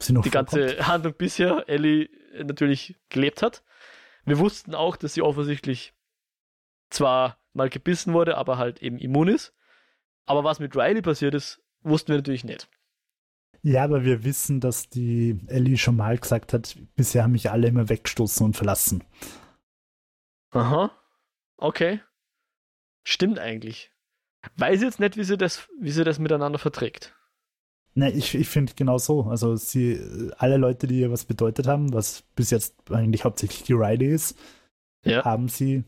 die 0.00 0.30
ganze 0.30 0.86
Handlung 0.86 1.14
bisher 1.16 1.68
Ellie 1.68 2.08
natürlich 2.42 2.96
gelebt 3.08 3.42
hat. 3.42 3.62
Wir 4.24 4.38
wussten 4.38 4.74
auch, 4.74 4.96
dass 4.96 5.14
sie 5.14 5.22
offensichtlich 5.22 5.94
zwar 6.90 7.38
mal 7.52 7.68
gebissen 7.68 8.12
wurde, 8.12 8.36
aber 8.36 8.58
halt 8.58 8.82
eben 8.82 8.98
immun 8.98 9.28
ist. 9.28 9.54
Aber 10.26 10.44
was 10.44 10.58
mit 10.58 10.74
Riley 10.76 11.02
passiert 11.02 11.34
ist, 11.34 11.62
wussten 11.82 12.08
wir 12.08 12.16
natürlich 12.16 12.44
nicht. 12.44 12.68
Ja, 13.62 13.84
aber 13.84 14.04
wir 14.04 14.24
wissen, 14.24 14.60
dass 14.60 14.88
die 14.88 15.38
Ellie 15.46 15.78
schon 15.78 15.96
mal 15.96 16.18
gesagt 16.18 16.52
hat, 16.52 16.76
bisher 16.96 17.22
haben 17.24 17.32
mich 17.32 17.50
alle 17.50 17.68
immer 17.68 17.88
weggestoßen 17.88 18.44
und 18.44 18.56
verlassen. 18.56 19.04
Aha. 20.54 20.90
Okay. 21.56 22.00
Stimmt 23.02 23.38
eigentlich. 23.38 23.90
Weiß 24.56 24.82
jetzt 24.82 25.00
nicht, 25.00 25.16
wie 25.16 25.24
sie 25.24 25.36
das, 25.36 25.68
wie 25.80 25.90
sie 25.90 26.04
das 26.04 26.18
miteinander 26.18 26.58
verträgt. 26.58 27.14
Ne, 27.94 28.10
ich, 28.10 28.34
ich 28.34 28.48
finde 28.48 28.74
genau 28.74 28.98
so. 28.98 29.24
Also 29.24 29.56
sie, 29.56 30.00
alle 30.38 30.56
Leute, 30.56 30.86
die 30.86 31.00
ihr 31.00 31.12
was 31.12 31.24
bedeutet 31.24 31.66
haben, 31.66 31.92
was 31.92 32.22
bis 32.34 32.50
jetzt 32.50 32.74
eigentlich 32.90 33.24
hauptsächlich 33.24 33.62
die 33.62 33.72
Riley 33.72 34.12
ist, 34.12 34.36
ja. 35.04 35.24
haben 35.24 35.48
sie 35.48 35.84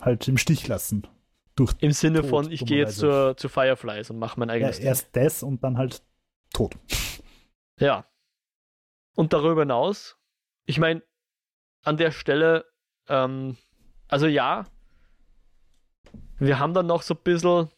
halt 0.00 0.28
im 0.28 0.36
Stich 0.36 0.66
lassen. 0.68 1.06
Durch 1.54 1.74
Im 1.80 1.92
Sinne 1.92 2.20
Tod, 2.20 2.30
von, 2.30 2.52
ich 2.52 2.64
gehe 2.64 2.78
jetzt 2.78 2.98
zur, 2.98 3.36
zu 3.36 3.48
Fireflies 3.48 4.10
und 4.10 4.18
mache 4.18 4.38
mein 4.38 4.50
eigenes 4.50 4.78
ja, 4.78 4.84
Erst 4.86 5.16
das 5.16 5.42
und 5.42 5.64
dann 5.64 5.78
halt 5.78 6.02
tot. 6.52 6.76
Ja. 7.80 8.06
Und 9.16 9.32
darüber 9.32 9.62
hinaus, 9.62 10.16
ich 10.66 10.78
meine, 10.78 11.02
an 11.82 11.96
der 11.96 12.12
Stelle 12.12 12.64
ähm, 13.08 13.56
also 14.08 14.26
ja, 14.26 14.66
wir 16.38 16.58
haben 16.58 16.74
dann 16.74 16.86
noch 16.86 17.02
so 17.02 17.14
ein 17.14 17.22
bisschen 17.22 17.68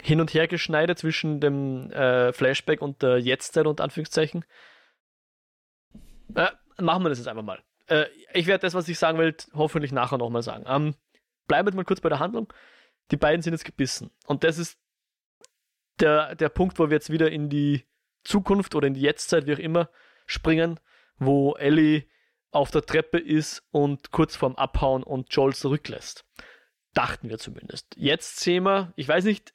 hin 0.00 0.20
und 0.20 0.32
her 0.32 0.48
geschneidet 0.48 0.98
zwischen 0.98 1.40
dem 1.40 1.90
äh, 1.90 2.32
Flashback 2.32 2.82
und 2.82 3.02
der 3.02 3.18
Jetztzeit 3.18 3.66
und 3.66 3.80
Anführungszeichen. 3.80 4.44
Äh, 6.34 6.50
machen 6.78 7.02
wir 7.02 7.08
das 7.08 7.18
jetzt 7.18 7.28
einfach 7.28 7.42
mal. 7.42 7.62
Äh, 7.86 8.06
ich 8.32 8.46
werde 8.46 8.62
das, 8.62 8.74
was 8.74 8.88
ich 8.88 8.98
sagen 8.98 9.18
will, 9.18 9.34
hoffentlich 9.54 9.92
nachher 9.92 10.18
nochmal 10.18 10.42
sagen. 10.42 10.64
Ähm, 10.66 10.94
bleiben 11.46 11.68
wir 11.68 11.74
mal 11.74 11.84
kurz 11.84 12.00
bei 12.00 12.08
der 12.08 12.20
Handlung. 12.20 12.52
Die 13.10 13.16
beiden 13.16 13.42
sind 13.42 13.54
jetzt 13.54 13.64
gebissen. 13.64 14.10
Und 14.26 14.44
das 14.44 14.58
ist 14.58 14.78
der, 16.00 16.34
der 16.36 16.48
Punkt, 16.48 16.78
wo 16.78 16.88
wir 16.90 16.96
jetzt 16.96 17.10
wieder 17.10 17.30
in 17.30 17.48
die 17.48 17.84
Zukunft 18.24 18.74
oder 18.74 18.86
in 18.86 18.94
die 18.94 19.00
Jetztzeit, 19.00 19.46
wie 19.46 19.54
auch 19.54 19.58
immer, 19.58 19.90
springen, 20.26 20.78
wo 21.18 21.54
Ellie 21.54 22.06
auf 22.50 22.70
der 22.70 22.82
Treppe 22.82 23.18
ist 23.18 23.62
und 23.70 24.10
kurz 24.10 24.36
vorm 24.36 24.56
Abhauen 24.56 25.02
und 25.02 25.32
Joel 25.34 25.54
zurücklässt. 25.54 26.24
Dachten 26.94 27.28
wir 27.28 27.38
zumindest. 27.38 27.94
Jetzt 27.96 28.40
sehen 28.40 28.64
wir, 28.64 28.92
ich 28.96 29.08
weiß 29.08 29.24
nicht, 29.24 29.54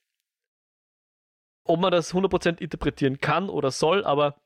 ob 1.64 1.80
man 1.80 1.92
das 1.92 2.14
100% 2.14 2.60
interpretieren 2.60 3.20
kann 3.20 3.50
oder 3.50 3.72
soll, 3.72 4.04
aber 4.06 4.42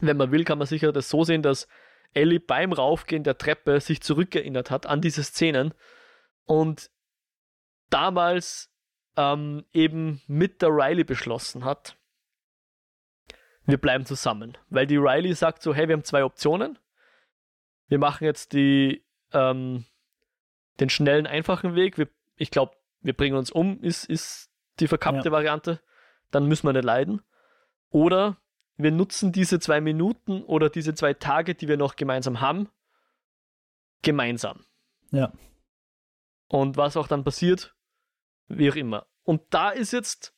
wenn 0.00 0.16
man 0.16 0.30
will, 0.30 0.44
kann 0.44 0.58
man 0.58 0.66
sicher 0.66 0.92
das 0.92 1.08
so 1.08 1.24
sehen, 1.24 1.42
dass 1.42 1.68
Ellie 2.14 2.40
beim 2.40 2.72
Raufgehen 2.72 3.24
der 3.24 3.38
Treppe 3.38 3.80
sich 3.80 4.00
zurückerinnert 4.00 4.70
hat 4.70 4.86
an 4.86 5.00
diese 5.00 5.22
Szenen 5.22 5.74
und 6.44 6.90
damals 7.90 8.72
ähm, 9.16 9.64
eben 9.72 10.22
mit 10.26 10.62
der 10.62 10.70
Riley 10.70 11.04
beschlossen 11.04 11.64
hat, 11.64 11.96
wir 13.64 13.78
bleiben 13.78 14.06
zusammen. 14.06 14.56
Weil 14.70 14.86
die 14.86 14.96
Riley 14.96 15.34
sagt 15.34 15.62
so, 15.62 15.74
hey, 15.74 15.88
wir 15.88 15.94
haben 15.94 16.04
zwei 16.04 16.24
Optionen. 16.24 16.78
Wir 17.88 17.98
machen 17.98 18.24
jetzt 18.24 18.52
die, 18.52 19.04
ähm, 19.32 19.84
den 20.80 20.90
schnellen, 20.90 21.26
einfachen 21.26 21.74
Weg. 21.74 21.98
Wir, 21.98 22.08
ich 22.36 22.50
glaube, 22.50 22.76
wir 23.00 23.14
bringen 23.14 23.36
uns 23.36 23.50
um, 23.50 23.80
ist, 23.82 24.04
ist 24.04 24.50
die 24.80 24.88
verkappte 24.88 25.28
ja. 25.28 25.32
Variante. 25.32 25.80
Dann 26.30 26.46
müssen 26.46 26.66
wir 26.66 26.72
nicht 26.72 26.84
leiden. 26.84 27.22
Oder 27.90 28.36
wir 28.76 28.92
nutzen 28.92 29.32
diese 29.32 29.58
zwei 29.58 29.80
Minuten 29.80 30.42
oder 30.44 30.70
diese 30.70 30.94
zwei 30.94 31.14
Tage, 31.14 31.54
die 31.54 31.68
wir 31.68 31.76
noch 31.76 31.96
gemeinsam 31.96 32.40
haben, 32.40 32.68
gemeinsam. 34.02 34.64
Ja. 35.10 35.32
Und 36.48 36.76
was 36.76 36.96
auch 36.96 37.08
dann 37.08 37.24
passiert, 37.24 37.74
wie 38.46 38.70
auch 38.70 38.76
immer. 38.76 39.06
Und 39.22 39.42
da 39.50 39.70
ist 39.70 39.92
jetzt 39.92 40.34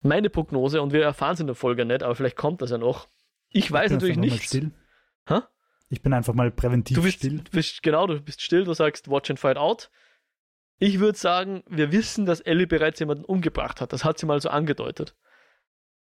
meine 0.00 0.30
Prognose, 0.30 0.82
und 0.82 0.92
wir 0.92 1.02
erfahren 1.02 1.34
es 1.34 1.40
in 1.40 1.46
der 1.46 1.54
Folge 1.54 1.84
nicht, 1.84 2.02
aber 2.02 2.14
vielleicht 2.16 2.36
kommt 2.36 2.62
das 2.62 2.70
ja 2.70 2.78
noch. 2.78 3.08
Ich, 3.48 3.70
weiß 3.70 3.92
natürlich 3.92 4.16
nicht. 4.16 4.42
Still. 4.42 4.72
Ha? 5.28 5.48
Ich 5.92 6.00
bin 6.00 6.14
einfach 6.14 6.32
mal 6.32 6.50
präventiv 6.50 6.96
du 6.96 7.02
bist, 7.02 7.18
still. 7.18 7.38
Du 7.38 7.50
bist, 7.50 7.82
genau, 7.82 8.06
du 8.06 8.20
bist 8.20 8.40
still, 8.40 8.64
du 8.64 8.72
sagst 8.72 9.08
Watch 9.08 9.30
and 9.30 9.38
Fight 9.38 9.58
Out. 9.58 9.90
Ich 10.78 10.98
würde 10.98 11.18
sagen, 11.18 11.62
wir 11.68 11.92
wissen, 11.92 12.24
dass 12.24 12.40
Ellie 12.40 12.66
bereits 12.66 12.98
jemanden 12.98 13.24
umgebracht 13.24 13.80
hat. 13.80 13.92
Das 13.92 14.02
hat 14.02 14.18
sie 14.18 14.26
mal 14.26 14.40
so 14.40 14.48
angedeutet. 14.48 15.14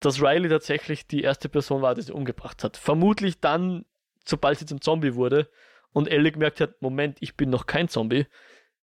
Dass 0.01 0.23
Riley 0.23 0.49
tatsächlich 0.49 1.07
die 1.07 1.23
erste 1.23 1.51
Person 1.51 1.83
war, 1.83 1.95
die 1.95 2.03
sie 2.03 2.13
umgebracht 2.13 2.65
hat. 2.65 2.77
Vermutlich 2.79 3.41
dann, 3.41 3.85
sobald 4.25 4.59
sie 4.59 4.67
zum 4.67 4.81
Zombie 4.81 5.15
wurde 5.15 5.51
und 5.93 6.09
Ellie 6.09 6.33
gemerkt 6.33 6.61
hat, 6.61 6.81
Moment, 6.81 7.19
ich 7.21 7.37
bin 7.37 7.51
noch 7.51 7.67
kein 7.67 7.89
Zombie, 7.89 8.27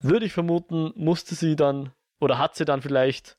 würde 0.00 0.26
ich 0.26 0.32
vermuten, 0.32 0.92
musste 0.96 1.36
sie 1.36 1.54
dann 1.54 1.92
oder 2.18 2.38
hat 2.38 2.56
sie 2.56 2.64
dann 2.64 2.82
vielleicht 2.82 3.38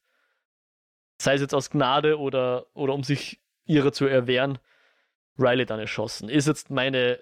sei 1.17 1.35
es 1.35 1.41
jetzt 1.41 1.53
aus 1.53 1.69
Gnade 1.69 2.19
oder, 2.19 2.67
oder 2.73 2.93
um 2.93 3.03
sich 3.03 3.41
ihrer 3.65 3.91
zu 3.91 4.05
erwehren, 4.05 4.59
Riley 5.37 5.65
dann 5.65 5.79
erschossen. 5.79 6.29
Ist 6.29 6.47
jetzt 6.47 6.69
meine 6.69 7.19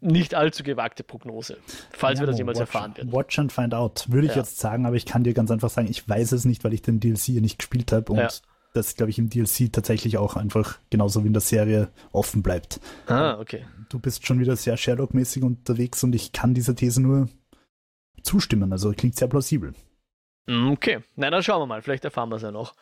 nicht 0.00 0.34
allzu 0.34 0.62
gewagte 0.62 1.04
Prognose, 1.04 1.58
falls 1.90 2.18
ja, 2.18 2.22
wir 2.22 2.26
das 2.26 2.38
jemals 2.38 2.58
watch, 2.58 2.74
erfahren 2.74 2.96
werden. 2.96 3.12
Watch 3.12 3.38
and 3.38 3.52
find 3.52 3.74
out, 3.74 4.06
würde 4.08 4.26
ich 4.26 4.34
ja. 4.34 4.38
jetzt 4.38 4.58
sagen, 4.58 4.86
aber 4.86 4.96
ich 4.96 5.06
kann 5.06 5.24
dir 5.24 5.34
ganz 5.34 5.50
einfach 5.50 5.70
sagen, 5.70 5.88
ich 5.90 6.08
weiß 6.08 6.32
es 6.32 6.44
nicht, 6.44 6.64
weil 6.64 6.72
ich 6.72 6.82
den 6.82 7.00
DLC 7.00 7.40
nicht 7.40 7.58
gespielt 7.58 7.92
habe 7.92 8.12
und 8.12 8.18
ja. 8.18 8.28
das, 8.72 8.96
glaube 8.96 9.10
ich, 9.10 9.18
im 9.18 9.28
DLC 9.28 9.72
tatsächlich 9.72 10.16
auch 10.16 10.36
einfach 10.36 10.78
genauso 10.90 11.22
wie 11.22 11.28
in 11.28 11.32
der 11.32 11.42
Serie 11.42 11.88
offen 12.12 12.42
bleibt. 12.42 12.80
Ah, 13.06 13.38
okay. 13.38 13.66
Du 13.88 13.98
bist 13.98 14.26
schon 14.26 14.40
wieder 14.40 14.56
sehr 14.56 14.76
Sherlock-mäßig 14.76 15.42
unterwegs 15.42 16.02
und 16.04 16.14
ich 16.14 16.32
kann 16.32 16.54
dieser 16.54 16.74
These 16.74 17.02
nur 17.02 17.28
zustimmen, 18.22 18.72
also 18.72 18.92
klingt 18.92 19.16
sehr 19.16 19.28
plausibel. 19.28 19.74
Mm, 20.46 20.70
okay, 20.70 21.00
na 21.16 21.30
dann 21.30 21.42
schauen 21.42 21.60
wir 21.60 21.66
mal, 21.66 21.82
vielleicht 21.82 22.04
erfahren 22.04 22.30
wir 22.30 22.36
es 22.36 22.42
ja 22.42 22.50
noch. 22.50 22.74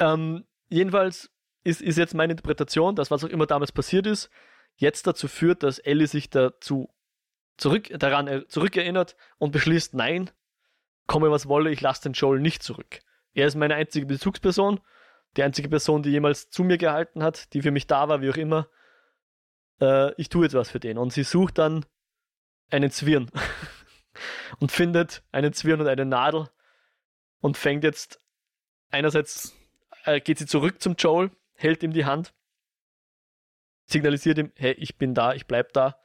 Ähm, 0.00 0.44
jedenfalls 0.68 1.30
ist, 1.64 1.80
ist 1.80 1.98
jetzt 1.98 2.14
meine 2.14 2.32
Interpretation, 2.32 2.96
dass 2.96 3.10
was 3.10 3.24
auch 3.24 3.28
immer 3.28 3.46
damals 3.46 3.72
passiert 3.72 4.06
ist, 4.06 4.30
jetzt 4.78 5.06
dazu 5.06 5.28
führt, 5.28 5.62
dass 5.62 5.78
Ellie 5.78 6.06
sich 6.06 6.30
dazu 6.30 6.88
zurück, 7.56 7.88
daran 7.98 8.26
er, 8.26 8.48
zurückerinnert 8.48 9.16
und 9.38 9.50
beschließt, 9.50 9.94
nein, 9.94 10.30
komme 11.06 11.30
was 11.30 11.48
wolle, 11.48 11.70
ich 11.70 11.80
lasse 11.80 12.02
den 12.02 12.12
Joel 12.12 12.40
nicht 12.40 12.62
zurück. 12.62 13.00
Er 13.34 13.46
ist 13.46 13.56
meine 13.56 13.74
einzige 13.74 14.06
Bezugsperson, 14.06 14.80
die 15.36 15.42
einzige 15.42 15.68
Person, 15.68 16.02
die 16.02 16.10
jemals 16.10 16.50
zu 16.50 16.64
mir 16.64 16.78
gehalten 16.78 17.22
hat, 17.22 17.52
die 17.52 17.62
für 17.62 17.70
mich 17.70 17.86
da 17.86 18.08
war, 18.08 18.22
wie 18.22 18.30
auch 18.30 18.36
immer. 18.36 18.68
Äh, 19.80 20.14
ich 20.20 20.28
tue 20.28 20.44
jetzt 20.44 20.54
was 20.54 20.70
für 20.70 20.80
den. 20.80 20.96
Und 20.96 21.12
sie 21.12 21.24
sucht 21.24 21.58
dann 21.58 21.84
einen 22.70 22.90
Zwirn 22.90 23.30
und 24.60 24.72
findet 24.72 25.22
einen 25.32 25.52
Zwirn 25.52 25.80
und 25.80 25.88
eine 25.88 26.04
Nadel 26.04 26.48
und 27.40 27.56
fängt 27.56 27.84
jetzt 27.84 28.20
einerseits 28.90 29.56
äh, 30.04 30.20
geht 30.20 30.38
sie 30.38 30.46
zurück 30.46 30.80
zum 30.80 30.94
Joel, 30.96 31.30
hält 31.54 31.82
ihm 31.82 31.92
die 31.92 32.04
Hand, 32.04 32.32
signalisiert 33.88 34.38
ihm, 34.38 34.52
hey, 34.54 34.72
ich 34.72 34.96
bin 34.96 35.14
da, 35.14 35.32
ich 35.34 35.46
bleib 35.46 35.72
da 35.72 35.96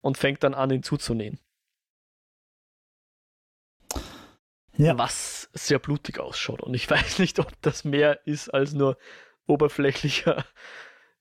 und 0.00 0.18
fängt 0.18 0.42
dann 0.42 0.54
an, 0.54 0.70
ihn 0.70 0.82
zuzunähen. 0.82 1.38
Ja. 4.76 4.96
Was 4.96 5.50
sehr 5.52 5.78
blutig 5.78 6.18
ausschaut. 6.18 6.62
Und 6.62 6.74
ich 6.74 6.88
weiß 6.90 7.18
nicht, 7.18 7.38
ob 7.38 7.50
das 7.62 7.84
mehr 7.84 8.26
ist 8.26 8.48
als 8.48 8.72
nur 8.72 8.98
oberflächlicher. 9.46 10.44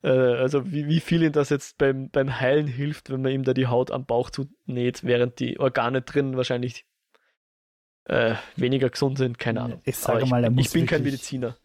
Äh, 0.01 0.11
also 0.11 0.71
wie, 0.71 0.87
wie 0.87 1.01
viel 1.01 1.23
ihm 1.23 1.33
das 1.33 1.49
jetzt 1.49 1.77
beim, 1.77 2.09
beim 2.09 2.39
Heilen 2.39 2.67
hilft, 2.67 3.09
wenn 3.09 3.21
man 3.21 3.33
ihm 3.33 3.43
da 3.43 3.53
die 3.53 3.67
Haut 3.67 3.91
am 3.91 4.05
Bauch 4.05 4.29
zunäht, 4.29 5.03
während 5.03 5.41
die 5.41 5.59
Organe 5.59 6.01
drin 6.03 6.37
wahrscheinlich 6.37 6.85
äh, 8.05 8.35
weniger 8.55 8.89
gesund 8.89 9.17
sind, 9.17 9.39
keine 9.39 9.59
Ahnung. 9.59 9.81
Ich 9.83 9.97
sage 9.97 10.25
mal, 10.25 10.41
er 10.41 10.51
muss 10.51 10.67
ich 10.67 10.71
bin 10.71 10.85
kein 10.85 11.03
Mediziner. 11.03 11.57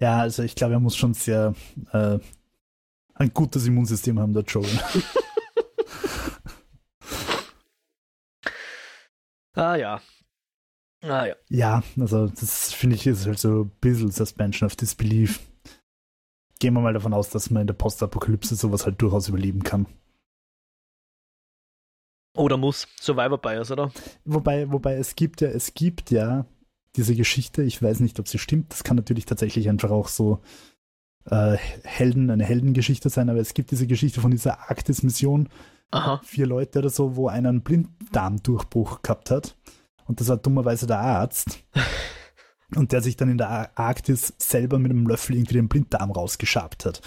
Ja, 0.00 0.18
also 0.18 0.42
ich 0.42 0.54
glaube, 0.54 0.74
er 0.74 0.80
muss 0.80 0.98
schon 0.98 1.14
sehr 1.14 1.54
äh, 1.92 2.18
ein 3.14 3.32
gutes 3.32 3.66
Immunsystem 3.66 4.18
haben, 4.18 4.32
der 4.32 4.42
Joel. 4.42 4.68
ah 9.54 9.76
ja. 9.76 10.00
Ah 11.02 11.26
ja. 11.26 11.36
Ja, 11.48 11.82
also 11.98 12.28
das 12.28 12.72
finde 12.72 12.96
ich 12.96 13.06
ist 13.06 13.26
halt 13.26 13.38
so 13.38 13.64
ein 13.64 13.70
bisschen 13.80 14.10
Suspension 14.10 14.66
of 14.66 14.76
Disbelief. 14.76 15.40
Gehen 16.58 16.74
wir 16.74 16.80
mal 16.80 16.94
davon 16.94 17.12
aus, 17.12 17.28
dass 17.30 17.50
man 17.50 17.62
in 17.62 17.66
der 17.66 17.74
Postapokalypse 17.74 18.56
sowas 18.56 18.86
halt 18.86 19.00
durchaus 19.02 19.28
überleben 19.28 19.62
kann. 19.62 19.86
Oder 22.36 22.56
muss. 22.56 22.88
Survivor 23.00 23.38
Bias, 23.38 23.70
oder? 23.70 23.92
Wobei, 24.24 24.70
wobei 24.72 24.94
es 24.94 25.14
gibt 25.14 25.40
ja, 25.40 25.48
es 25.48 25.74
gibt 25.74 26.10
ja 26.10 26.46
diese 26.96 27.14
Geschichte, 27.14 27.62
ich 27.62 27.82
weiß 27.82 28.00
nicht, 28.00 28.18
ob 28.18 28.28
sie 28.28 28.38
stimmt, 28.38 28.72
das 28.72 28.82
kann 28.84 28.96
natürlich 28.96 29.26
tatsächlich 29.26 29.68
einfach 29.68 29.90
auch 29.90 30.08
so 30.08 30.40
äh, 31.30 31.56
Helden, 31.84 32.30
eine 32.30 32.44
Heldengeschichte 32.44 33.08
sein, 33.08 33.30
aber 33.30 33.40
es 33.40 33.54
gibt 33.54 33.70
diese 33.70 33.86
Geschichte 33.86 34.20
von 34.20 34.30
dieser 34.30 34.70
Arktis-Mission, 34.70 35.48
vier 36.24 36.46
Leute 36.46 36.80
oder 36.80 36.90
so, 36.90 37.14
wo 37.14 37.28
einer 37.28 37.50
einen 37.50 37.62
Blinddarmdurchbruch 37.62 39.02
gehabt 39.02 39.30
hat 39.30 39.56
und 40.06 40.20
das 40.20 40.28
war 40.28 40.36
dummerweise 40.36 40.86
der 40.86 40.98
Arzt. 40.98 41.60
und 42.74 42.92
der 42.92 43.02
sich 43.02 43.16
dann 43.16 43.28
in 43.28 43.38
der 43.38 43.78
Arktis 43.78 44.34
selber 44.38 44.78
mit 44.78 44.90
einem 44.90 45.06
Löffel 45.06 45.36
irgendwie 45.36 45.54
den 45.54 45.68
Blinddarm 45.68 46.10
rausgeschabt 46.10 46.84
hat. 46.86 47.02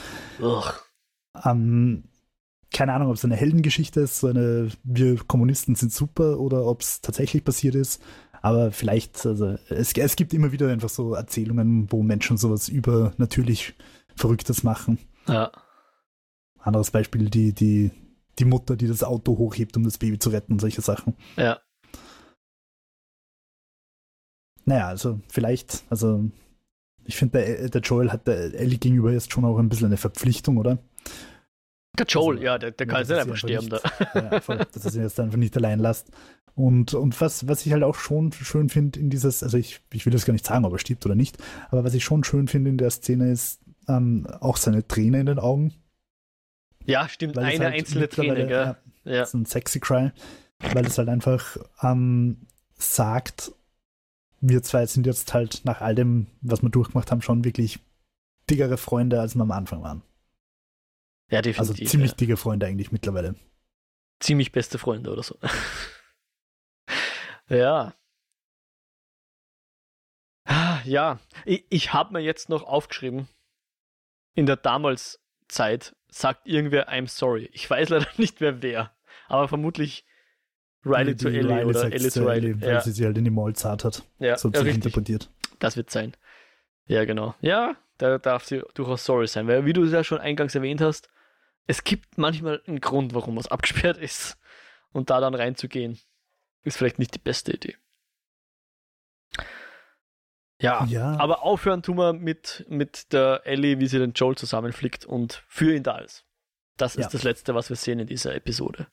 Ähm, 1.44 2.06
keine 2.72 2.94
Ahnung, 2.94 3.10
ob 3.10 3.16
es 3.16 3.26
eine 3.26 3.36
Heldengeschichte 3.36 4.02
ist, 4.02 4.20
so 4.20 4.28
eine 4.28 4.70
wir 4.84 5.18
Kommunisten 5.26 5.76
sind 5.76 5.92
super 5.92 6.40
oder 6.40 6.66
ob 6.66 6.82
es 6.82 7.02
tatsächlich 7.02 7.44
passiert 7.44 7.76
ist. 7.76 8.02
Aber 8.42 8.72
vielleicht, 8.72 9.26
also 9.26 9.58
es, 9.70 9.94
es 9.94 10.16
gibt 10.16 10.34
immer 10.34 10.52
wieder 10.52 10.70
einfach 10.70 10.90
so 10.90 11.16
Erzählungen, 11.16 11.92
wo 11.92 12.04
Menschen 12.04 12.38
sowas 12.38 12.70
übernatürlich 12.70 13.74
Verrücktes 14.18 14.64
machen. 14.64 14.98
Ja. 15.28 15.52
Anderes 16.60 16.92
Beispiel, 16.92 17.30
die, 17.30 17.54
die, 17.54 17.92
die 18.40 18.46
Mutter, 18.46 18.76
die 18.76 18.88
das 18.88 19.04
Auto 19.04 19.38
hochhebt, 19.38 19.78
um 19.78 19.84
das 19.84 19.98
Baby 19.98 20.20
zu 20.20 20.30
retten, 20.30 20.60
solche 20.60 20.82
Sachen. 20.82 21.16
Ja. 21.38 21.60
Naja, 24.66 24.88
also 24.88 25.22
vielleicht, 25.30 25.86
also 25.90 26.26
ich 27.06 27.16
finde, 27.16 27.70
der 27.70 27.82
Joel 27.82 28.12
hat 28.12 28.28
der 28.28 28.54
Ellie 28.54 28.78
gegenüber 28.78 29.14
jetzt 29.14 29.32
schon 29.32 29.46
auch 29.46 29.58
ein 29.58 29.70
bisschen 29.70 29.88
eine 29.88 29.98
Verpflichtung, 29.98 30.58
oder? 30.58 30.78
Der 31.98 32.06
Joel, 32.06 32.36
also, 32.36 32.46
ja, 32.46 32.58
der, 32.58 32.72
der 32.72 32.86
kann 32.86 33.00
jetzt 33.00 33.10
nicht 33.10 33.20
einfach 33.20 33.38
sterben. 33.38 33.68
Nicht, 33.68 33.84
ja, 34.14 34.42
voll, 34.42 34.58
dass 34.58 34.86
er 34.86 34.92
sich 34.92 35.02
jetzt 35.02 35.20
einfach 35.20 35.38
nicht 35.38 35.56
allein 35.56 35.80
lässt. 35.80 36.12
Und, 36.54 36.94
und 36.94 37.20
was, 37.22 37.48
was 37.48 37.66
ich 37.66 37.72
halt 37.72 37.84
auch 37.84 37.96
schon 37.96 38.32
schön 38.34 38.70
finde 38.70 39.00
in 39.00 39.10
dieses, 39.10 39.42
also 39.42 39.58
ich, 39.58 39.80
ich 39.94 40.06
will 40.06 40.14
das 40.14 40.26
gar 40.26 40.34
nicht 40.34 40.46
sagen, 40.46 40.66
ob 40.66 40.74
er 40.74 40.80
stirbt 40.80 41.06
oder 41.06 41.16
nicht, 41.16 41.38
aber 41.70 41.84
was 41.84 41.94
ich 41.94 42.04
schon 42.04 42.24
schön 42.24 42.48
finde 42.48 42.72
in 42.72 42.78
der 42.78 42.90
Szene 42.90 43.32
ist 43.32 43.62
ähm, 43.88 44.28
auch 44.40 44.58
seine 44.58 44.88
Träne 44.88 45.20
in 45.20 45.26
den 45.26 45.40
Augen. 45.40 45.74
Ja, 46.86 47.10
stimmt, 47.10 47.38
eine 47.38 47.48
halt 47.48 47.74
einzelne 47.74 48.08
Träne, 48.08 48.48
gell? 48.48 48.50
Ja, 48.50 48.78
ja. 49.04 49.24
ist 49.24 49.34
ein 49.34 49.46
sexy 49.46 49.80
Cry, 49.80 50.12
weil 50.60 50.86
es 50.86 50.98
halt 50.98 51.10
einfach 51.10 51.58
ähm, 51.82 52.48
sagt, 52.76 53.52
wir 54.40 54.64
zwei 54.64 54.86
sind 54.86 55.06
jetzt 55.06 55.34
halt 55.34 55.62
nach 55.66 55.82
all 55.82 55.96
dem, 55.96 56.28
was 56.42 56.62
wir 56.62 56.70
durchgemacht 56.70 57.12
haben, 57.12 57.22
schon 57.22 57.44
wirklich 57.44 57.80
dickere 58.50 58.78
Freunde, 58.78 59.20
als 59.20 59.36
wir 59.36 59.42
am 59.42 59.52
Anfang 59.52 59.82
waren. 59.84 60.02
Ja, 61.30 61.42
definitiv. 61.42 61.60
Also 61.60 61.74
ziemlich 61.74 62.12
ja. 62.12 62.18
dicke 62.18 62.38
Freunde 62.38 62.66
eigentlich 62.66 62.92
mittlerweile. 62.92 63.36
Ziemlich 64.20 64.52
beste 64.52 64.78
Freunde 64.78 65.12
oder 65.12 65.24
so. 65.24 65.38
ja. 67.50 67.94
Ja, 70.86 71.20
ich, 71.44 71.66
ich 71.70 71.92
habe 71.92 72.14
mir 72.14 72.22
jetzt 72.22 72.48
noch 72.48 72.64
aufgeschrieben, 72.64 73.28
in 74.38 74.46
der 74.46 74.56
damals 74.56 75.20
Zeit 75.48 75.96
sagt 76.10 76.46
irgendwer 76.48 76.90
I'm 76.90 77.08
sorry. 77.08 77.50
Ich 77.54 77.68
weiß 77.70 77.90
leider 77.90 78.08
nicht 78.18 78.40
mehr 78.40 78.62
wer, 78.62 78.96
aber 79.28 79.48
vermutlich 79.48 80.06
Riley 80.86 81.16
Die- 81.16 81.24
zu 81.24 81.28
Ellie 81.30 81.66
oder 81.66 81.80
sagt 81.80 81.94
Ellie 81.96 82.10
zu 82.10 82.22
zu 82.22 82.28
Riley. 82.28 82.62
weil 82.62 82.70
Ja, 82.70 82.82
sie 82.82 82.92
sie 82.92 83.04
halt 83.06 83.18
in 83.18 83.24
die 83.26 83.32
Maul 83.32 83.56
zart 83.56 83.84
hat. 83.84 84.04
ja, 84.20 84.38
So 84.38 84.50
ja 84.52 84.62
interpretiert. 84.62 85.30
Das 85.60 85.76
wird 85.76 85.90
sein. 85.90 86.16
Ja, 86.86 87.04
genau. 87.06 87.34
Ja, 87.42 87.76
da 87.98 88.20
darf 88.20 88.46
sie 88.46 88.62
durchaus 88.76 89.04
sorry 89.04 89.28
sein, 89.28 89.48
weil 89.48 89.66
wie 89.66 89.74
du 89.74 89.84
es 89.84 89.92
ja 89.92 90.04
schon 90.04 90.20
eingangs 90.20 90.54
erwähnt 90.56 90.80
hast, 90.82 91.10
es 91.66 91.84
gibt 91.84 92.18
manchmal 92.18 92.62
einen 92.68 92.80
Grund, 92.80 93.14
warum 93.16 93.36
was 93.36 93.48
abgesperrt 93.48 93.98
ist. 93.98 94.38
Und 94.94 95.10
da 95.10 95.20
dann 95.20 95.34
reinzugehen, 95.36 96.00
ist 96.64 96.78
vielleicht 96.78 97.00
nicht 97.00 97.14
die 97.16 97.20
beste 97.20 97.54
Idee. 97.54 97.76
Ja, 100.60 100.86
Ja. 100.86 101.18
aber 101.20 101.44
aufhören 101.44 101.84
tun 101.84 101.98
wir 101.98 102.14
mit, 102.14 102.66
mit 102.70 103.14
der 103.14 103.42
Ellie, 103.46 103.80
wie 103.80 103.88
sie 103.88 104.00
den 104.00 104.14
Joel 104.14 104.36
zusammenflickt 104.36 105.06
und 105.06 105.44
für 105.48 105.76
ihn 105.76 105.84
da 105.84 106.00
ist. 106.00 106.26
Das 106.78 106.96
ist 106.96 107.06
Ja. 107.06 107.10
das 107.12 107.24
Letzte, 107.24 107.54
was 107.56 107.70
wir 107.70 107.76
sehen 107.76 108.00
in 108.00 108.08
dieser 108.08 108.34
Episode. 108.36 108.88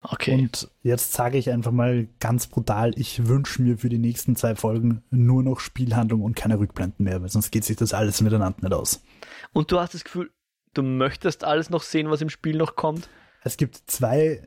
Okay. 0.00 0.34
Und 0.34 0.70
jetzt 0.82 1.12
sage 1.12 1.38
ich 1.38 1.50
einfach 1.50 1.72
mal 1.72 2.06
ganz 2.20 2.46
brutal, 2.46 2.92
ich 2.96 3.26
wünsche 3.26 3.60
mir 3.62 3.78
für 3.78 3.88
die 3.88 3.98
nächsten 3.98 4.36
zwei 4.36 4.54
Folgen 4.54 5.02
nur 5.10 5.42
noch 5.42 5.58
Spielhandlung 5.58 6.22
und 6.22 6.36
keine 6.36 6.58
Rückblenden 6.60 7.04
mehr, 7.04 7.20
weil 7.20 7.28
sonst 7.28 7.50
geht 7.50 7.64
sich 7.64 7.76
das 7.76 7.92
alles 7.94 8.20
miteinander 8.20 8.60
nicht 8.62 8.72
aus. 8.72 9.02
Und 9.52 9.72
du 9.72 9.80
hast 9.80 9.94
das 9.94 10.04
Gefühl, 10.04 10.30
du 10.74 10.82
möchtest 10.82 11.42
alles 11.42 11.68
noch 11.68 11.82
sehen, 11.82 12.10
was 12.10 12.20
im 12.20 12.30
Spiel 12.30 12.56
noch 12.56 12.76
kommt? 12.76 13.08
Es 13.42 13.56
gibt 13.56 13.76
zwei, 13.90 14.46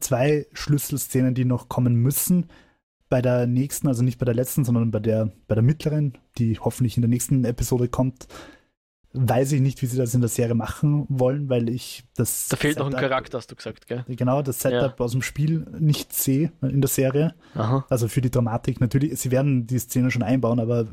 zwei 0.00 0.46
Schlüsselszenen, 0.54 1.34
die 1.34 1.44
noch 1.44 1.68
kommen 1.68 1.96
müssen. 1.96 2.48
Bei 3.10 3.20
der 3.20 3.46
nächsten, 3.46 3.88
also 3.88 4.02
nicht 4.02 4.18
bei 4.18 4.24
der 4.24 4.34
letzten, 4.34 4.64
sondern 4.64 4.90
bei 4.90 5.00
der, 5.00 5.30
bei 5.48 5.54
der 5.54 5.62
mittleren, 5.62 6.16
die 6.38 6.58
hoffentlich 6.58 6.96
in 6.96 7.02
der 7.02 7.08
nächsten 7.10 7.44
Episode 7.44 7.88
kommt, 7.88 8.28
weiß 9.12 9.52
ich 9.52 9.60
nicht, 9.60 9.82
wie 9.82 9.86
sie 9.86 9.96
das 9.98 10.14
in 10.14 10.20
der 10.20 10.28
Serie 10.30 10.54
machen 10.54 11.04
wollen, 11.08 11.48
weil 11.48 11.68
ich 11.68 12.04
das. 12.14 12.48
Da 12.48 12.56
fehlt 12.56 12.78
noch 12.78 12.86
ein 12.86 12.92
Setup- 12.92 13.08
Charakter, 13.08 13.38
hast 13.38 13.50
du 13.50 13.56
gesagt, 13.56 13.88
gell? 13.88 14.04
Genau, 14.08 14.40
das 14.42 14.60
Setup 14.60 15.00
aus 15.00 15.12
dem 15.12 15.22
Spiel 15.22 15.66
nicht 15.78 16.12
sehe 16.12 16.52
in 16.62 16.80
der 16.80 16.88
Serie. 16.88 17.34
Aha. 17.54 17.84
Also 17.90 18.06
für 18.08 18.20
die 18.20 18.30
Dramatik 18.30 18.80
natürlich, 18.80 19.18
sie 19.18 19.32
werden 19.32 19.66
die 19.66 19.78
Szene 19.80 20.10
schon 20.12 20.22
einbauen, 20.22 20.60
aber 20.60 20.86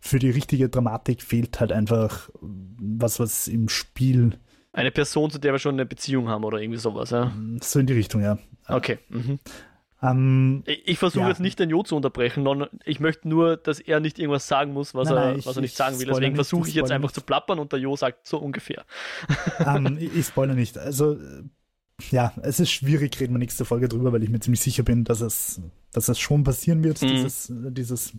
für 0.00 0.18
die 0.18 0.30
richtige 0.30 0.70
Dramatik 0.70 1.22
fehlt 1.22 1.60
halt 1.60 1.72
einfach 1.72 2.30
was, 2.40 3.20
was 3.20 3.46
im 3.48 3.68
Spiel 3.68 4.38
Eine 4.72 4.90
Person, 4.90 5.30
zu 5.30 5.38
der 5.38 5.52
wir 5.52 5.58
schon 5.58 5.74
eine 5.74 5.84
Beziehung 5.84 6.28
haben 6.30 6.44
oder 6.44 6.58
irgendwie 6.62 6.78
sowas, 6.80 7.10
ja? 7.10 7.30
so 7.60 7.78
in 7.80 7.86
die 7.86 7.92
Richtung, 7.92 8.22
ja. 8.22 8.38
Okay. 8.66 8.98
Mhm. 9.10 9.38
Ähm, 10.02 10.62
Ich, 10.66 10.88
ich 10.88 10.98
versuche 10.98 11.24
Ja. 11.24 11.28
jetzt 11.28 11.40
nicht 11.40 11.58
den 11.58 11.68
Jo 11.70 11.82
zu 11.82 11.94
unterbrechen, 11.96 12.44
sondern 12.44 12.68
ich 12.84 13.00
möchte 13.00 13.28
nur, 13.28 13.56
dass 13.56 13.80
er 13.80 14.00
nicht 14.00 14.18
irgendwas 14.18 14.48
sagen 14.48 14.72
muss, 14.72 14.94
was, 14.94 15.08
Nein, 15.08 15.16
er, 15.18 15.24
nein, 15.26 15.38
ich- 15.38 15.46
was 15.46 15.56
er 15.56 15.62
nicht 15.62 15.72
ich 15.72 15.76
sagen 15.76 15.98
will. 15.98 16.06
Deswegen 16.06 16.34
versuche 16.34 16.62
ich 16.62 16.68
ich 16.68 16.74
jetzt 16.74 16.90
einfach 16.90 17.08
nicht. 17.08 17.14
zu 17.14 17.20
plappern 17.20 17.58
und 17.58 17.72
der 17.72 17.78
Jo 17.80 17.96
sagt 17.96 18.26
so 18.26 18.38
ungefähr. 18.38 18.84
ähm, 19.66 19.98
ich, 20.00 20.14
ich 20.16 20.26
spoilere 20.26 20.56
nicht. 20.56 20.78
Also, 20.78 21.16
ja, 22.10 22.32
es 22.42 22.60
ist 22.60 22.70
schwierig, 22.70 23.18
reden 23.20 23.34
wir 23.34 23.38
nächste 23.38 23.64
Folge 23.64 23.88
drüber, 23.88 24.12
weil 24.12 24.22
ich 24.22 24.28
mir 24.30 24.40
ziemlich 24.40 24.60
sicher 24.60 24.82
bin, 24.82 25.04
dass 25.04 25.20
es, 25.20 25.60
dass 25.92 26.08
es 26.08 26.18
schon 26.18 26.44
passieren 26.44 26.82
wird, 26.84 27.00
Mhm. 27.02 27.08
dieses, 27.08 27.52
dieses 27.52 28.12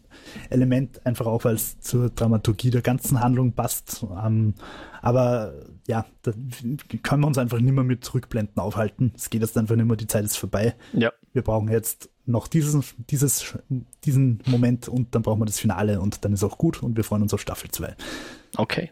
Element, 0.49 1.05
einfach 1.05 1.25
auch, 1.25 1.43
weil 1.45 1.55
es 1.55 1.79
zur 1.79 2.09
Dramaturgie 2.09 2.69
der 2.69 2.81
ganzen 2.81 3.19
Handlung 3.21 3.53
passt. 3.53 4.05
Ähm, 4.23 4.53
aber 5.01 5.53
ja, 5.87 6.05
da 6.21 6.31
können 7.03 7.21
wir 7.23 7.27
uns 7.27 7.37
einfach 7.37 7.59
nicht 7.59 7.73
mehr 7.73 7.83
mit 7.83 8.13
Rückblenden 8.13 8.57
aufhalten. 8.59 9.13
Es 9.15 9.29
geht 9.29 9.41
jetzt 9.41 9.57
einfach 9.57 9.75
nicht 9.75 9.85
mehr, 9.87 9.97
die 9.97 10.07
Zeit 10.07 10.25
ist 10.25 10.37
vorbei. 10.37 10.75
Ja. 10.93 11.11
Wir 11.33 11.41
brauchen 11.41 11.69
jetzt 11.69 12.09
noch 12.25 12.47
diesen, 12.47 12.83
dieses, 13.09 13.57
diesen 14.05 14.41
Moment 14.45 14.87
und 14.87 15.15
dann 15.15 15.21
brauchen 15.23 15.39
wir 15.41 15.45
das 15.45 15.59
Finale 15.59 15.99
und 15.99 16.23
dann 16.23 16.33
ist 16.33 16.43
auch 16.43 16.57
gut 16.57 16.83
und 16.83 16.95
wir 16.95 17.03
freuen 17.03 17.23
uns 17.23 17.33
auf 17.33 17.41
Staffel 17.41 17.71
2. 17.71 17.95
Okay. 18.57 18.91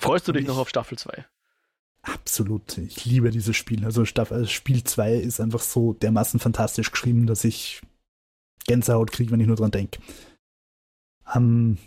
Freust 0.00 0.26
du 0.28 0.32
dich 0.32 0.42
Ich- 0.42 0.48
noch 0.48 0.58
auf 0.58 0.68
Staffel 0.68 0.96
2? 0.98 1.24
Absolut. 2.02 2.78
Ich 2.78 3.04
liebe 3.04 3.30
dieses 3.30 3.56
Spiel. 3.56 3.84
Also 3.84 4.04
Staffel, 4.04 4.38
also 4.38 4.48
Spiel 4.48 4.82
2 4.82 5.14
ist 5.14 5.40
einfach 5.40 5.60
so 5.60 5.92
dermaßen 5.92 6.40
fantastisch 6.40 6.90
geschrieben, 6.90 7.26
dass 7.26 7.44
ich 7.44 7.80
Gänsehaut 8.66 9.12
kriege, 9.12 9.30
wenn 9.30 9.40
ich 9.40 9.46
nur 9.46 9.56
dran 9.56 9.70
denke. 9.70 10.00
Ähm, 11.34 11.78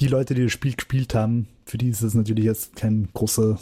die 0.00 0.08
Leute, 0.08 0.34
die 0.34 0.42
das 0.42 0.52
Spiel 0.52 0.74
gespielt 0.74 1.14
haben, 1.14 1.48
für 1.66 1.78
die 1.78 1.88
ist 1.88 2.02
es 2.02 2.14
natürlich 2.14 2.44
jetzt 2.44 2.74
kein 2.74 3.08
großer, 3.14 3.58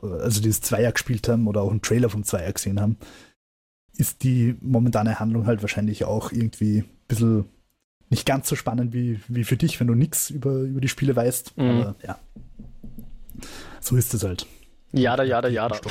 also 0.00 0.40
die 0.40 0.48
das 0.48 0.60
Zweier 0.60 0.92
gespielt 0.92 1.28
haben 1.28 1.48
oder 1.48 1.62
auch 1.62 1.70
einen 1.70 1.82
Trailer 1.82 2.08
vom 2.08 2.22
Zweier 2.22 2.52
gesehen 2.52 2.80
haben, 2.80 2.96
ist 3.96 4.22
die 4.22 4.56
momentane 4.60 5.18
Handlung 5.18 5.46
halt 5.46 5.62
wahrscheinlich 5.62 6.04
auch 6.04 6.30
irgendwie 6.30 6.80
ein 6.80 6.88
bisschen 7.08 7.44
nicht 8.10 8.26
ganz 8.26 8.48
so 8.48 8.54
spannend 8.54 8.92
wie, 8.92 9.20
wie 9.26 9.42
für 9.42 9.56
dich, 9.56 9.80
wenn 9.80 9.88
du 9.88 9.94
nichts 9.94 10.30
über, 10.30 10.60
über 10.60 10.80
die 10.80 10.88
Spiele 10.88 11.16
weißt. 11.16 11.56
Mhm. 11.56 11.64
Aber 11.64 11.96
ja. 12.06 12.18
So 13.80 13.96
ist 13.96 14.14
es 14.14 14.22
halt. 14.22 14.46
Jada, 14.92 15.24
jada, 15.24 15.48
jada. 15.48 15.80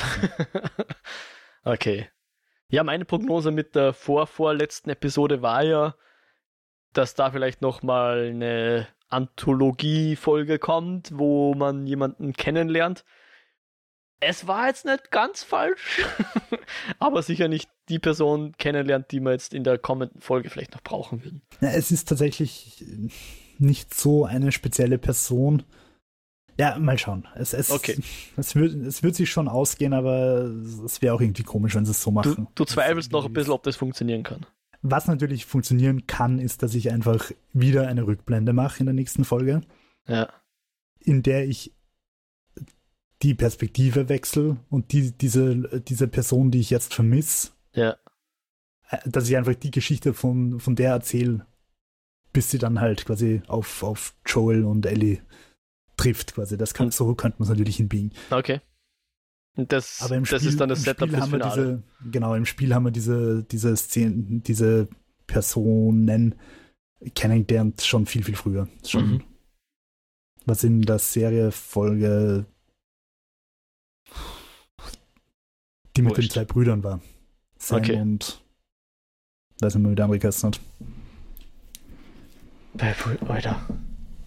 Okay. 1.66 2.08
Ja, 2.68 2.84
meine 2.84 3.04
Prognose 3.04 3.50
mit 3.50 3.74
der 3.74 3.92
vorvorletzten 3.92 4.90
Episode 4.90 5.42
war 5.42 5.64
ja, 5.64 5.96
dass 6.92 7.16
da 7.16 7.32
vielleicht 7.32 7.60
nochmal 7.60 8.28
eine 8.28 8.86
Anthologie-Folge 9.08 10.60
kommt, 10.60 11.10
wo 11.12 11.54
man 11.54 11.86
jemanden 11.86 12.34
kennenlernt. 12.34 13.04
Es 14.20 14.46
war 14.46 14.68
jetzt 14.68 14.84
nicht 14.84 15.10
ganz 15.10 15.42
falsch, 15.42 16.04
aber 17.00 17.22
sicher 17.22 17.48
nicht 17.48 17.68
die 17.88 17.98
Person 17.98 18.54
kennenlernt, 18.58 19.10
die 19.10 19.20
wir 19.20 19.32
jetzt 19.32 19.52
in 19.52 19.64
der 19.64 19.76
kommenden 19.78 20.20
Folge 20.20 20.50
vielleicht 20.50 20.72
noch 20.72 20.82
brauchen 20.82 21.24
würden. 21.24 21.42
Ja, 21.60 21.70
es 21.70 21.90
ist 21.90 22.08
tatsächlich 22.08 22.84
nicht 23.58 23.92
so 23.92 24.24
eine 24.24 24.52
spezielle 24.52 24.98
Person. 24.98 25.64
Ja, 26.58 26.78
mal 26.78 26.98
schauen. 26.98 27.26
Es, 27.34 27.52
es, 27.52 27.70
Okay. 27.70 27.98
es, 28.36 28.54
wird, 28.54 28.74
es 28.74 29.02
wird 29.02 29.14
sich 29.14 29.30
schon 29.30 29.46
ausgehen, 29.48 29.92
aber 29.92 30.50
es 30.84 31.02
wäre 31.02 31.14
auch 31.14 31.20
irgendwie 31.20 31.42
komisch, 31.42 31.74
wenn 31.74 31.84
sie 31.84 31.90
es 31.90 32.00
so 32.02 32.10
Du, 32.10 32.14
machen. 32.14 32.48
du 32.54 32.64
zweifelst 32.64 33.12
noch 33.12 33.26
ein 33.26 33.32
bisschen, 33.32 33.52
ob 33.52 33.62
das 33.62 33.76
funktionieren 33.76 34.22
kann. 34.22 34.46
Was 34.82 35.06
natürlich 35.06 35.44
funktionieren 35.46 36.06
kann, 36.06 36.38
ist, 36.38 36.62
dass 36.62 36.74
ich 36.74 36.90
einfach 36.90 37.30
wieder 37.52 37.88
eine 37.88 38.06
Rückblende 38.06 38.52
mache 38.52 38.80
in 38.80 38.86
der 38.86 38.94
nächsten 38.94 39.24
Folge, 39.24 39.60
Ja. 40.06 40.28
in 41.00 41.22
der 41.22 41.46
ich 41.46 41.72
die 43.22 43.34
Perspektive 43.34 44.08
wechsle 44.08 44.56
und 44.68 44.92
die, 44.92 45.12
diese, 45.12 45.80
diese 45.82 46.06
Person, 46.08 46.50
die 46.50 46.60
ich 46.60 46.70
jetzt 46.70 46.94
vermisse, 46.94 47.50
Ja. 47.74 47.96
äh, 48.90 48.98
dass 49.06 49.28
ich 49.28 49.36
einfach 49.36 49.54
die 49.54 49.70
Geschichte 49.70 50.14
von, 50.14 50.60
von 50.60 50.76
der 50.76 50.90
erzähle, 50.92 51.46
bis 52.32 52.50
sie 52.50 52.58
dann 52.58 52.80
halt 52.80 53.06
quasi 53.06 53.42
auf, 53.46 53.82
auf 53.82 54.14
Joel 54.26 54.64
und 54.64 54.84
Ellie 54.86 55.20
trifft, 55.96 56.34
quasi. 56.34 56.56
Das 56.56 56.74
kann, 56.74 56.90
so 56.90 57.14
könnte 57.14 57.38
man 57.38 57.44
es 57.44 57.50
natürlich 57.50 57.76
hinbiegen. 57.76 58.12
Okay. 58.30 58.60
Das, 59.56 60.02
Aber 60.02 60.16
im 60.16 60.24
das 60.24 60.40
Spiel, 60.42 60.48
ist 60.50 60.60
dann 60.60 60.68
das 60.68 60.80
im 60.80 60.84
Setup 60.84 61.08
Spiel 61.08 61.18
fürs 61.18 61.22
haben 61.22 61.32
wir 61.32 61.38
Finale. 61.40 61.82
diese, 62.02 62.10
genau, 62.12 62.34
im 62.34 62.44
Spiel 62.44 62.74
haben 62.74 62.84
wir 62.84 62.90
diese, 62.90 63.42
diese 63.44 63.74
Szenen, 63.76 64.42
diese 64.42 64.88
Personen 65.26 66.34
kennengelernt 67.14 67.80
schon 67.82 68.04
viel, 68.06 68.22
viel 68.22 68.36
früher. 68.36 68.68
Schon, 68.84 69.10
Mhm. 69.12 69.22
was 70.44 70.62
in 70.62 70.82
der 70.82 70.98
Serie 70.98 71.52
Folge 71.52 72.44
die 75.96 76.02
mit 76.02 76.12
den 76.12 76.16
Wurscht. 76.18 76.32
zwei 76.32 76.44
Brüdern 76.44 76.84
war. 76.84 77.00
Sam 77.58 77.78
Okay. 77.78 77.98
und 78.00 78.42
weiß 79.60 79.74
nicht 79.74 79.82
mehr, 79.82 79.92
wie 79.92 79.96
der 79.96 80.04
andere 80.04 80.18
geheißen 80.18 80.50
hat. 80.50 80.60
Alter. 83.28 83.66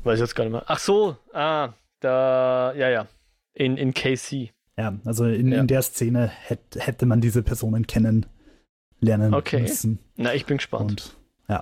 Weiß 0.10 0.16
ich 0.18 0.22
jetzt 0.22 0.34
gar 0.36 0.43
nicht 0.45 0.53
mehr. 0.53 0.64
Ach 0.66 0.80
so, 0.80 1.18
ah, 1.34 1.74
da, 1.99 2.74
ja, 2.74 2.89
ja. 2.89 3.07
In, 3.53 3.78
in 3.78 3.93
KC. 3.93 4.51
Ja, 4.76 4.97
also 5.05 5.26
in, 5.26 5.51
Ja. 5.51 5.60
in 5.60 5.68
der 5.68 5.84
Szene 5.84 6.28
hätt, 6.28 6.78
hätte 6.78 7.05
man 7.05 7.22
diese 7.22 7.43
Personen 7.43 7.86
kennenlernen 7.86 9.34
Okay. 9.36 9.62
müssen. 9.62 9.99
Na, 10.16 10.34
ich 10.34 10.47
bin 10.47 10.57
gespannt. 10.57 11.16
Und 11.47 11.62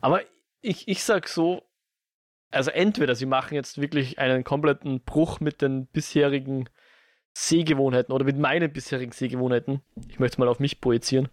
Aber 0.00 0.22
ich, 0.60 0.88
ich 0.88 1.04
sag 1.04 1.28
so, 1.28 1.62
also 2.50 2.72
entweder 2.72 3.14
sie 3.14 3.26
machen 3.26 3.54
jetzt 3.54 3.80
wirklich 3.80 4.18
einen 4.18 4.42
kompletten 4.42 5.00
Bruch 5.04 5.38
mit 5.38 5.62
den 5.62 5.86
bisherigen 5.86 6.68
Sehgewohnheiten 7.36 8.12
oder 8.12 8.24
mit 8.24 8.38
meinen 8.38 8.72
bisherigen 8.72 9.12
Sehgewohnheiten. 9.12 9.82
Ich 10.08 10.18
möchte 10.18 10.40
mal 10.40 10.48
auf 10.48 10.58
mich 10.58 10.80
projizieren. 10.80 11.28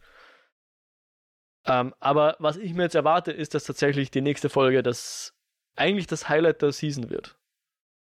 Ähm, 1.66 1.95
aber 1.99 2.36
was 2.39 2.57
ich 2.57 2.74
mir 2.76 2.84
jetzt 2.84 2.95
erwarte, 2.95 3.32
ist, 3.32 3.55
dass 3.55 3.64
tatsächlich 3.64 4.12
die 4.12 4.22
nächste 4.22 4.49
Folge 4.49 4.84
das 4.84 5.34
eigentlich 5.76 6.07
das 6.07 6.30
Highlight 6.30 6.61
der 6.61 6.72
Season 6.72 7.09
wird. 7.09 7.38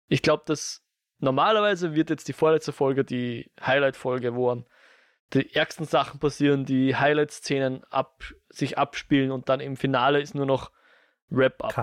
Ich 0.08 0.22
glaube, 0.22 0.44
dass 0.46 0.84
normalerweise 1.20 1.96
wird 1.96 2.10
jetzt 2.10 2.28
die 2.28 2.34
vorletzte 2.34 2.72
Folge 2.72 3.04
die 3.04 3.52
Highlight-Folge, 3.62 4.36
wo 4.36 4.64
die 5.34 5.56
ärgsten 5.56 5.86
Sachen 5.86 6.20
passieren, 6.20 6.66
die 6.66 6.96
Highlight-Szenen 6.96 7.84
ab, 7.86 8.24
sich 8.50 8.78
abspielen 8.78 9.32
und 9.32 9.50
dann 9.50 9.60
im 9.60 9.76
Finale 9.76 10.22
ist 10.22 10.36
nur 10.36 10.46
noch 10.46 10.72
Wrap-Up. 11.30 11.74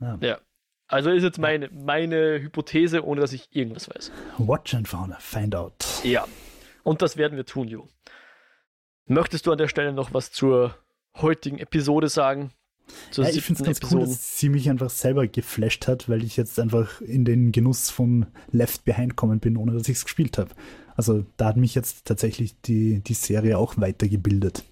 Ja. 0.00 0.18
ja. 0.20 0.38
Also 0.86 1.10
ist 1.10 1.22
jetzt 1.22 1.38
meine, 1.38 1.70
meine 1.70 2.40
Hypothese, 2.40 3.04
ohne 3.04 3.20
dass 3.20 3.32
ich 3.32 3.54
irgendwas 3.54 3.88
weiß. 3.88 4.12
Watch 4.38 4.74
and 4.74 4.88
find 5.18 5.54
out. 5.54 5.72
Ja. 6.02 6.26
Und 6.82 7.02
das 7.02 7.16
werden 7.16 7.36
wir 7.36 7.46
tun, 7.46 7.68
Jo. 7.68 7.88
Möchtest 9.06 9.46
du 9.46 9.52
an 9.52 9.58
der 9.58 9.68
Stelle 9.68 9.92
noch 9.92 10.14
was 10.14 10.32
zur 10.32 10.76
heutigen 11.16 11.58
Episode 11.58 12.08
sagen? 12.08 12.52
Ja, 13.12 13.28
ich 13.28 13.42
finde 13.42 13.60
es 13.60 13.66
ganz 13.66 13.78
Episoden. 13.78 14.04
cool, 14.04 14.12
dass 14.12 14.38
sie 14.38 14.48
mich 14.48 14.68
einfach 14.68 14.90
selber 14.90 15.26
geflasht 15.26 15.86
hat, 15.88 16.08
weil 16.08 16.22
ich 16.24 16.36
jetzt 16.36 16.58
einfach 16.58 17.00
in 17.00 17.24
den 17.24 17.52
Genuss 17.52 17.90
von 17.90 18.26
Left 18.50 18.84
Behind 18.84 19.16
kommen 19.16 19.40
bin, 19.40 19.56
ohne 19.56 19.72
dass 19.72 19.88
ich 19.88 19.96
es 19.96 20.04
gespielt 20.04 20.38
habe. 20.38 20.50
Also 20.96 21.24
da 21.36 21.46
hat 21.46 21.56
mich 21.56 21.74
jetzt 21.74 22.06
tatsächlich 22.06 22.60
die, 22.62 23.00
die 23.00 23.14
Serie 23.14 23.58
auch 23.58 23.76
weitergebildet. 23.78 24.64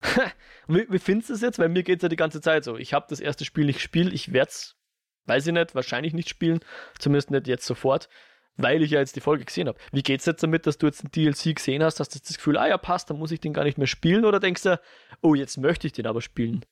wie, 0.68 0.86
wie 0.88 0.98
findest 0.98 1.30
du 1.30 1.34
es 1.34 1.40
jetzt? 1.40 1.58
Weil 1.58 1.68
mir 1.68 1.82
geht 1.82 1.98
es 1.98 2.02
ja 2.02 2.08
die 2.08 2.16
ganze 2.16 2.40
Zeit 2.40 2.64
so. 2.64 2.76
Ich 2.76 2.94
habe 2.94 3.06
das 3.08 3.20
erste 3.20 3.44
Spiel 3.44 3.66
nicht 3.66 3.76
gespielt, 3.76 4.12
ich 4.12 4.32
werde 4.32 4.50
es, 4.50 4.76
weiß 5.26 5.46
ich 5.46 5.52
nicht, 5.52 5.74
wahrscheinlich 5.74 6.14
nicht 6.14 6.28
spielen, 6.28 6.60
zumindest 6.98 7.30
nicht 7.30 7.46
jetzt 7.46 7.66
sofort, 7.66 8.08
weil 8.56 8.82
ich 8.82 8.92
ja 8.92 9.00
jetzt 9.00 9.16
die 9.16 9.20
Folge 9.20 9.44
gesehen 9.44 9.68
habe. 9.68 9.78
Wie 9.92 10.02
geht 10.02 10.20
es 10.20 10.26
jetzt 10.26 10.42
damit, 10.42 10.66
dass 10.66 10.78
du 10.78 10.86
jetzt 10.86 11.04
ein 11.04 11.10
DLC 11.10 11.56
gesehen 11.56 11.82
hast? 11.82 12.00
Hast 12.00 12.14
du 12.14 12.18
das 12.18 12.36
Gefühl, 12.36 12.56
ah 12.56 12.68
ja, 12.68 12.78
passt, 12.78 13.10
dann 13.10 13.18
muss 13.18 13.30
ich 13.30 13.40
den 13.40 13.52
gar 13.52 13.64
nicht 13.64 13.78
mehr 13.78 13.86
spielen? 13.86 14.24
Oder 14.24 14.40
denkst 14.40 14.62
du, 14.62 14.80
oh, 15.20 15.34
jetzt 15.34 15.58
möchte 15.58 15.86
ich 15.86 15.92
den 15.92 16.06
aber 16.06 16.20
spielen? 16.20 16.64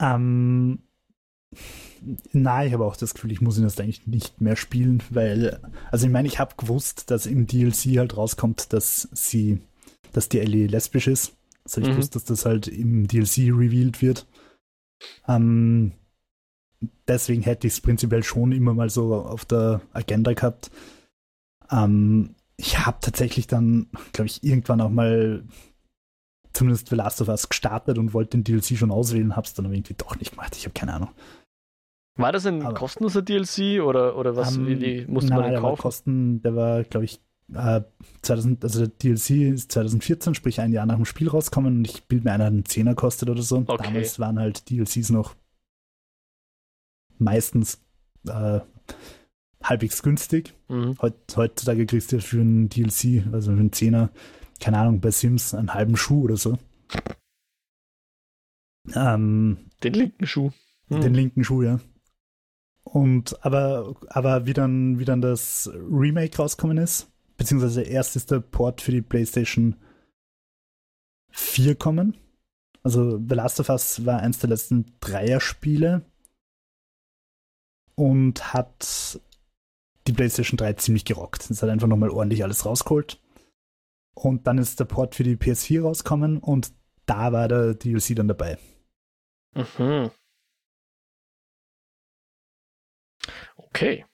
Ähm, 0.00 0.80
Nein, 2.32 2.68
ich 2.68 2.72
habe 2.72 2.84
auch 2.84 2.96
das 2.96 3.14
Gefühl, 3.14 3.32
ich 3.32 3.40
muss 3.40 3.58
ihn 3.58 3.64
jetzt 3.64 3.80
eigentlich 3.80 4.06
nicht 4.06 4.40
mehr 4.40 4.56
spielen, 4.56 5.02
weil, 5.10 5.60
also 5.90 6.06
ich 6.06 6.12
meine, 6.12 6.28
ich 6.28 6.38
habe 6.38 6.54
gewusst, 6.56 7.10
dass 7.10 7.26
im 7.26 7.46
DLC 7.46 7.98
halt 7.98 8.16
rauskommt, 8.16 8.72
dass 8.72 9.08
sie, 9.12 9.60
dass 10.12 10.28
die 10.28 10.40
Ellie 10.40 10.66
lesbisch 10.66 11.08
ist. 11.08 11.34
Also 11.64 11.80
ich 11.80 11.88
mhm. 11.88 11.96
wusste, 11.96 12.14
dass 12.14 12.24
das 12.24 12.44
halt 12.44 12.68
im 12.68 13.08
DLC 13.08 13.48
revealed 13.48 14.02
wird. 14.02 14.26
Ähm, 15.26 15.92
deswegen 17.08 17.42
hätte 17.42 17.66
ich 17.66 17.74
es 17.74 17.80
prinzipiell 17.80 18.22
schon 18.22 18.52
immer 18.52 18.74
mal 18.74 18.90
so 18.90 19.14
auf 19.14 19.44
der 19.44 19.80
Agenda 19.92 20.32
gehabt. 20.32 20.70
Ähm, 21.70 22.34
ich 22.56 22.86
habe 22.86 22.98
tatsächlich 23.00 23.46
dann, 23.46 23.88
glaube 24.12 24.26
ich, 24.26 24.44
irgendwann 24.44 24.80
auch 24.80 24.90
mal 24.90 25.42
zumindest 26.56 26.88
The 26.88 26.96
Last 26.96 27.20
of 27.20 27.28
Us 27.28 27.48
gestartet 27.48 27.98
und 27.98 28.14
wollte 28.14 28.38
den 28.38 28.44
DLC 28.44 28.76
schon 28.76 28.90
auswählen, 28.90 29.36
habe 29.36 29.46
es 29.46 29.54
dann 29.54 29.66
aber 29.66 29.74
irgendwie 29.74 29.94
doch 29.94 30.18
nicht 30.18 30.32
gemacht. 30.32 30.56
Ich 30.56 30.64
habe 30.64 30.74
keine 30.74 30.94
Ahnung. 30.94 31.10
War 32.16 32.32
das 32.32 32.46
ein 32.46 32.62
aber, 32.62 32.74
kostenloser 32.74 33.22
DLC 33.22 33.82
oder, 33.82 34.16
oder 34.16 34.36
was? 34.36 34.56
Um, 34.56 34.66
wie, 34.66 34.80
wie 34.80 35.06
musste 35.06 35.30
nein, 35.30 35.38
man 35.38 35.44
den 35.46 35.52
der 35.52 35.60
kaufen? 35.60 35.78
War 35.78 35.82
kosten, 35.82 36.42
der 36.42 36.56
war, 36.56 36.84
glaube 36.84 37.04
ich, 37.04 37.20
äh, 37.54 37.82
2000, 38.22 38.64
also 38.64 38.86
der 38.86 38.88
DLC 38.88 39.52
ist 39.52 39.70
2014, 39.72 40.34
sprich 40.34 40.60
ein 40.60 40.72
Jahr 40.72 40.86
nach 40.86 40.96
dem 40.96 41.04
Spiel 41.04 41.28
rauskommen 41.28 41.78
und 41.78 41.84
ich 41.86 42.04
bilde 42.04 42.24
mir 42.24 42.32
einer 42.32 42.46
einen 42.46 42.64
Zehner 42.64 42.94
kostet 42.94 43.28
oder 43.28 43.42
so. 43.42 43.58
Okay. 43.66 43.84
Damals 43.84 44.18
waren 44.18 44.38
halt 44.38 44.70
DLCs 44.70 45.10
noch 45.10 45.36
meistens 47.18 47.82
äh, 48.26 48.60
halbwegs 49.62 50.02
günstig. 50.02 50.54
Mhm. 50.68 50.96
Heut, 51.02 51.14
heutzutage 51.36 51.84
kriegst 51.86 52.12
du 52.12 52.20
für 52.20 52.40
einen 52.40 52.70
DLC, 52.70 53.26
also 53.32 53.52
für 53.52 53.60
einen 53.60 53.72
Zehner, 53.72 54.10
keine 54.60 54.78
Ahnung, 54.78 55.00
bei 55.00 55.10
Sims 55.10 55.54
einen 55.54 55.74
halben 55.74 55.96
Schuh 55.96 56.24
oder 56.24 56.36
so. 56.36 56.58
Ähm, 58.94 59.70
den 59.82 59.94
linken 59.94 60.26
Schuh. 60.26 60.50
Hm. 60.88 61.00
Den 61.00 61.14
linken 61.14 61.44
Schuh, 61.44 61.62
ja. 61.62 61.80
Und 62.84 63.44
aber, 63.44 63.96
aber 64.08 64.46
wie 64.46 64.52
dann, 64.52 64.98
wie 64.98 65.04
dann 65.04 65.20
das 65.20 65.68
Remake 65.74 66.36
rauskommen 66.36 66.78
ist, 66.78 67.10
beziehungsweise 67.36 67.82
erst 67.82 68.16
ist 68.16 68.30
der 68.30 68.40
Port 68.40 68.80
für 68.80 68.92
die 68.92 69.02
PlayStation 69.02 69.76
4 71.30 71.74
kommen. 71.74 72.16
Also 72.82 73.18
The 73.18 73.34
Last 73.34 73.58
of 73.58 73.68
Us 73.68 74.06
war 74.06 74.20
eins 74.20 74.38
der 74.38 74.50
letzten 74.50 74.86
Dreier-Spiele 75.00 76.02
und 77.96 78.54
hat 78.54 79.20
die 80.06 80.12
PlayStation 80.12 80.56
3 80.56 80.74
ziemlich 80.74 81.04
gerockt. 81.04 81.50
Es 81.50 81.62
hat 81.62 81.68
einfach 81.68 81.88
nochmal 81.88 82.10
ordentlich 82.10 82.44
alles 82.44 82.64
rausgeholt. 82.64 83.20
Und 84.18 84.46
dann 84.46 84.56
ist 84.56 84.80
der 84.80 84.86
Port 84.86 85.14
für 85.14 85.24
die 85.24 85.36
PS4 85.36 85.82
rauskommen 85.82 86.38
und 86.38 86.72
da 87.04 87.32
war 87.32 87.48
der 87.48 87.74
DLC 87.74 88.16
dann 88.16 88.28
dabei. 88.28 88.58
Mhm. 89.54 90.10
Okay. 93.56 94.06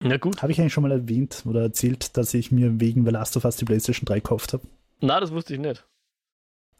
Na 0.00 0.16
gut. 0.18 0.40
Habe 0.40 0.52
ich 0.52 0.60
eigentlich 0.60 0.72
schon 0.72 0.82
mal 0.82 0.92
erwähnt 0.92 1.42
oder 1.46 1.62
erzählt, 1.62 2.16
dass 2.16 2.32
ich 2.32 2.52
mir 2.52 2.80
wegen 2.80 3.04
The 3.04 3.10
Last 3.10 3.36
of 3.36 3.44
Us 3.44 3.56
die 3.56 3.64
PlayStation 3.64 4.04
3 4.04 4.16
gekauft 4.16 4.52
habe? 4.52 4.66
Na, 5.00 5.18
das 5.18 5.32
wusste 5.32 5.54
ich 5.54 5.60
nicht. 5.60 5.84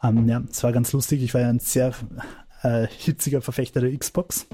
Um, 0.01 0.19
ähm, 0.19 0.29
ja, 0.29 0.45
es 0.49 0.63
war 0.63 0.73
ganz 0.73 0.93
lustig. 0.93 1.23
Ich 1.23 1.35
war 1.35 1.41
ja 1.41 1.49
ein 1.49 1.59
sehr 1.59 1.93
äh, 2.63 2.87
hitziger 2.87 3.43
Verfechter 3.43 3.81
der 3.81 3.97
Xbox 3.97 4.47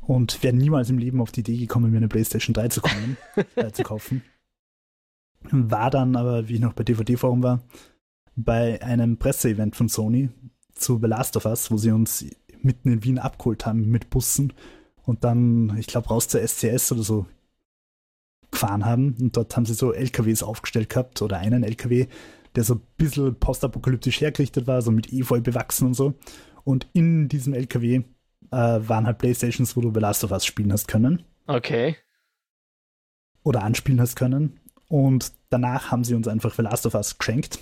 und 0.00 0.42
wäre 0.42 0.56
niemals 0.56 0.90
im 0.90 0.98
Leben 0.98 1.20
auf 1.20 1.30
die 1.30 1.40
Idee 1.40 1.58
gekommen, 1.58 1.92
mir 1.92 1.98
eine 1.98 2.08
PlayStation 2.08 2.52
3 2.52 2.68
zu, 2.68 2.80
kommen, 2.80 3.16
äh, 3.54 3.70
zu 3.70 3.84
kaufen. 3.84 4.22
War 5.50 5.90
dann 5.90 6.16
aber, 6.16 6.48
wie 6.48 6.54
ich 6.54 6.60
noch 6.60 6.72
bei 6.72 6.84
DVD-Forum 6.84 7.42
war, 7.42 7.62
bei 8.34 8.82
einem 8.82 9.16
Presseevent 9.16 9.76
von 9.76 9.88
Sony 9.88 10.30
zu 10.74 10.98
The 11.00 11.06
Last 11.06 11.36
of 11.36 11.46
Us, 11.46 11.70
wo 11.70 11.76
sie 11.78 11.90
uns 11.90 12.26
mitten 12.62 12.92
in 12.92 13.04
Wien 13.04 13.18
abgeholt 13.18 13.64
haben 13.64 13.88
mit 13.90 14.10
Bussen 14.10 14.52
und 15.04 15.24
dann, 15.24 15.76
ich 15.78 15.86
glaube, 15.86 16.08
raus 16.08 16.28
zur 16.28 16.46
SCS 16.46 16.92
oder 16.92 17.02
so 17.02 17.26
gefahren 18.50 18.84
haben. 18.84 19.16
Und 19.20 19.36
dort 19.36 19.56
haben 19.56 19.64
sie 19.64 19.74
so 19.74 19.92
LKWs 19.92 20.42
aufgestellt 20.42 20.90
gehabt 20.90 21.22
oder 21.22 21.38
einen 21.38 21.62
LKW, 21.62 22.06
der 22.56 22.64
so 22.64 22.74
ein 22.74 22.82
bisschen 22.96 23.36
postapokalyptisch 23.36 24.20
hergerichtet 24.20 24.66
war, 24.66 24.82
so 24.82 24.90
mit 24.90 25.12
Efeu 25.12 25.40
bewachsen 25.40 25.86
und 25.88 25.94
so. 25.94 26.14
Und 26.64 26.88
in 26.92 27.28
diesem 27.28 27.54
LKW 27.54 27.96
äh, 27.96 28.02
waren 28.50 29.06
halt 29.06 29.18
Playstations, 29.18 29.76
wo 29.76 29.80
du 29.80 29.92
The 29.94 30.00
Last 30.00 30.24
of 30.24 30.32
Us 30.32 30.44
spielen 30.44 30.72
hast 30.72 30.88
können. 30.88 31.22
Okay. 31.46 31.96
Oder 33.44 33.62
anspielen 33.62 34.00
hast 34.00 34.16
können. 34.16 34.58
Und 34.88 35.32
danach 35.50 35.90
haben 35.90 36.04
sie 36.04 36.14
uns 36.14 36.28
einfach 36.28 36.54
The 36.54 36.62
Last 36.62 36.86
of 36.86 36.94
Us 36.94 37.18
geschenkt. 37.18 37.58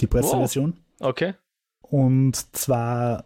Die 0.00 0.06
Presseversion. 0.06 0.74
Wow. 0.98 1.08
Okay. 1.10 1.34
Und 1.80 2.56
zwar 2.56 3.24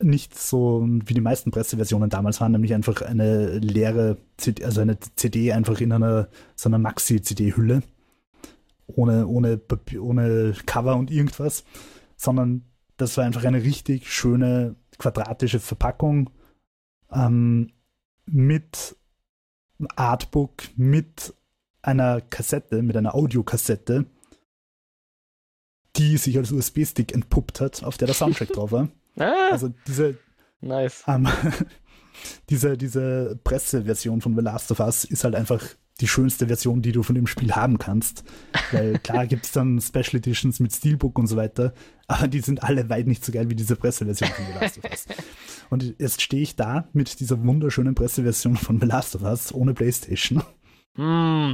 nicht 0.00 0.38
so 0.38 0.84
wie 0.86 1.14
die 1.14 1.20
meisten 1.20 1.50
Presseversionen 1.50 2.10
damals 2.10 2.40
waren, 2.40 2.52
nämlich 2.52 2.74
einfach 2.74 3.02
eine 3.02 3.58
leere 3.58 4.18
CD, 4.36 4.64
also 4.64 4.80
eine 4.80 4.98
CD 5.16 5.52
einfach 5.52 5.80
in 5.80 5.92
einer 5.92 6.28
so 6.56 6.68
einer 6.68 6.78
Maxi-CD-Hülle. 6.78 7.82
Ohne, 8.86 9.26
ohne, 9.26 9.60
ohne 9.98 10.54
Cover 10.66 10.96
und 10.96 11.10
irgendwas, 11.10 11.64
sondern 12.16 12.66
das 12.98 13.16
war 13.16 13.24
einfach 13.24 13.44
eine 13.44 13.62
richtig 13.62 14.12
schöne 14.12 14.76
quadratische 14.98 15.58
Verpackung 15.58 16.28
ähm, 17.10 17.72
mit 18.26 18.96
Artbook, 19.96 20.64
mit 20.76 21.32
einer 21.86 22.20
Kassette, 22.20 22.82
mit 22.82 22.96
einer 22.96 23.14
Audiokassette, 23.14 24.06
die 25.96 26.16
sich 26.16 26.36
als 26.36 26.50
USB-Stick 26.50 27.12
entpuppt 27.12 27.60
hat, 27.60 27.84
auf 27.84 27.96
der 27.96 28.06
der 28.06 28.14
Soundtrack 28.14 28.48
drauf 28.52 28.72
war. 28.72 28.88
Ah, 29.16 29.50
also 29.52 29.72
diese, 29.86 30.18
nice. 30.60 31.04
Ähm, 31.06 31.28
diese, 32.50 32.76
diese 32.76 33.38
Presseversion 33.44 34.20
von 34.20 34.34
The 34.34 34.42
Last 34.42 34.72
of 34.72 34.80
Us 34.80 35.04
ist 35.04 35.22
halt 35.22 35.36
einfach 35.36 35.62
die 36.00 36.08
schönste 36.08 36.48
Version, 36.48 36.82
die 36.82 36.92
du 36.92 37.02
von 37.02 37.14
dem 37.14 37.26
Spiel 37.26 37.52
haben 37.52 37.78
kannst. 37.78 38.24
Weil 38.72 38.98
klar 39.04 39.26
gibt 39.26 39.44
es 39.46 39.52
dann 39.52 39.80
Special 39.80 40.16
Editions 40.16 40.58
mit 40.58 40.72
Steelbook 40.72 41.18
und 41.18 41.28
so 41.28 41.36
weiter, 41.36 41.74
aber 42.08 42.26
die 42.26 42.40
sind 42.40 42.62
alle 42.62 42.88
weit 42.88 43.06
nicht 43.06 43.24
so 43.24 43.30
geil 43.30 43.48
wie 43.50 43.54
diese 43.54 43.76
Presseversion 43.76 44.30
von 44.30 44.44
The 44.46 44.58
Last 44.60 44.78
of 44.78 44.84
Us. 44.90 45.06
Und 45.70 45.94
jetzt 45.98 46.20
stehe 46.20 46.42
ich 46.42 46.56
da 46.56 46.88
mit 46.92 47.20
dieser 47.20 47.42
wunderschönen 47.44 47.94
Presseversion 47.94 48.56
von 48.56 48.80
The 48.80 48.86
Last 48.86 49.14
of 49.14 49.22
Us 49.22 49.54
ohne 49.54 49.74
Playstation. 49.74 50.42
Mm. 50.96 51.53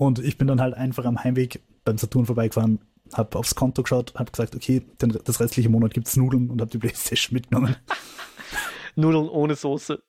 Und 0.00 0.18
ich 0.18 0.38
bin 0.38 0.48
dann 0.48 0.62
halt 0.62 0.72
einfach 0.72 1.04
am 1.04 1.22
Heimweg 1.22 1.60
beim 1.84 1.98
Saturn 1.98 2.24
vorbeigefahren, 2.24 2.80
habe 3.12 3.38
aufs 3.38 3.54
Konto 3.54 3.82
geschaut, 3.82 4.14
habe 4.14 4.30
gesagt, 4.30 4.54
okay, 4.56 4.80
den, 5.02 5.10
das 5.10 5.40
restliche 5.40 5.68
Monat 5.68 5.92
gibt 5.92 6.08
es 6.08 6.16
Nudeln 6.16 6.48
und 6.48 6.62
habe 6.62 6.70
die 6.70 6.78
Playstation 6.78 7.34
mitgenommen. 7.34 7.76
Nudeln 8.96 9.28
ohne 9.28 9.56
Soße. 9.56 10.02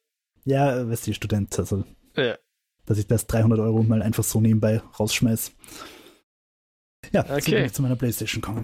Ja, 0.46 0.90
weißt 0.90 1.08
du, 1.08 1.14
Student, 1.14 1.60
also. 1.60 1.84
Ja. 2.16 2.38
Dass 2.86 3.00
ich 3.00 3.08
das 3.08 3.28
300 3.28 3.60
Euro 3.60 3.84
mal 3.84 4.02
einfach 4.02 4.24
so 4.24 4.40
nebenbei 4.40 4.82
rausschmeiß. 4.98 5.52
Ja, 7.12 7.26
okay. 7.26 7.42
so 7.42 7.52
bin 7.52 7.66
ich 7.66 7.74
zu 7.74 7.82
meiner 7.82 7.98
Playstation 7.98 8.42
kommen. 8.42 8.64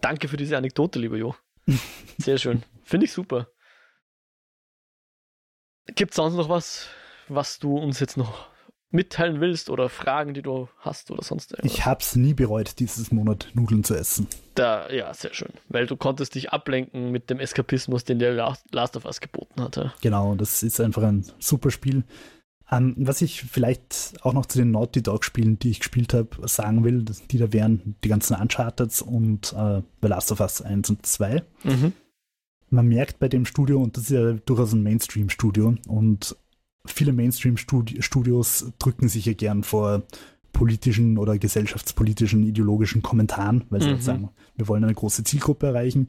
Danke 0.00 0.28
für 0.28 0.38
diese 0.38 0.56
Anekdote, 0.56 0.98
lieber 0.98 1.18
Jo. 1.18 1.34
Sehr 2.16 2.38
schön. 2.38 2.62
Finde 2.84 3.04
ich 3.04 3.12
super. 3.12 3.48
Gibt 5.94 6.12
es 6.12 6.16
sonst 6.16 6.36
noch 6.36 6.48
was, 6.48 6.88
was 7.28 7.58
du 7.58 7.76
uns 7.76 8.00
jetzt 8.00 8.16
noch 8.16 8.50
mitteilen 8.92 9.40
willst 9.40 9.70
oder 9.70 9.88
Fragen, 9.88 10.34
die 10.34 10.42
du 10.42 10.68
hast 10.78 11.10
oder 11.10 11.22
sonst 11.22 11.52
irgendwas. 11.52 11.72
Ich 11.72 11.86
habe 11.86 12.00
es 12.00 12.14
nie 12.14 12.34
bereut, 12.34 12.78
dieses 12.78 13.10
Monat 13.10 13.48
Nudeln 13.54 13.84
zu 13.84 13.94
essen. 13.94 14.26
Da, 14.54 14.90
ja, 14.90 15.12
sehr 15.14 15.32
schön. 15.34 15.52
Weil 15.68 15.86
du 15.86 15.96
konntest 15.96 16.34
dich 16.34 16.52
ablenken 16.52 17.10
mit 17.10 17.30
dem 17.30 17.40
Eskapismus, 17.40 18.04
den 18.04 18.18
der 18.18 18.34
Last 18.70 18.96
of 18.96 19.04
Us 19.04 19.20
geboten 19.20 19.62
hatte. 19.62 19.92
Genau, 20.02 20.34
das 20.34 20.62
ist 20.62 20.80
einfach 20.80 21.02
ein 21.02 21.24
super 21.38 21.70
Spiel. 21.70 22.04
Um, 22.70 22.78
ähm, 22.78 22.94
was 22.98 23.20
ich 23.20 23.42
vielleicht 23.42 24.14
auch 24.22 24.32
noch 24.32 24.46
zu 24.46 24.58
den 24.58 24.70
Naughty 24.70 25.02
Dog 25.02 25.24
Spielen, 25.24 25.58
die 25.58 25.70
ich 25.70 25.80
gespielt 25.80 26.14
habe, 26.14 26.48
sagen 26.48 26.84
will, 26.84 27.04
die 27.30 27.38
da 27.38 27.52
wären 27.52 27.96
die 28.02 28.08
ganzen 28.08 28.34
Uncharted 28.34 29.02
und 29.02 29.52
äh, 29.52 29.82
The 30.00 30.08
Last 30.08 30.32
of 30.32 30.40
Us 30.40 30.62
1 30.62 30.88
und 30.88 31.04
2. 31.04 31.42
Mhm. 31.64 31.92
Man 32.70 32.86
merkt 32.88 33.18
bei 33.18 33.28
dem 33.28 33.44
Studio, 33.44 33.82
und 33.82 33.98
das 33.98 34.04
ist 34.04 34.10
ja 34.10 34.32
durchaus 34.32 34.72
ein 34.72 34.82
Mainstream-Studio, 34.82 35.74
und 35.86 36.34
viele 36.86 37.12
Mainstream-Studios 37.12 38.72
drücken 38.78 39.08
sich 39.08 39.26
ja 39.26 39.32
gern 39.34 39.62
vor 39.62 40.02
politischen 40.52 41.18
oder 41.18 41.38
gesellschaftspolitischen, 41.38 42.42
ideologischen 42.42 43.02
Kommentaren, 43.02 43.64
weil 43.70 43.80
sie 43.80 43.86
halt 43.86 43.94
mhm. 43.94 43.96
halt 43.96 44.04
sagen, 44.04 44.30
wir 44.56 44.68
wollen 44.68 44.84
eine 44.84 44.94
große 44.94 45.24
Zielgruppe 45.24 45.66
erreichen. 45.68 46.08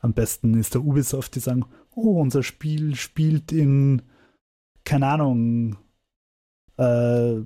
Am 0.00 0.12
besten 0.12 0.54
ist 0.54 0.74
der 0.74 0.84
Ubisoft, 0.84 1.34
die 1.34 1.40
sagen, 1.40 1.64
oh, 1.94 2.20
unser 2.20 2.42
Spiel 2.42 2.94
spielt 2.94 3.52
in, 3.52 4.02
keine 4.84 5.06
Ahnung, 5.06 5.76
äh, 6.76 7.40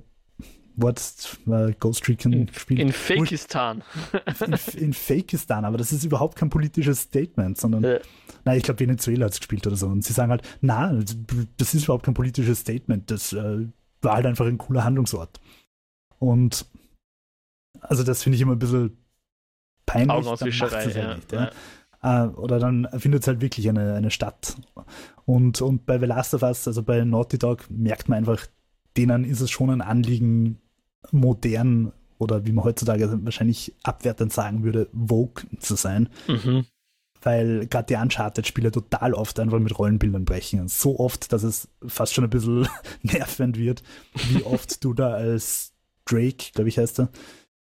What's 0.81 1.37
äh, 1.47 1.73
Ghost 1.79 2.07
Recon 2.07 2.45
gespielt? 2.45 2.79
In 2.79 2.91
Fakistan. 2.91 3.83
in, 4.45 4.81
in 4.81 4.93
Fakistan, 4.93 5.65
aber 5.65 5.77
das 5.77 5.91
ist 5.91 6.03
überhaupt 6.03 6.37
kein 6.37 6.49
politisches 6.49 7.01
Statement, 7.01 7.57
sondern, 7.57 7.83
ja. 7.83 7.99
nein, 8.45 8.57
ich 8.57 8.63
glaube, 8.63 8.79
Venezuela 8.79 9.25
hat 9.25 9.33
es 9.33 9.39
gespielt 9.39 9.65
oder 9.67 9.75
so. 9.75 9.87
Und 9.87 10.03
sie 10.03 10.13
sagen 10.13 10.31
halt, 10.31 10.43
na, 10.61 10.97
das 11.57 11.73
ist 11.73 11.85
überhaupt 11.85 12.05
kein 12.05 12.13
politisches 12.13 12.59
Statement, 12.59 13.09
das 13.11 13.33
äh, 13.33 13.67
war 14.01 14.15
halt 14.15 14.25
einfach 14.25 14.45
ein 14.45 14.57
cooler 14.57 14.83
Handlungsort. 14.83 15.39
Und 16.19 16.65
also 17.81 18.03
das 18.03 18.23
finde 18.23 18.35
ich 18.35 18.41
immer 18.41 18.53
ein 18.53 18.59
bisschen 18.59 18.97
peinlich. 19.85 20.11
Augenauswischerei, 20.11 20.89
ja. 20.91 21.15
Nicht, 21.15 21.31
ja. 21.31 21.51
ja. 22.03 22.25
Äh, 22.25 22.27
oder 22.29 22.59
dann 22.59 22.87
findet 22.97 23.21
es 23.23 23.27
halt 23.27 23.41
wirklich 23.41 23.67
eine, 23.69 23.95
eine 23.95 24.11
Stadt. 24.11 24.55
Und, 25.25 25.61
und 25.61 25.85
bei 25.85 25.99
The 25.99 26.05
Last 26.05 26.33
of 26.33 26.43
Us, 26.43 26.67
also 26.67 26.83
bei 26.83 27.03
Naughty 27.03 27.37
Dog, 27.37 27.69
merkt 27.69 28.09
man 28.09 28.19
einfach, 28.19 28.47
denen 28.97 29.25
ist 29.25 29.41
es 29.41 29.51
schon 29.51 29.69
ein 29.69 29.81
Anliegen, 29.81 30.59
modern 31.11 31.91
oder 32.17 32.45
wie 32.45 32.51
man 32.51 32.65
heutzutage 32.65 33.09
wahrscheinlich 33.23 33.73
abwertend 33.83 34.33
sagen 34.33 34.63
würde, 34.63 34.89
Vogue 34.93 35.43
zu 35.59 35.75
sein. 35.75 36.09
Mhm. 36.27 36.65
Weil 37.21 37.67
gerade 37.67 37.87
die 37.87 38.01
Uncharted-Spiele 38.01 38.71
total 38.71 39.13
oft 39.13 39.39
einfach 39.39 39.59
mit 39.59 39.77
Rollenbildern 39.77 40.25
brechen. 40.25 40.67
So 40.67 40.99
oft, 40.99 41.33
dass 41.33 41.43
es 41.43 41.67
fast 41.85 42.13
schon 42.13 42.23
ein 42.23 42.29
bisschen 42.29 42.67
nervend 43.01 43.57
wird, 43.57 43.83
wie 44.29 44.43
oft 44.43 44.83
du 44.83 44.93
da 44.93 45.13
als 45.13 45.73
Drake, 46.05 46.51
glaube 46.53 46.69
ich 46.69 46.77
heißt 46.77 46.99
er, 46.99 47.09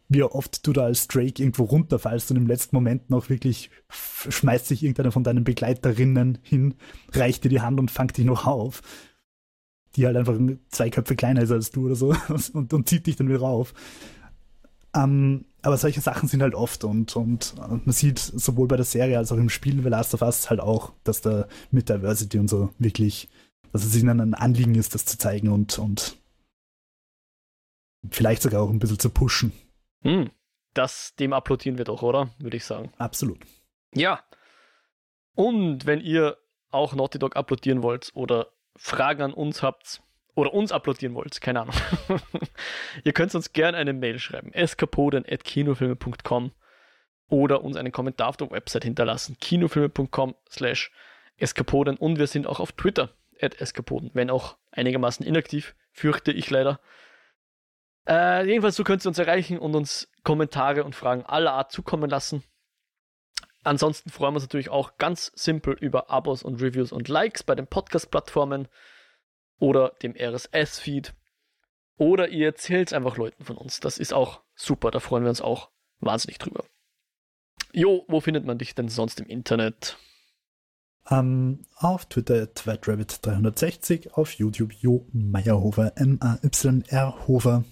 wie 0.09 0.23
oft 0.23 0.65
du 0.67 0.73
da 0.73 0.83
als 0.83 1.07
Drake 1.07 1.41
irgendwo 1.41 1.63
runterfallst 1.63 2.31
und 2.31 2.37
im 2.37 2.47
letzten 2.47 2.75
Moment 2.75 3.09
noch 3.09 3.29
wirklich 3.29 3.69
schmeißt 3.89 4.67
sich 4.67 4.83
irgendeiner 4.83 5.11
von 5.11 5.23
deinen 5.23 5.43
Begleiterinnen 5.43 6.39
hin, 6.41 6.75
reicht 7.11 7.43
dir 7.43 7.49
die 7.49 7.61
Hand 7.61 7.79
und 7.79 7.91
fangt 7.91 8.17
dich 8.17 8.25
noch 8.25 8.45
auf 8.45 8.81
die 9.95 10.05
halt 10.05 10.17
einfach 10.17 10.37
zwei 10.69 10.89
Köpfe 10.89 11.15
kleiner 11.15 11.41
ist 11.41 11.51
als 11.51 11.71
du 11.71 11.85
oder 11.85 11.95
so 11.95 12.15
und, 12.53 12.73
und 12.73 12.89
zieht 12.89 13.07
dich 13.07 13.15
dann 13.15 13.29
wieder 13.29 13.41
auf. 13.41 13.73
Ähm, 14.95 15.45
aber 15.61 15.77
solche 15.77 16.01
Sachen 16.01 16.27
sind 16.27 16.41
halt 16.41 16.55
oft 16.55 16.83
und, 16.83 17.15
und, 17.15 17.55
und, 17.57 17.85
man 17.85 17.93
sieht 17.93 18.19
sowohl 18.19 18.67
bei 18.67 18.75
der 18.75 18.85
Serie 18.85 19.17
als 19.17 19.31
auch 19.31 19.37
im 19.37 19.49
Spiel 19.49 19.81
The 19.81 19.89
Last 19.89 20.13
of 20.13 20.21
Us 20.21 20.49
halt 20.49 20.59
auch, 20.59 20.93
dass 21.03 21.21
da 21.21 21.47
mit 21.71 21.89
Diversity 21.89 22.37
und 22.37 22.47
so 22.47 22.69
wirklich, 22.77 23.29
dass 23.71 23.85
es 23.85 23.95
ihnen 23.95 24.19
ein 24.19 24.33
Anliegen 24.33 24.75
ist, 24.75 24.93
das 24.93 25.05
zu 25.05 25.17
zeigen 25.17 25.49
und, 25.49 25.79
und 25.79 26.17
vielleicht 28.11 28.41
sogar 28.41 28.61
auch 28.61 28.69
ein 28.69 28.79
bisschen 28.79 28.99
zu 28.99 29.09
pushen. 29.09 29.51
Hm, 30.01 30.29
das, 30.73 31.15
dem 31.15 31.33
applaudieren 31.33 31.77
wir 31.77 31.85
doch, 31.85 32.03
oder? 32.03 32.29
Würde 32.39 32.57
ich 32.57 32.65
sagen. 32.65 32.91
Absolut. 32.97 33.39
Ja. 33.95 34.21
Und 35.35 35.85
wenn 35.85 36.01
ihr 36.01 36.37
auch 36.69 36.93
Naughty 36.93 37.19
Dog 37.19 37.35
applaudieren 37.35 37.83
wollt 37.83 38.11
oder 38.13 38.47
Fragen 38.75 39.21
an 39.21 39.33
uns 39.33 39.61
habt 39.61 40.01
oder 40.35 40.53
uns 40.53 40.71
applaudieren 40.71 41.15
wollt, 41.15 41.39
keine 41.41 41.61
Ahnung. 41.61 41.75
Ihr 43.03 43.13
könnt 43.13 43.35
uns 43.35 43.53
gerne 43.53 43.77
eine 43.77 43.93
Mail 43.93 44.19
schreiben, 44.19 44.51
eskapoden.kinofilme.com 44.53 46.51
oder 47.27 47.63
uns 47.63 47.77
einen 47.77 47.91
Kommentar 47.91 48.29
auf 48.29 48.37
der 48.37 48.51
Website 48.51 48.83
hinterlassen, 48.83 49.37
kinofilme.com 49.39 50.35
slash 50.49 50.91
eskapoden 51.37 51.97
und 51.97 52.19
wir 52.19 52.27
sind 52.27 52.47
auch 52.47 52.59
auf 52.59 52.71
Twitter, 52.73 53.09
eskapoden, 53.37 54.11
wenn 54.13 54.29
auch 54.29 54.57
einigermaßen 54.71 55.25
inaktiv, 55.25 55.75
fürchte 55.91 56.31
ich 56.31 56.49
leider. 56.49 56.79
Äh, 58.07 58.45
jedenfalls, 58.47 58.75
so 58.75 58.83
könnt 58.83 59.05
ihr 59.05 59.09
uns 59.09 59.17
erreichen 59.17 59.57
und 59.57 59.75
uns 59.75 60.11
Kommentare 60.23 60.83
und 60.83 60.95
Fragen 60.95 61.23
aller 61.25 61.53
Art 61.53 61.71
zukommen 61.71 62.09
lassen. 62.09 62.43
Ansonsten 63.63 64.09
freuen 64.09 64.33
wir 64.33 64.37
uns 64.37 64.43
natürlich 64.43 64.69
auch 64.69 64.97
ganz 64.97 65.31
simpel 65.35 65.75
über 65.79 66.09
Abos 66.09 66.43
und 66.43 66.61
Reviews 66.61 66.91
und 66.91 67.07
Likes 67.07 67.43
bei 67.43 67.55
den 67.55 67.67
Podcast-Plattformen 67.67 68.67
oder 69.59 69.93
dem 70.01 70.15
RSS-Feed. 70.15 71.13
Oder 71.97 72.29
ihr 72.29 72.47
erzählt 72.47 72.89
es 72.89 72.93
einfach 72.93 73.17
Leuten 73.17 73.45
von 73.45 73.57
uns. 73.57 73.79
Das 73.79 73.97
ist 73.97 74.13
auch 74.13 74.41
super, 74.55 74.91
da 74.91 74.99
freuen 74.99 75.23
wir 75.23 75.29
uns 75.29 75.41
auch 75.41 75.69
wahnsinnig 75.99 76.39
drüber. 76.39 76.65
Jo, 77.71 78.03
wo 78.07 78.19
findet 78.19 78.45
man 78.45 78.57
dich 78.57 78.75
denn 78.75 78.89
sonst 78.89 79.19
im 79.19 79.27
Internet? 79.27 79.97
Um, 81.09 81.65
auf 81.75 82.05
Twitter 82.05 82.43
tweetrabbit360, 82.43 84.11
auf 84.13 84.33
YouTube 84.33 84.73
Jo 84.73 85.05
Meyerhofer, 85.11 85.93
M-A-Y-R 85.97 87.27
Hofer. 87.27 87.63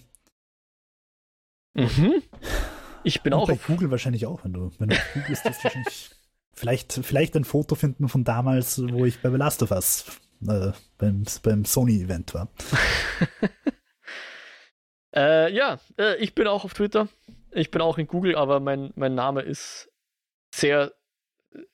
Mhm. 1.74 2.22
Ich 3.04 3.22
bin 3.22 3.34
Und 3.34 3.40
auch 3.40 3.48
bei 3.48 3.56
Google 3.56 3.92
wahrscheinlich 3.92 4.26
auch, 4.26 4.44
wenn 4.44 4.54
du, 4.54 4.72
wenn 4.80 4.90
du 4.90 4.96
auf 4.96 5.14
Google 5.14 5.30
bist, 5.30 5.46
wahrscheinlich 5.46 6.12
vielleicht, 6.54 6.94
vielleicht 6.94 7.36
ein 7.36 7.46
Foto 7.46 7.76
finden 7.76 8.10
von 8.10 8.24
damals, 8.24 8.82
wo 8.92 9.06
ich 9.06 9.22
bei 9.22 9.30
The 9.30 9.38
Last 9.38 9.64
of 9.64 9.72
Us 9.72 10.06
äh, 10.48 10.72
beim, 10.98 11.24
beim 11.44 11.66
Sony-Event 11.66 12.34
war. 12.34 12.50
äh, 15.16 15.54
ja, 15.54 15.80
äh, 15.98 16.16
ich 16.18 16.36
bin 16.36 16.48
auch 16.48 16.64
auf 16.66 16.74
Twitter. 16.74 17.08
Ich 17.52 17.72
bin 17.72 17.82
auch 17.82 17.98
in 17.98 18.08
Google, 18.08 18.36
aber 18.36 18.60
mein, 18.60 18.92
mein 18.96 19.16
Name 19.16 19.42
ist 19.42 19.90
sehr 20.54 20.94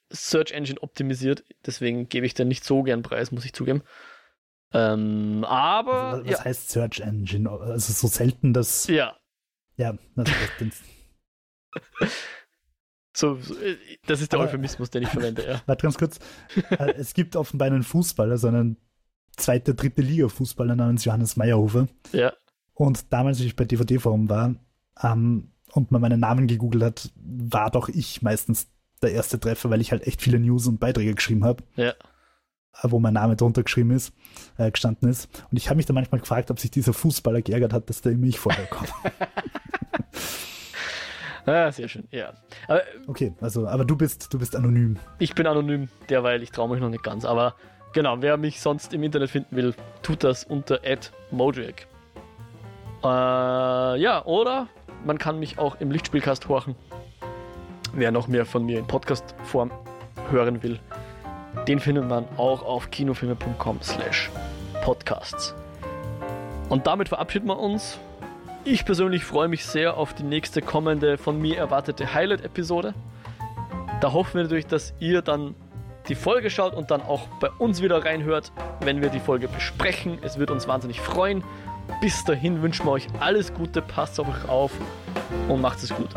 Search 0.09 0.51
Engine 0.51 0.81
optimisiert, 0.81 1.43
deswegen 1.65 2.07
gebe 2.07 2.25
ich 2.25 2.33
den 2.33 2.47
nicht 2.47 2.63
so 2.63 2.83
gern 2.83 3.03
preis, 3.03 3.31
muss 3.31 3.45
ich 3.45 3.53
zugeben. 3.53 3.83
Ähm, 4.73 5.43
aber. 5.45 6.03
Also, 6.03 6.25
was 6.25 6.31
ja. 6.31 6.45
heißt 6.45 6.69
Search 6.69 6.99
Engine? 7.01 7.49
Also 7.49 7.93
so 7.93 8.07
selten, 8.07 8.53
dass. 8.53 8.87
Ja. 8.87 9.17
Ja, 9.75 9.93
das, 10.15 10.29
das, 10.59 10.81
so, 13.13 13.35
äh, 13.35 13.77
das 14.05 14.21
ist 14.21 14.31
der 14.31 14.39
Aber, 14.39 14.47
Euphemismus, 14.47 14.89
den 14.89 15.03
ich 15.03 15.09
verwende, 15.09 15.47
ja. 15.47 15.61
Warte 15.65 15.83
ganz 15.83 15.97
kurz. 15.97 16.19
Äh, 16.69 16.93
es 16.93 17.13
gibt 17.13 17.35
offenbar 17.35 17.67
einen 17.67 17.83
Fußballer, 17.83 18.33
also 18.33 18.47
einen 18.47 18.77
zweite, 19.35 19.75
dritte 19.75 20.01
Liga-Fußballer 20.01 20.75
namens 20.75 21.05
Johannes 21.05 21.37
Meyerhofer. 21.37 21.87
Ja. 22.11 22.33
Und 22.73 23.11
damals, 23.11 23.37
als 23.37 23.45
ich 23.45 23.55
bei 23.55 23.65
DVD-Forum 23.65 24.29
war 24.29 24.55
ähm, 25.01 25.51
und 25.73 25.91
man 25.91 26.01
meinen 26.01 26.19
Namen 26.19 26.47
gegoogelt 26.47 26.83
hat, 26.83 27.11
war 27.15 27.71
doch 27.71 27.89
ich 27.89 28.21
meistens 28.21 28.67
der 29.01 29.11
erste 29.11 29.39
Treffer, 29.39 29.69
weil 29.69 29.81
ich 29.81 29.91
halt 29.91 30.05
echt 30.05 30.21
viele 30.21 30.39
News 30.39 30.67
und 30.67 30.79
Beiträge 30.79 31.13
geschrieben 31.13 31.43
habe. 31.43 31.63
Ja. 31.75 31.93
Äh, 32.81 32.91
wo 32.91 32.99
mein 32.99 33.13
Name 33.13 33.35
drunter 33.35 33.63
geschrieben 33.63 33.91
ist, 33.91 34.13
äh, 34.57 34.69
gestanden 34.71 35.09
ist. 35.09 35.29
Und 35.49 35.57
ich 35.57 35.69
habe 35.69 35.77
mich 35.77 35.85
da 35.85 35.93
manchmal 35.93 36.21
gefragt, 36.21 36.51
ob 36.51 36.59
sich 36.59 36.71
dieser 36.71 36.93
Fußballer 36.93 37.41
geärgert 37.41 37.73
hat, 37.73 37.89
dass 37.89 38.01
der 38.01 38.11
immer 38.11 38.27
ich 38.27 38.39
vorher 38.39 38.65
kommt. 38.67 38.93
Ah, 41.47 41.71
sehr 41.71 41.87
schön, 41.87 42.05
ja. 42.11 42.33
Aber, 42.67 42.81
okay, 43.07 43.33
also, 43.39 43.67
aber 43.67 43.85
du 43.85 43.95
bist, 43.95 44.33
du 44.33 44.37
bist 44.37 44.53
anonym. 44.53 44.97
Ich 45.17 45.33
bin 45.33 45.47
anonym, 45.47 45.87
derweil, 46.09 46.43
ich 46.43 46.51
traue 46.51 46.69
mich 46.69 46.81
noch 46.81 46.89
nicht 46.89 47.03
ganz. 47.03 47.23
Aber 47.23 47.55
genau, 47.93 48.21
wer 48.21 48.35
mich 48.35 48.59
sonst 48.59 48.93
im 48.93 49.01
Internet 49.01 49.29
finden 49.29 49.55
will, 49.55 49.73
tut 50.01 50.25
das 50.25 50.43
unter 50.43 50.81
Modriak. 51.31 51.87
Äh, 53.01 53.07
ja, 53.07 54.25
oder 54.25 54.67
man 55.05 55.17
kann 55.17 55.39
mich 55.39 55.57
auch 55.57 55.79
im 55.79 55.89
Lichtspielcast 55.89 56.49
horchen. 56.49 56.75
Wer 57.93 58.11
noch 58.11 58.27
mehr 58.27 58.45
von 58.45 58.65
mir 58.65 58.77
in 58.77 58.85
Podcast-Form 58.85 59.71
hören 60.29 60.61
will, 60.63 60.81
den 61.65 61.79
findet 61.79 62.09
man 62.09 62.25
auch 62.35 62.61
auf 62.61 62.91
kinofilme.com 62.91 63.81
slash 63.81 64.29
podcasts. 64.83 65.55
Und 66.67 66.87
damit 66.87 67.07
verabschieden 67.07 67.47
wir 67.47 67.57
uns 67.57 67.97
ich 68.67 68.83
persönlich 68.83 69.23
freue 69.23 69.47
mich 69.47 69.65
sehr 69.65 69.95
auf 69.95 70.13
die 70.13 70.23
nächste 70.23 70.61
kommende 70.61 71.17
von 71.17 71.39
mir 71.39 71.57
erwartete 71.57 72.13
Highlight-Episode. 72.13 72.93
Da 74.01 74.11
hoffen 74.11 74.35
wir 74.35 74.43
natürlich, 74.43 74.67
dass 74.67 74.93
ihr 74.99 75.21
dann 75.21 75.55
die 76.09 76.15
Folge 76.15 76.49
schaut 76.49 76.73
und 76.73 76.91
dann 76.91 77.01
auch 77.01 77.27
bei 77.39 77.49
uns 77.49 77.81
wieder 77.81 78.03
reinhört, 78.03 78.51
wenn 78.81 79.01
wir 79.01 79.09
die 79.09 79.19
Folge 79.19 79.47
besprechen. 79.47 80.19
Es 80.21 80.37
wird 80.37 80.51
uns 80.51 80.67
wahnsinnig 80.67 80.99
freuen. 80.99 81.43
Bis 82.01 82.25
dahin 82.25 82.61
wünschen 82.61 82.85
wir 82.85 82.91
euch 82.91 83.07
alles 83.21 83.53
Gute, 83.53 83.81
passt 83.81 84.19
auf 84.19 84.27
euch 84.27 84.49
auf 84.49 84.71
und 85.47 85.61
macht 85.61 85.81
es 85.81 85.89
gut. 85.89 86.09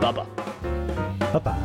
Baba. 0.00 0.26
Baba. 1.32 1.56